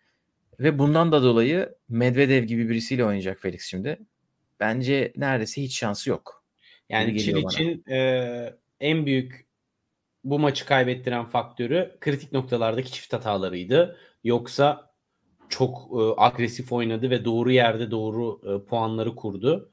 [0.61, 3.99] Ve bundan da dolayı Medvedev gibi birisiyle oynayacak Felix şimdi.
[4.61, 6.45] Bence neredeyse hiç şansı yok.
[6.89, 9.44] Yani Çiliç'in e, en büyük
[10.25, 13.97] bu maçı kaybettiren faktörü kritik noktalardaki çift hatalarıydı.
[14.25, 14.91] Yoksa
[15.49, 19.71] çok e, agresif oynadı ve doğru yerde doğru e, puanları kurdu.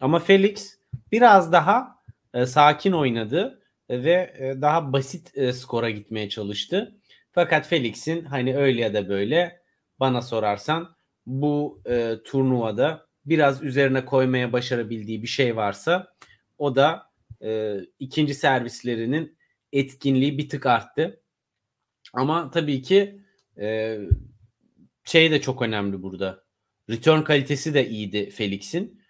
[0.00, 0.78] Ama Felix
[1.12, 1.96] biraz daha
[2.34, 6.96] e, sakin oynadı ve e, daha basit e, skora gitmeye çalıştı.
[7.32, 9.60] Fakat Felix'in hani öyle ya da böyle
[10.00, 10.96] bana sorarsan
[11.26, 16.14] bu e, turnuvada biraz üzerine koymaya başarabildiği bir şey varsa
[16.58, 17.10] o da
[17.42, 19.39] e, ikinci servislerinin
[19.72, 21.22] etkinliği bir tık arttı.
[22.12, 23.20] Ama tabii ki
[23.58, 23.98] e,
[25.04, 26.44] şey de çok önemli burada.
[26.90, 29.02] Return kalitesi de iyiydi Felix'in.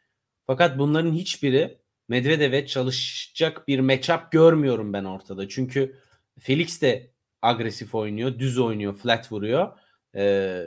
[0.47, 1.79] Fakat bunların hiçbiri
[2.09, 5.49] Medvedev'e çalışacak bir matchup görmüyorum ben ortada.
[5.49, 5.97] Çünkü
[6.39, 7.11] Felix de
[7.43, 9.79] agresif oynuyor, düz oynuyor, flat vuruyor.
[10.15, 10.65] Ee,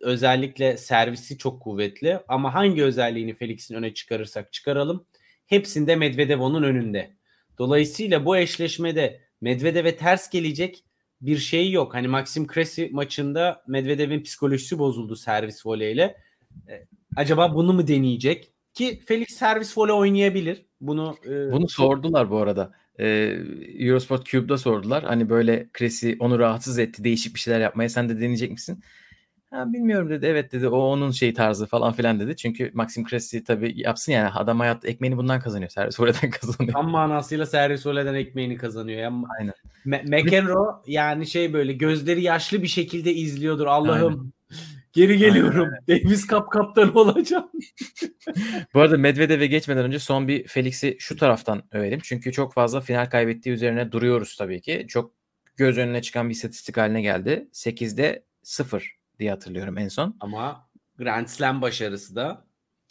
[0.00, 2.20] özellikle servisi çok kuvvetli.
[2.28, 5.06] Ama hangi özelliğini Felix'in öne çıkarırsak çıkaralım
[5.46, 7.16] hepsinde Medvedev onun önünde.
[7.58, 10.84] Dolayısıyla bu eşleşmede Medvedev'e ters gelecek
[11.20, 11.94] bir şey yok.
[11.94, 16.16] Hani Maxim Cressy maçında Medvedev'in psikolojisi bozuldu servis voleyle.
[16.68, 18.52] Ee, acaba bunu mu deneyecek?
[18.74, 20.66] Ki Felix servis voley oynayabilir.
[20.80, 22.72] Bunu e, Bunu sordular bu arada.
[23.00, 23.36] Ee,
[23.78, 25.04] Eurosport Cube'da sordular.
[25.04, 27.04] Hani böyle Cressy onu rahatsız etti.
[27.04, 27.88] Değişik bir şeyler yapmaya.
[27.88, 28.82] Sen de deneyecek misin?
[29.52, 30.26] Ha, bilmiyorum dedi.
[30.26, 30.68] Evet dedi.
[30.68, 32.36] O onun şey tarzı falan filan dedi.
[32.36, 34.28] Çünkü Maxim Cressy tabii yapsın yani.
[34.28, 35.70] Adam hayatta ekmeğini bundan kazanıyor.
[35.70, 36.72] Servis voleyden kazanıyor.
[36.72, 39.00] tam manasıyla servis voleyden ekmeğini kazanıyor.
[39.00, 39.54] Yani Aynen.
[39.86, 43.66] Me- McEnroe yani şey böyle gözleri yaşlı bir şekilde izliyordur.
[43.66, 44.32] Allah'ım
[44.92, 45.68] Geri geliyorum.
[45.88, 47.50] Davis Cup kaptanı olacağım.
[48.74, 52.00] Bu arada Medvedev'e geçmeden önce son bir Felix'i şu taraftan övelim.
[52.02, 54.86] Çünkü çok fazla final kaybettiği üzerine duruyoruz tabii ki.
[54.88, 55.14] Çok
[55.56, 57.48] göz önüne çıkan bir istatistik haline geldi.
[57.52, 60.16] 8'de 0 diye hatırlıyorum en son.
[60.20, 60.68] Ama
[60.98, 62.44] Grand Slam başarısı da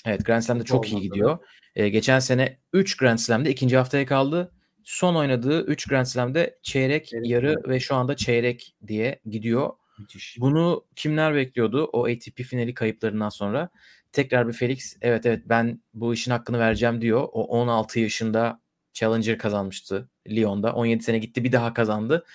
[0.05, 1.03] Evet Grand Slam'de çok iyi olmadı.
[1.03, 1.37] gidiyor.
[1.75, 4.51] Ee, geçen sene 3 Grand Slam'de ikinci haftaya kaldı.
[4.83, 7.67] Son oynadığı 3 Grand Slam'de çeyrek, Çeyrek, yarı evet.
[7.67, 9.69] ve şu anda çeyrek diye gidiyor.
[9.99, 10.37] müthiş.
[10.39, 13.69] Bunu kimler bekliyordu o ATP finali kayıplarından sonra?
[14.11, 17.27] Tekrar bir Felix evet evet ben bu işin hakkını vereceğim diyor.
[17.31, 18.61] O 16 yaşında
[18.93, 20.73] Challenger kazanmıştı Lyon'da.
[20.73, 22.25] 17 sene gitti bir daha kazandı.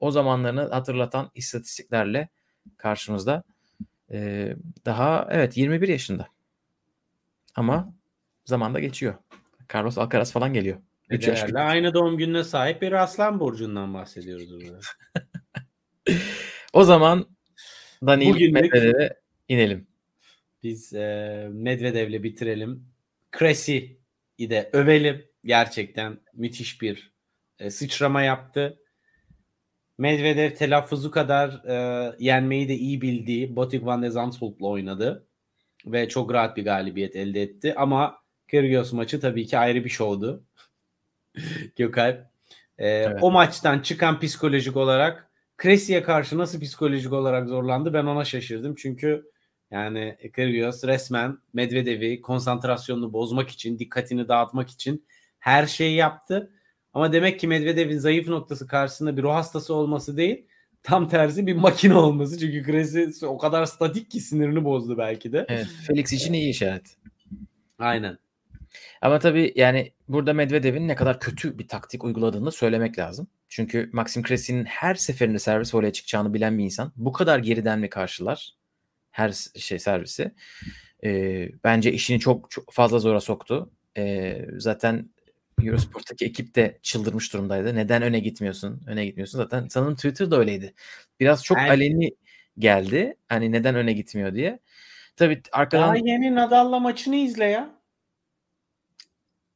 [0.00, 2.28] O zamanlarını hatırlatan istatistiklerle
[2.76, 3.42] karşımızda.
[4.12, 6.28] Ee, daha evet 21 yaşında.
[7.54, 7.94] Ama
[8.44, 9.14] zaman da geçiyor.
[9.74, 10.78] Carlos Alcaraz falan geliyor.
[11.10, 14.80] 3 yaş Federer'le aynı doğum gününe sahip bir aslan burcundan bahsediyoruz burada.
[16.72, 17.28] O zaman
[18.06, 19.86] Daniil Bugünlük- Medvedev'e inelim.
[20.62, 22.86] Biz e, Medvedev'le bitirelim.
[23.32, 25.24] Kresi'yi de övelim.
[25.44, 27.12] Gerçekten müthiş bir
[27.58, 28.78] e, sıçrama yaptı.
[29.98, 35.26] Medvedev telaffuzu kadar e, yenmeyi de iyi bildiği Botic van de Zandvoort'la oynadı.
[35.86, 37.74] Ve çok rahat bir galibiyet elde etti.
[37.76, 38.18] Ama
[38.48, 40.44] Kyrgios maçı tabii ki ayrı bir şovdu.
[41.76, 42.26] Gökalp.
[42.78, 43.18] E, Evet.
[43.22, 48.74] O maçtan çıkan psikolojik olarak Kresi'ye karşı nasıl psikolojik olarak zorlandı ben ona şaşırdım.
[48.74, 49.30] Çünkü
[49.70, 55.06] yani Kyrgios resmen Medvedev'i konsantrasyonunu bozmak için, dikkatini dağıtmak için
[55.38, 56.52] her şeyi yaptı.
[56.94, 60.46] Ama demek ki Medvedev'in zayıf noktası karşısında bir ruh hastası olması değil,
[60.82, 62.38] tam tersi bir makine olması.
[62.38, 65.46] Çünkü Kresi o kadar statik ki sinirini bozdu belki de.
[65.48, 66.96] Evet, Felix için iyi işaret.
[67.78, 68.18] Aynen.
[69.02, 73.26] Ama tabii yani burada Medvedev'in ne kadar kötü bir taktik uyguladığını söylemek lazım.
[73.48, 77.90] Çünkü Maxim Cressy''nin her seferinde servis voleye çıkacağını bilen bir insan bu kadar geriden mi
[77.90, 78.54] karşılar
[79.10, 80.34] her şey servisi?
[81.04, 83.70] Ee, bence işini çok, çok fazla zora soktu.
[83.96, 85.10] Ee, zaten
[85.62, 87.74] Eurosport'taki ekip de çıldırmış durumdaydı.
[87.74, 88.80] Neden öne gitmiyorsun?
[88.86, 89.38] Öne gitmiyorsun.
[89.38, 90.74] Zaten sanırım Twitter'da öyleydi.
[91.20, 92.10] Biraz çok Ben- aleni
[92.58, 93.16] geldi.
[93.28, 94.58] Hani neden öne gitmiyor diye.
[95.16, 97.70] Tabii arkadan Daha yeni Nadal'la maçını izle ya.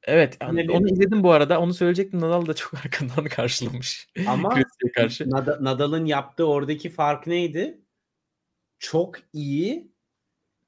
[0.03, 1.61] Evet, Ne onu, izledim bu arada.
[1.61, 2.21] Onu söyleyecektim.
[2.21, 4.09] Nadal da çok arkadan karşılamış.
[4.27, 4.63] Ama
[4.95, 5.31] karşı.
[5.31, 7.81] Nada- Nadal'ın yaptığı oradaki fark neydi?
[8.79, 9.93] Çok iyi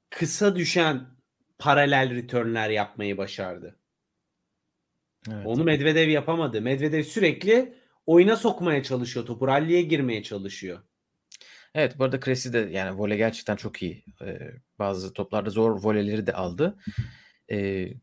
[0.09, 1.07] kısa düşen
[1.57, 3.75] paralel returnler yapmayı başardı.
[5.29, 5.45] Evet.
[5.45, 6.61] Onu Medvedev yapamadı.
[6.61, 7.73] Medvedev sürekli
[8.05, 9.25] oyuna sokmaya çalışıyor.
[9.25, 10.79] Topu ralliye girmeye çalışıyor.
[11.75, 14.03] Evet, bu arada Cressy de yani voley gerçekten çok iyi.
[14.25, 16.77] Ee, bazı toplarda zor voleyleri de aldı.
[17.51, 17.93] Ee,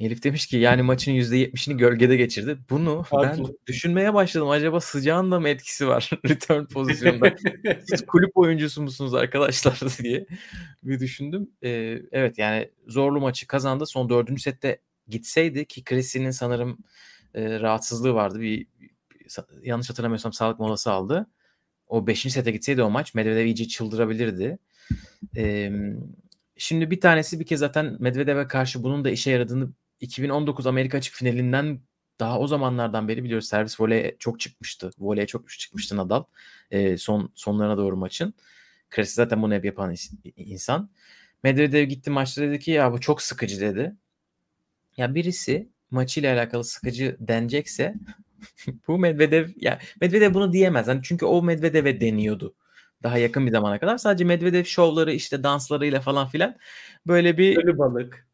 [0.00, 2.58] Elif demiş ki yani maçın %70'ini gölgede geçirdi.
[2.70, 3.56] Bunu ben Haklı.
[3.66, 4.50] düşünmeye başladım.
[4.50, 7.34] Acaba sıcağın da mı etkisi var return pozisyonda?
[7.88, 10.26] Siz kulüp oyuncusu musunuz arkadaşlar diye
[10.82, 11.50] bir düşündüm.
[11.62, 13.86] Ee, evet yani zorlu maçı kazandı.
[13.86, 14.78] Son dördüncü sette
[15.08, 16.78] gitseydi ki Cressy'nin sanırım
[17.34, 18.40] e, rahatsızlığı vardı.
[18.40, 18.90] Bir, bir-
[19.62, 21.26] yanlış hatırlamıyorsam sağlık molası aldı.
[21.86, 22.30] O 5.
[22.30, 24.58] sete gitseydi o maç Medvedev iyice çıldırabilirdi.
[25.36, 25.72] Ee,
[26.56, 29.68] şimdi bir tanesi bir kez zaten Medvedev'e karşı bunun da işe yaradığını
[30.00, 31.80] 2019 Amerika açık finalinden
[32.20, 34.90] daha o zamanlardan beri biliyoruz servis voley çok çıkmıştı.
[34.98, 36.24] Voley çok çıkmıştı Nadal.
[36.70, 38.34] Ee, son sonlarına doğru maçın.
[38.94, 39.94] Cressy zaten bunu hep yapan
[40.36, 40.90] insan.
[41.42, 43.96] Medvedev gitti maçta dedi ki ya bu çok sıkıcı dedi.
[44.96, 47.94] Ya birisi maçıyla alakalı sıkıcı denecekse
[48.88, 50.88] bu Medvedev ya Medvedev bunu diyemez.
[50.88, 52.54] Hani çünkü o Medvedev'e deniyordu.
[53.02, 53.98] Daha yakın bir zamana kadar.
[53.98, 56.56] Sadece Medvedev şovları işte danslarıyla falan filan
[57.06, 58.26] böyle bir Ölü balık.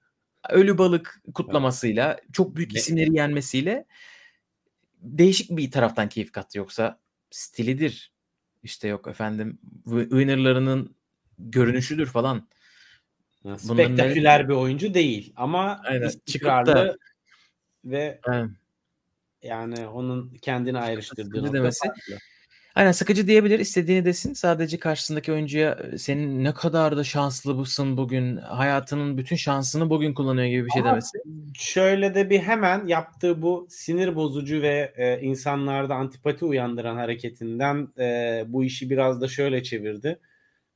[0.51, 3.87] ölü balık kutlamasıyla çok büyük isimleri yenmesiyle
[5.01, 6.59] değişik bir taraftan keyif kattı.
[6.59, 7.01] Yoksa
[7.31, 8.13] stilidir
[8.63, 10.95] işte yok efendim wi- winnerlarının
[11.39, 12.49] görünüşüdür falan.
[13.45, 16.09] Bunların Spektaküler bir oyuncu değil ama Aynen.
[16.09, 16.97] istikrarlı da-
[17.85, 18.51] ve Yani
[19.43, 21.87] yani onun kendini ayrıştırdığı nokta demesi.
[21.89, 22.19] farklı.
[22.75, 23.59] Aynen sıkıcı diyebilir.
[23.59, 24.33] istediğini desin.
[24.33, 28.37] Sadece karşısındaki oyuncuya "E, senin ne kadar da şanslı mısın bugün.
[28.37, 31.19] Hayatının bütün şansını bugün kullanıyor gibi bir şey Ama demesi.
[31.55, 38.45] Şöyle de bir hemen yaptığı bu sinir bozucu ve e, insanlarda antipati uyandıran hareketinden e,
[38.47, 40.19] bu işi biraz da şöyle çevirdi.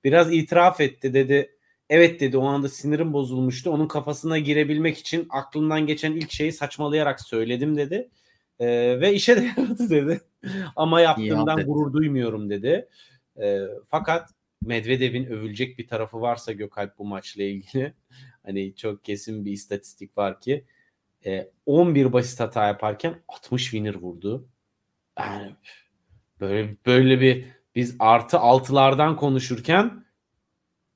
[0.05, 1.53] Biraz itiraf etti dedi.
[1.90, 3.70] Evet dedi o anda sinirim bozulmuştu.
[3.70, 8.11] Onun kafasına girebilmek için aklımdan geçen ilk şeyi saçmalayarak söyledim dedi.
[8.59, 8.66] E,
[9.01, 10.20] ve işe de yaradı dedi.
[10.77, 12.89] Ama yaptığımdan gurur duymuyorum dedi.
[13.43, 14.31] E, fakat
[14.62, 17.94] Medvedev'in övülecek bir tarafı varsa Gökalp bu maçla ilgili
[18.47, 20.65] hani çok kesin bir istatistik var ki
[21.27, 24.48] e, 11 basit hata yaparken 60 winner vurdu.
[25.19, 25.56] Yani
[26.40, 27.44] böyle böyle bir
[27.74, 30.05] biz artı altılardan konuşurken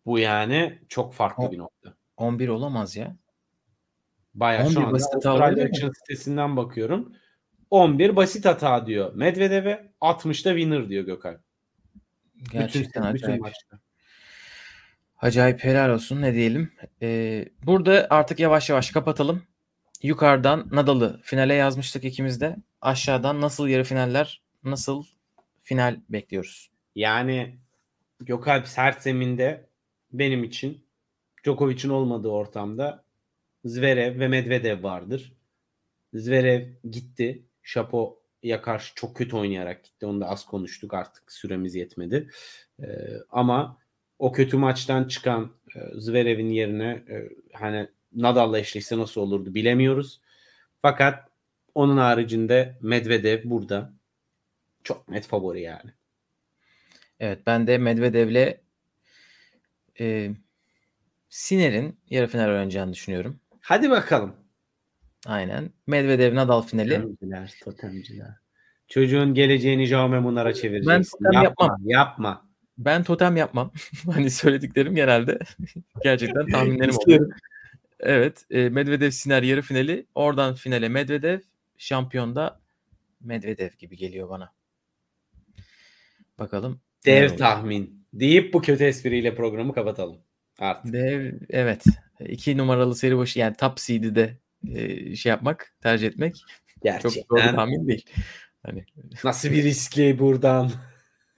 [0.09, 1.95] bu yani çok farklı O- bir nokta.
[2.17, 3.17] 11 olamaz ya.
[4.35, 5.65] Bayağı 11 şu hata Avustralya?
[5.65, 7.13] Action sitesinden bakıyorum.
[7.71, 9.15] 11 basit hata diyor.
[9.15, 11.41] Medvedev'e 60'da winner diyor Gökhan.
[12.53, 13.43] Gerçekten bütün, bütün acayip.
[13.43, 13.79] maçta.
[15.19, 16.73] Acayip helal olsun ne diyelim.
[17.03, 19.43] Ee, burada artık yavaş yavaş kapatalım.
[20.03, 22.57] Yukarıdan Nadal'ı finale yazmıştık ikimiz de.
[22.81, 25.05] Aşağıdan nasıl yarı finaller, nasıl
[25.63, 26.71] final bekliyoruz.
[26.95, 27.59] Yani
[28.21, 29.68] Gökalp sert zeminde
[30.13, 30.85] benim için
[31.45, 33.05] Djokovic'in olmadığı ortamda
[33.65, 35.33] Zverev ve Medvedev vardır.
[36.13, 37.45] Zverev gitti.
[37.63, 40.07] Şapo'ya karşı çok kötü oynayarak gitti.
[40.07, 42.31] Onu da az konuştuk artık süremiz yetmedi.
[42.83, 42.87] Ee,
[43.31, 43.79] ama
[44.19, 50.21] o kötü maçtan çıkan e, Zverev'in yerine e, hani Nadal'la eşleşse nasıl olurdu bilemiyoruz.
[50.83, 51.29] Fakat
[51.75, 53.93] onun haricinde Medvedev burada
[54.85, 55.91] çok net favori yani.
[57.21, 58.68] Evet ben de Medvedev'le
[60.01, 60.31] e,
[61.29, 63.41] Siner'in yarı final oynayacağını düşünüyorum.
[63.61, 64.35] Hadi bakalım.
[65.27, 65.71] Aynen.
[65.87, 66.95] Medvedev Nadal finali.
[67.03, 68.31] Totemciler, totemciler.
[68.89, 70.91] Çocuğun geleceğini Jaume Munar'a çevireceksin.
[70.91, 71.81] Ben totem yapma, yapmam.
[71.85, 72.49] Yapma.
[72.79, 73.73] Ben totem yapmam.
[74.13, 75.39] hani söylediklerim genelde
[76.03, 76.91] gerçekten tahminlerim oluyor.
[76.91, 77.31] İstiyorum.
[78.01, 78.45] Evet.
[78.51, 80.07] E, Medvedev Siner yarı finali.
[80.15, 81.41] Oradan finale Medvedev.
[81.79, 82.61] Şampiyonda
[83.21, 84.53] Medvedev gibi geliyor bana.
[86.39, 86.81] Bakalım.
[87.07, 87.98] Dev tahmin.
[88.21, 90.19] Deyip bu kötü espriyle programı kapatalım.
[90.59, 90.93] Artık.
[90.93, 91.85] Dev evet.
[92.21, 94.39] İki numaralı seri başı yani top seed'i de
[94.75, 97.25] e, şey yapmak, tercih etmek çok Gerçekten.
[97.31, 98.05] doğru bir tahmin değil.
[98.63, 98.85] Hani
[99.25, 100.71] Nasıl bir riskli buradan.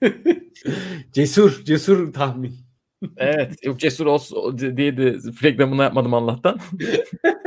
[1.11, 2.55] cesur, cesur tahmin.
[3.17, 6.59] evet, yok cesur olsun diye de reklamını yapmadım Allah'tan.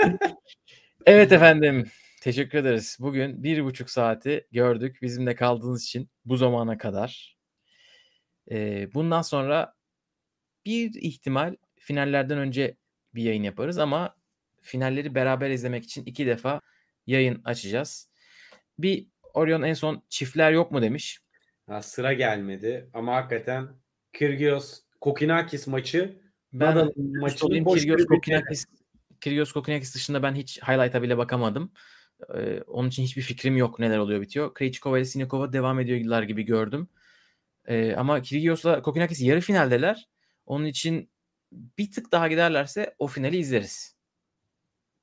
[1.06, 1.86] evet efendim.
[2.22, 2.96] Teşekkür ederiz.
[3.00, 4.98] Bugün bir buçuk saati gördük.
[5.02, 7.33] Bizimle kaldığınız için bu zamana kadar.
[8.50, 9.74] Ee, bundan sonra
[10.66, 12.76] bir ihtimal finallerden önce
[13.14, 14.16] bir yayın yaparız ama
[14.60, 16.60] finalleri beraber izlemek için iki defa
[17.06, 18.08] yayın açacağız.
[18.78, 21.18] Bir Orion en son çiftler yok mu demiş.
[21.66, 23.68] Ha, sıra gelmedi ama hakikaten
[24.12, 26.20] Kyrgios Kokinakis maçı
[26.52, 28.66] Ben maçını Kyrgios Kokinakis,
[29.20, 31.72] Kyrgios Kokinakis dışında ben hiç highlight'a bile bakamadım.
[32.34, 34.54] Ee, onun için hiçbir fikrim yok neler oluyor bitiyor.
[34.54, 36.88] Krejcikova ile Sinikova devam ediyorlar gibi gördüm.
[37.66, 40.08] Ee, ama Kyrgios'la Kokinakis yarı finaldeler.
[40.46, 41.10] Onun için
[41.52, 43.96] bir tık daha giderlerse o finali izleriz.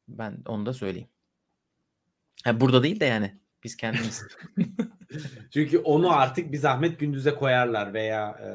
[0.07, 1.09] Ben onu da söyleyeyim.
[2.43, 4.23] Ha, burada değil de yani biz kendimiz.
[5.53, 8.49] Çünkü onu artık bir zahmet gündüze koyarlar veya e,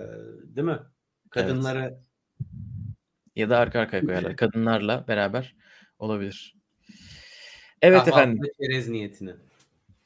[0.57, 0.79] değil mi?
[1.31, 1.99] Kadınları
[3.37, 4.37] ya da arka arkaya koyarlar.
[4.37, 5.57] Kadınlarla beraber
[5.99, 6.57] olabilir.
[7.83, 8.51] Evet kahvaltıda efendim.
[8.61, 9.35] çerez niyetine.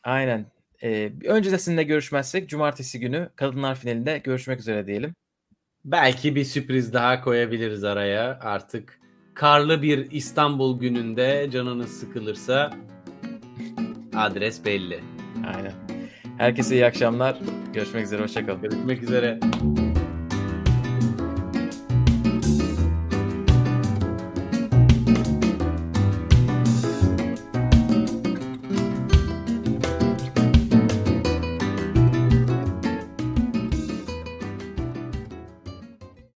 [0.03, 0.47] Aynen.
[0.83, 5.15] Ee, öncesinde görüşmezsek cumartesi günü kadınlar finalinde görüşmek üzere diyelim.
[5.85, 8.39] Belki bir sürpriz daha koyabiliriz araya.
[8.43, 9.01] Artık
[9.35, 12.71] karlı bir İstanbul gününde canınız sıkılırsa
[14.17, 15.01] adres belli.
[15.55, 15.73] Aynen.
[16.39, 17.39] Herkese iyi akşamlar.
[17.75, 18.23] Görüşmek üzere.
[18.23, 18.63] Hoşçakalın.
[18.63, 19.41] Görüşmek üzere.